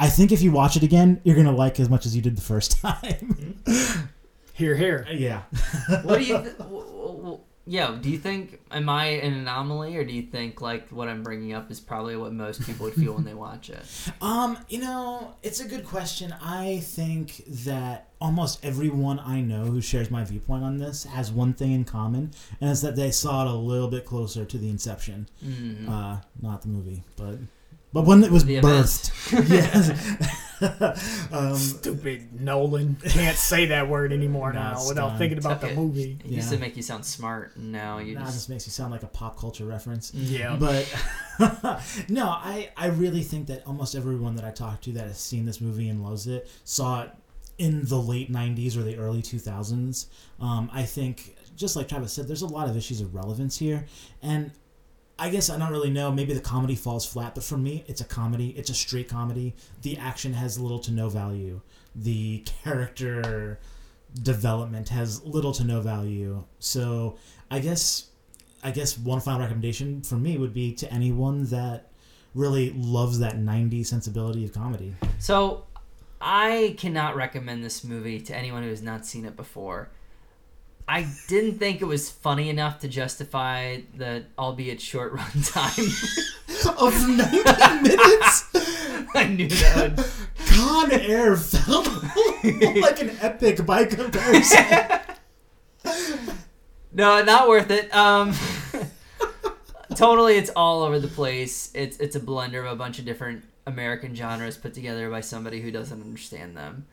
I 0.00 0.08
think 0.08 0.32
if 0.32 0.40
you 0.42 0.50
watch 0.50 0.76
it 0.76 0.82
again, 0.82 1.20
you're 1.24 1.36
gonna 1.36 1.52
like 1.54 1.78
as 1.78 1.88
much 1.90 2.06
as 2.06 2.16
you 2.16 2.22
did 2.22 2.36
the 2.36 2.42
first 2.42 2.80
time. 2.80 3.62
Here, 4.54 4.74
here. 4.74 5.06
yeah. 5.10 5.42
What 6.02 6.18
do 6.18 6.24
you? 6.24 6.38
Th- 6.42 6.56
w- 6.58 6.84
w- 6.84 7.16
w- 7.18 7.38
yeah. 7.66 7.96
Do 8.00 8.10
you 8.10 8.18
think 8.18 8.60
am 8.70 8.88
I 8.88 9.04
an 9.06 9.32
anomaly, 9.34 9.96
or 9.96 10.04
do 10.04 10.12
you 10.12 10.22
think 10.22 10.60
like 10.60 10.88
what 10.90 11.08
I'm 11.08 11.22
bringing 11.22 11.52
up 11.52 11.70
is 11.70 11.80
probably 11.80 12.16
what 12.16 12.32
most 12.32 12.64
people 12.66 12.84
would 12.86 12.94
feel 12.94 13.12
when 13.14 13.24
they 13.24 13.34
watch 13.34 13.70
it? 13.70 13.82
Um, 14.22 14.58
you 14.68 14.80
know, 14.80 15.34
it's 15.42 15.60
a 15.60 15.68
good 15.68 15.84
question. 15.86 16.34
I 16.42 16.80
think 16.82 17.42
that 17.46 18.08
almost 18.20 18.62
everyone 18.64 19.18
I 19.18 19.40
know 19.40 19.64
who 19.64 19.80
shares 19.80 20.10
my 20.10 20.24
viewpoint 20.24 20.62
on 20.64 20.76
this 20.78 21.04
has 21.04 21.30
one 21.30 21.52
thing 21.54 21.72
in 21.72 21.84
common, 21.84 22.32
and 22.60 22.70
it's 22.70 22.80
that 22.82 22.96
they 22.96 23.10
saw 23.10 23.46
it 23.46 23.50
a 23.50 23.54
little 23.54 23.88
bit 23.88 24.04
closer 24.04 24.44
to 24.44 24.58
the 24.58 24.68
inception. 24.68 25.28
Mm. 25.44 25.88
Uh, 25.88 26.20
not 26.42 26.62
the 26.62 26.68
movie, 26.68 27.02
but 27.16 27.38
but 27.92 28.04
when 28.04 28.22
it 28.24 28.30
was 28.30 28.44
The 28.44 28.56
event. 28.56 28.86
birthed. 28.86 29.48
yes. 29.48 29.90
um, 31.32 31.56
Stupid 31.56 32.38
Nolan. 32.40 32.96
Can't 32.96 33.36
say 33.36 33.66
that 33.66 33.88
word 33.88 34.12
anymore 34.12 34.52
now 34.52 34.72
it's 34.72 34.88
without 34.88 35.08
done. 35.10 35.18
thinking 35.18 35.38
about 35.38 35.60
Took 35.60 35.60
the 35.62 35.70
it. 35.70 35.76
movie. 35.76 36.18
It 36.24 36.30
used 36.30 36.50
to 36.50 36.58
make 36.58 36.76
you 36.76 36.82
sound 36.82 37.04
smart, 37.04 37.56
and 37.56 37.72
now 37.72 37.98
you 37.98 38.14
nah, 38.14 38.22
just. 38.22 38.34
this 38.34 38.48
makes 38.48 38.66
you 38.66 38.70
sound 38.72 38.92
like 38.92 39.02
a 39.02 39.06
pop 39.08 39.38
culture 39.38 39.64
reference. 39.64 40.12
Yeah. 40.12 40.56
But 40.60 40.86
no, 42.08 42.26
I, 42.26 42.70
I 42.76 42.88
really 42.88 43.22
think 43.22 43.46
that 43.46 43.66
almost 43.66 43.94
everyone 43.94 44.36
that 44.36 44.44
I 44.44 44.50
talk 44.50 44.82
to 44.82 44.92
that 44.92 45.06
has 45.06 45.18
seen 45.18 45.46
this 45.46 45.60
movie 45.60 45.88
and 45.88 46.02
loves 46.04 46.26
it 46.26 46.48
saw 46.64 47.02
it 47.04 47.10
in 47.58 47.84
the 47.86 47.96
late 48.00 48.30
90s 48.32 48.76
or 48.76 48.82
the 48.82 48.96
early 48.96 49.22
2000s. 49.22 50.06
Um, 50.40 50.70
I 50.72 50.82
think, 50.82 51.36
just 51.56 51.76
like 51.76 51.88
Travis 51.88 52.12
said, 52.12 52.26
there's 52.28 52.42
a 52.42 52.46
lot 52.46 52.68
of 52.68 52.76
issues 52.76 53.00
of 53.00 53.14
relevance 53.14 53.56
here. 53.58 53.86
And 54.22 54.50
I 55.20 55.28
guess 55.28 55.50
I 55.50 55.58
don't 55.58 55.70
really 55.70 55.90
know. 55.90 56.10
Maybe 56.10 56.32
the 56.32 56.40
comedy 56.40 56.74
falls 56.74 57.04
flat, 57.04 57.34
but 57.34 57.44
for 57.44 57.58
me, 57.58 57.84
it's 57.86 58.00
a 58.00 58.06
comedy. 58.06 58.54
It's 58.56 58.70
a 58.70 58.74
straight 58.74 59.06
comedy. 59.06 59.54
The 59.82 59.98
action 59.98 60.32
has 60.32 60.58
little 60.58 60.78
to 60.80 60.90
no 60.90 61.10
value. 61.10 61.60
The 61.94 62.38
character 62.64 63.60
development 64.22 64.88
has 64.88 65.22
little 65.22 65.52
to 65.52 65.64
no 65.64 65.82
value. 65.82 66.42
So 66.58 67.18
I 67.50 67.58
guess 67.58 68.06
I 68.62 68.70
guess 68.70 68.96
one 68.96 69.20
final 69.20 69.40
recommendation 69.40 70.00
for 70.00 70.16
me 70.16 70.38
would 70.38 70.54
be 70.54 70.72
to 70.76 70.90
anyone 70.90 71.44
that 71.46 71.90
really 72.34 72.70
loves 72.70 73.18
that 73.18 73.36
90s 73.36 73.86
sensibility 73.86 74.44
of 74.44 74.52
comedy. 74.52 74.94
So, 75.18 75.64
I 76.20 76.76
cannot 76.78 77.16
recommend 77.16 77.64
this 77.64 77.82
movie 77.82 78.20
to 78.20 78.36
anyone 78.36 78.62
who 78.62 78.68
has 78.68 78.82
not 78.82 79.06
seen 79.06 79.24
it 79.24 79.36
before. 79.36 79.90
I 80.88 81.06
didn't 81.28 81.58
think 81.58 81.80
it 81.80 81.84
was 81.84 82.10
funny 82.10 82.50
enough 82.50 82.80
to 82.80 82.88
justify 82.88 83.80
the 83.96 84.24
albeit 84.38 84.80
short 84.80 85.12
run 85.14 85.42
time. 85.42 85.86
Of 86.78 87.08
90 87.08 87.42
minutes, 87.82 88.44
I 89.14 89.32
knew 89.34 89.48
that 89.48 89.96
would. 89.96 90.06
Con 90.46 90.92
Air 90.92 91.36
felt 91.36 91.86
like 92.44 93.00
an 93.00 93.16
epic 93.20 93.64
by 93.64 93.86
comparison. 93.86 94.66
No, 96.92 97.22
not 97.22 97.48
worth 97.48 97.70
it. 97.70 97.94
Um, 97.94 98.34
totally, 99.94 100.36
it's 100.36 100.50
all 100.50 100.82
over 100.82 100.98
the 100.98 101.08
place. 101.08 101.70
It's 101.72 101.96
it's 101.98 102.16
a 102.16 102.20
blender 102.20 102.66
of 102.66 102.72
a 102.72 102.76
bunch 102.76 102.98
of 102.98 103.04
different 103.06 103.44
American 103.66 104.14
genres 104.14 104.56
put 104.58 104.74
together 104.74 105.08
by 105.08 105.22
somebody 105.22 105.62
who 105.62 105.70
doesn't 105.70 106.02
understand 106.02 106.56
them, 106.56 106.86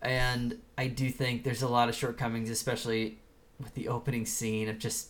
and 0.00 0.58
I 0.76 0.88
do 0.88 1.10
think 1.10 1.44
there's 1.44 1.62
a 1.62 1.68
lot 1.68 1.88
of 1.88 1.94
shortcomings, 1.94 2.50
especially 2.50 3.18
with 3.62 3.74
the 3.74 3.88
opening 3.88 4.26
scene 4.26 4.68
of 4.68 4.78
just 4.78 5.08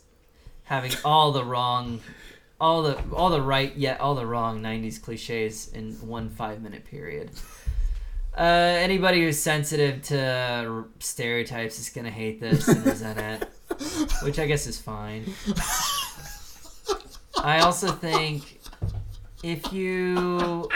having 0.64 0.92
all 1.04 1.32
the 1.32 1.44
wrong, 1.44 2.00
all 2.60 2.82
the 2.82 2.98
all 3.12 3.30
the 3.30 3.42
right 3.42 3.74
yet 3.76 4.00
all 4.00 4.14
the 4.14 4.26
wrong 4.26 4.62
'90s 4.62 5.00
cliches 5.02 5.68
in 5.72 5.92
one 6.06 6.28
five 6.28 6.62
minute 6.62 6.84
period. 6.84 7.30
Uh, 8.36 8.42
anybody 8.42 9.20
who's 9.20 9.38
sensitive 9.38 10.02
to 10.02 10.84
stereotypes 11.00 11.78
is 11.78 11.90
gonna 11.90 12.10
hate 12.10 12.40
this 12.40 12.66
and 12.66 12.86
resent 12.86 13.18
it 13.18 13.48
which 14.22 14.38
I 14.38 14.46
guess 14.46 14.66
is 14.66 14.80
fine. 14.80 15.24
I 17.42 17.60
also 17.60 17.90
think 17.90 18.60
if 19.42 19.72
you 19.72 20.68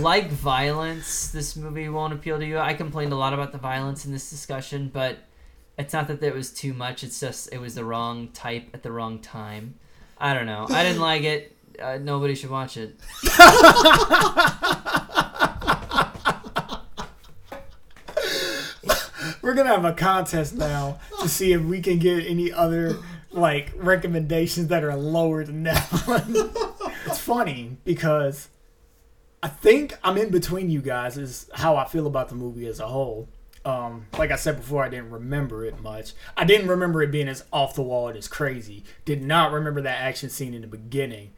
like 0.00 0.30
violence, 0.30 1.28
this 1.28 1.56
movie 1.56 1.88
won't 1.88 2.12
appeal 2.12 2.38
to 2.38 2.46
you. 2.46 2.58
I 2.58 2.74
complained 2.74 3.12
a 3.12 3.16
lot 3.16 3.32
about 3.32 3.52
the 3.52 3.58
violence 3.58 4.06
in 4.06 4.12
this 4.12 4.30
discussion, 4.30 4.90
but 4.92 5.18
it's 5.78 5.92
not 5.92 6.08
that 6.08 6.20
it 6.22 6.34
was 6.34 6.52
too 6.52 6.74
much. 6.74 7.04
It's 7.04 7.20
just 7.20 7.52
it 7.52 7.60
was 7.60 7.76
the 7.76 7.84
wrong 7.84 8.28
type 8.28 8.68
at 8.74 8.82
the 8.82 8.90
wrong 8.90 9.20
time. 9.20 9.76
I 10.18 10.34
don't 10.34 10.46
know. 10.46 10.66
I 10.68 10.82
didn't 10.82 11.00
like 11.00 11.22
it. 11.22 11.56
Uh, 11.80 11.98
nobody 11.98 12.34
should 12.34 12.50
watch 12.50 12.76
it. 12.76 12.98
We're 19.40 19.54
gonna 19.54 19.68
have 19.68 19.84
a 19.84 19.92
contest 19.92 20.56
now 20.56 20.98
to 21.20 21.28
see 21.28 21.52
if 21.52 21.62
we 21.62 21.80
can 21.80 22.00
get 22.00 22.26
any 22.26 22.52
other 22.52 22.96
like 23.30 23.72
recommendations 23.76 24.66
that 24.68 24.82
are 24.82 24.96
lower 24.96 25.44
than 25.44 25.62
that 25.62 25.84
one. 26.06 26.24
it's 27.06 27.20
funny 27.20 27.76
because 27.84 28.48
I 29.42 29.48
think 29.48 29.96
I'm 30.02 30.18
in 30.18 30.30
between 30.30 30.70
you 30.70 30.82
guys 30.82 31.16
is 31.16 31.48
how 31.54 31.76
I 31.76 31.84
feel 31.84 32.08
about 32.08 32.28
the 32.28 32.34
movie 32.34 32.66
as 32.66 32.80
a 32.80 32.88
whole. 32.88 33.28
Um, 33.68 34.06
like 34.16 34.30
I 34.30 34.36
said 34.36 34.56
before, 34.56 34.82
I 34.82 34.88
didn't 34.88 35.10
remember 35.10 35.62
it 35.62 35.82
much. 35.82 36.14
I 36.38 36.46
didn't 36.46 36.68
remember 36.68 37.02
it 37.02 37.10
being 37.10 37.28
as 37.28 37.44
off 37.52 37.74
the 37.74 37.82
wall 37.82 38.08
and 38.08 38.16
as 38.16 38.26
crazy. 38.26 38.82
Did 39.04 39.22
not 39.22 39.52
remember 39.52 39.82
that 39.82 40.00
action 40.00 40.30
scene 40.30 40.54
in 40.54 40.62
the 40.62 40.66
beginning. 40.66 41.32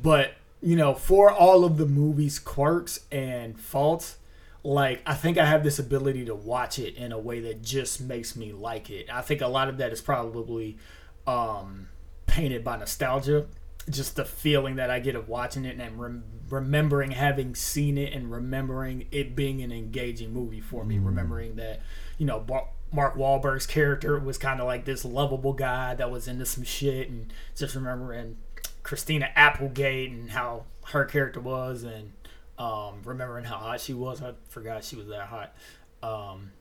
But, 0.00 0.34
you 0.60 0.76
know, 0.76 0.94
for 0.94 1.32
all 1.32 1.64
of 1.64 1.78
the 1.78 1.86
movie's 1.86 2.38
quirks 2.38 3.00
and 3.10 3.58
faults, 3.58 4.18
like 4.62 5.02
I 5.04 5.14
think 5.14 5.38
I 5.38 5.46
have 5.46 5.64
this 5.64 5.80
ability 5.80 6.24
to 6.26 6.36
watch 6.36 6.78
it 6.78 6.94
in 6.94 7.10
a 7.10 7.18
way 7.18 7.40
that 7.40 7.62
just 7.62 8.00
makes 8.00 8.36
me 8.36 8.52
like 8.52 8.88
it. 8.88 9.12
I 9.12 9.20
think 9.20 9.40
a 9.40 9.48
lot 9.48 9.68
of 9.68 9.78
that 9.78 9.92
is 9.92 10.00
probably 10.00 10.78
um, 11.26 11.88
painted 12.26 12.62
by 12.62 12.76
nostalgia. 12.76 13.46
Just 13.90 14.16
the 14.16 14.24
feeling 14.24 14.76
that 14.76 14.90
I 14.90 15.00
get 15.00 15.16
of 15.16 15.28
watching 15.28 15.64
it 15.64 15.78
and 15.78 16.00
rem- 16.00 16.24
remembering 16.48 17.10
having 17.12 17.54
seen 17.54 17.98
it 17.98 18.12
and 18.12 18.30
remembering 18.30 19.06
it 19.10 19.34
being 19.34 19.60
an 19.60 19.72
engaging 19.72 20.32
movie 20.32 20.60
for 20.60 20.84
me. 20.84 20.98
Remembering 20.98 21.56
that, 21.56 21.80
you 22.16 22.26
know, 22.26 22.38
Bar- 22.38 22.68
Mark 22.92 23.16
Wahlberg's 23.16 23.66
character 23.66 24.18
was 24.18 24.38
kind 24.38 24.60
of 24.60 24.66
like 24.66 24.84
this 24.84 25.04
lovable 25.04 25.52
guy 25.52 25.94
that 25.94 26.10
was 26.10 26.28
into 26.28 26.46
some 26.46 26.62
shit, 26.62 27.08
and 27.08 27.32
just 27.56 27.74
remembering 27.74 28.36
Christina 28.82 29.30
Applegate 29.34 30.10
and 30.10 30.30
how 30.30 30.66
her 30.86 31.04
character 31.04 31.40
was, 31.40 31.82
and 31.82 32.12
um, 32.58 33.00
remembering 33.04 33.44
how 33.44 33.56
hot 33.56 33.80
she 33.80 33.94
was. 33.94 34.22
I 34.22 34.34
forgot 34.48 34.84
she 34.84 34.94
was 34.94 35.08
that 35.08 35.26
hot. 35.26 35.54
Um, 36.02 36.52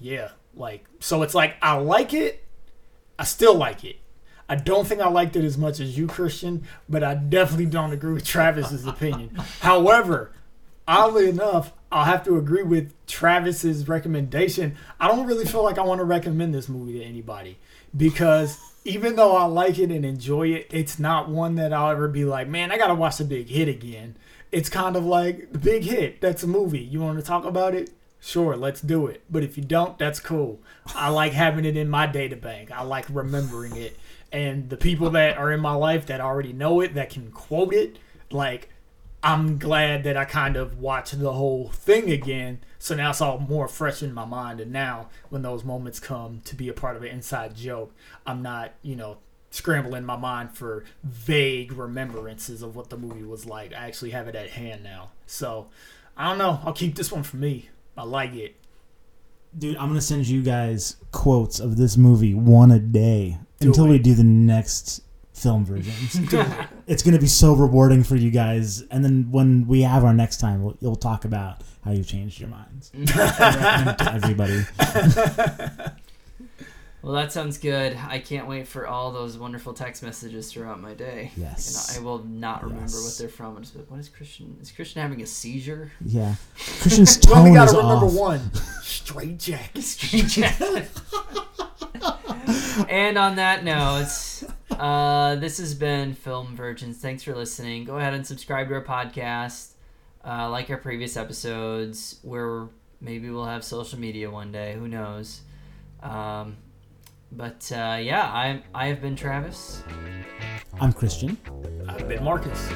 yeah, 0.00 0.30
like 0.54 0.84
so 1.00 1.22
it's 1.22 1.34
like 1.34 1.56
I 1.62 1.76
like 1.76 2.14
it. 2.14 2.44
I 3.18 3.24
still 3.24 3.54
like 3.54 3.84
it. 3.84 3.96
I 4.48 4.56
don't 4.56 4.86
think 4.86 5.00
I 5.00 5.08
liked 5.08 5.36
it 5.36 5.44
as 5.44 5.58
much 5.58 5.78
as 5.78 5.98
you, 5.98 6.06
Christian, 6.06 6.64
but 6.88 7.04
I 7.04 7.14
definitely 7.14 7.66
don't 7.66 7.92
agree 7.92 8.14
with 8.14 8.24
Travis's 8.24 8.86
opinion. 8.86 9.34
However, 9.60 10.32
oddly 10.86 11.28
enough, 11.28 11.72
I'll 11.92 12.04
have 12.04 12.24
to 12.24 12.36
agree 12.36 12.62
with 12.62 12.92
Travis's 13.06 13.88
recommendation. 13.88 14.76
I 14.98 15.08
don't 15.08 15.26
really 15.26 15.44
feel 15.44 15.62
like 15.62 15.78
I 15.78 15.82
want 15.82 16.00
to 16.00 16.04
recommend 16.04 16.54
this 16.54 16.68
movie 16.68 16.98
to 16.98 17.04
anybody 17.04 17.58
because 17.96 18.58
even 18.84 19.16
though 19.16 19.36
I 19.36 19.44
like 19.44 19.78
it 19.78 19.90
and 19.90 20.04
enjoy 20.04 20.48
it, 20.48 20.66
it's 20.70 20.98
not 20.98 21.28
one 21.28 21.56
that 21.56 21.72
I'll 21.72 21.90
ever 21.90 22.08
be 22.08 22.24
like, 22.24 22.48
man, 22.48 22.72
I 22.72 22.78
gotta 22.78 22.94
watch 22.94 23.18
the 23.18 23.24
Big 23.24 23.48
Hit 23.48 23.68
again. 23.68 24.16
It's 24.50 24.70
kind 24.70 24.96
of 24.96 25.04
like 25.04 25.52
the 25.52 25.58
Big 25.58 25.84
Hit. 25.84 26.20
That's 26.22 26.42
a 26.42 26.46
movie. 26.46 26.78
You 26.78 27.00
want 27.00 27.18
to 27.18 27.24
talk 27.24 27.44
about 27.44 27.74
it? 27.74 27.90
Sure, 28.20 28.56
let's 28.56 28.80
do 28.80 29.06
it. 29.06 29.22
But 29.30 29.44
if 29.44 29.56
you 29.56 29.64
don't, 29.64 29.98
that's 29.98 30.20
cool. 30.20 30.60
I 30.94 31.08
like 31.08 31.32
having 31.32 31.64
it 31.64 31.76
in 31.76 31.88
my 31.88 32.06
data 32.06 32.36
bank. 32.36 32.70
I 32.70 32.82
like 32.82 33.06
remembering 33.08 33.76
it. 33.76 33.96
And 34.32 34.68
the 34.68 34.76
people 34.76 35.10
that 35.10 35.38
are 35.38 35.52
in 35.52 35.60
my 35.60 35.74
life 35.74 36.06
that 36.06 36.20
already 36.20 36.52
know 36.52 36.80
it, 36.80 36.94
that 36.94 37.10
can 37.10 37.30
quote 37.30 37.72
it, 37.72 37.98
like 38.30 38.68
I'm 39.22 39.58
glad 39.58 40.04
that 40.04 40.16
I 40.16 40.24
kind 40.24 40.56
of 40.56 40.78
watched 40.78 41.18
the 41.18 41.32
whole 41.32 41.68
thing 41.68 42.10
again. 42.10 42.60
So 42.78 42.94
now 42.94 43.10
it's 43.10 43.20
all 43.20 43.38
more 43.38 43.66
fresh 43.66 44.02
in 44.02 44.12
my 44.12 44.24
mind. 44.24 44.60
And 44.60 44.72
now, 44.72 45.08
when 45.28 45.42
those 45.42 45.64
moments 45.64 45.98
come 45.98 46.40
to 46.44 46.54
be 46.54 46.68
a 46.68 46.72
part 46.72 46.96
of 46.96 47.02
an 47.02 47.08
inside 47.08 47.56
joke, 47.56 47.92
I'm 48.26 48.42
not, 48.42 48.74
you 48.82 48.96
know, 48.96 49.18
scrambling 49.50 50.04
my 50.04 50.16
mind 50.16 50.56
for 50.56 50.84
vague 51.02 51.72
remembrances 51.72 52.62
of 52.62 52.76
what 52.76 52.90
the 52.90 52.96
movie 52.96 53.24
was 53.24 53.46
like. 53.46 53.72
I 53.72 53.86
actually 53.86 54.10
have 54.10 54.28
it 54.28 54.36
at 54.36 54.50
hand 54.50 54.84
now. 54.84 55.10
So 55.26 55.68
I 56.16 56.28
don't 56.28 56.38
know. 56.38 56.60
I'll 56.64 56.72
keep 56.72 56.94
this 56.94 57.10
one 57.10 57.22
for 57.22 57.36
me. 57.36 57.70
I 57.98 58.04
like 58.04 58.34
it. 58.34 58.54
Dude, 59.58 59.76
I'm 59.76 59.88
gonna 59.88 60.00
send 60.00 60.28
you 60.28 60.40
guys 60.40 60.96
quotes 61.10 61.58
of 61.58 61.76
this 61.76 61.96
movie 61.96 62.32
one 62.32 62.70
a 62.70 62.78
day 62.78 63.38
Do 63.58 63.68
until 63.68 63.88
we 63.88 63.98
do 63.98 64.14
the 64.14 64.22
next 64.22 65.02
Film 65.32 65.64
Virgins. 65.64 66.20
it's 66.86 67.02
gonna 67.02 67.18
be 67.18 67.26
so 67.26 67.54
rewarding 67.54 68.04
for 68.04 68.14
you 68.14 68.30
guys, 68.30 68.82
and 68.82 69.04
then 69.04 69.32
when 69.32 69.66
we 69.66 69.82
have 69.82 70.04
our 70.04 70.14
next 70.14 70.36
time, 70.36 70.62
we'll, 70.62 70.76
you'll 70.80 70.94
talk 70.94 71.24
about 71.24 71.62
how 71.84 71.90
you've 71.90 72.06
changed 72.06 72.38
your 72.38 72.50
minds. 72.50 72.92
Everybody. 74.00 74.64
Well, 77.00 77.12
that 77.12 77.30
sounds 77.32 77.58
good. 77.58 77.96
I 78.08 78.18
can't 78.18 78.48
wait 78.48 78.66
for 78.66 78.86
all 78.88 79.12
those 79.12 79.38
wonderful 79.38 79.72
text 79.72 80.02
messages 80.02 80.52
throughout 80.52 80.80
my 80.80 80.94
day. 80.94 81.30
Yes. 81.36 81.96
And 81.96 81.98
I 81.98 82.04
will 82.04 82.24
not 82.24 82.62
remember 82.64 82.82
Yes. 82.86 83.04
what 83.04 83.18
they're 83.18 83.28
from. 83.28 83.56
I'm 83.56 83.62
just 83.62 83.76
like, 83.76 83.88
what 83.90 84.00
is 84.00 84.08
Christian? 84.08 84.56
Is 84.60 84.72
Christian 84.72 85.00
having 85.00 85.22
a 85.22 85.26
seizure? 85.26 85.92
Yeah, 86.04 86.34
Christian's 86.80 87.20
We 87.26 87.34
only 87.34 87.50
tone 87.50 87.54
got 87.56 87.64
is 87.66 87.72
to 87.72 87.78
remember 87.78 88.06
off. 88.06 88.14
one 88.14 88.54
straight 88.82 89.38
jacket. 89.38 89.82
Street 89.82 90.26
jacket. 90.26 90.88
and 92.88 93.16
on 93.18 93.36
that 93.36 93.64
note, 93.64 94.42
uh, 94.78 95.36
this 95.36 95.58
has 95.58 95.74
been 95.74 96.14
Film 96.14 96.56
Virgins. 96.56 96.98
Thanks 96.98 97.22
for 97.22 97.34
listening. 97.34 97.84
Go 97.84 97.98
ahead 97.98 98.14
and 98.14 98.26
subscribe 98.26 98.68
to 98.68 98.74
our 98.74 98.84
podcast. 98.84 99.72
Uh, 100.26 100.50
like 100.50 100.68
our 100.68 100.76
previous 100.76 101.16
episodes, 101.16 102.18
where 102.22 102.66
maybe 103.00 103.30
we'll 103.30 103.46
have 103.46 103.62
social 103.64 103.98
media 103.98 104.28
one 104.30 104.50
day. 104.52 104.74
Who 104.74 104.88
knows? 104.88 105.40
Um, 106.02 106.56
but 107.32 107.70
uh, 107.72 107.98
yeah, 108.00 108.24
I 108.24 108.62
I 108.74 108.86
have 108.86 109.00
been 109.00 109.16
Travis. 109.16 109.82
I'm 110.80 110.92
Christian. 110.92 111.36
I've 111.88 112.08
been 112.08 112.22
Marcus. 112.22 112.68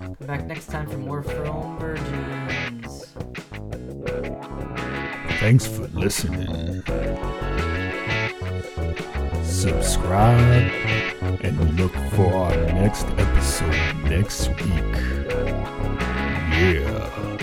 Come 0.00 0.26
back 0.26 0.46
next 0.46 0.66
time 0.66 0.88
for 0.88 0.98
more 0.98 1.22
Film 1.22 1.78
Virgins. 1.78 3.14
Thanks 5.40 5.66
for 5.66 5.86
listening. 5.88 6.82
Subscribe 9.42 10.70
and 11.42 11.78
look 11.78 11.92
for 12.12 12.32
our 12.34 12.56
next 12.72 13.06
episode 13.18 13.94
next 14.04 14.48
week. 14.48 14.96
Yeah. 16.54 17.38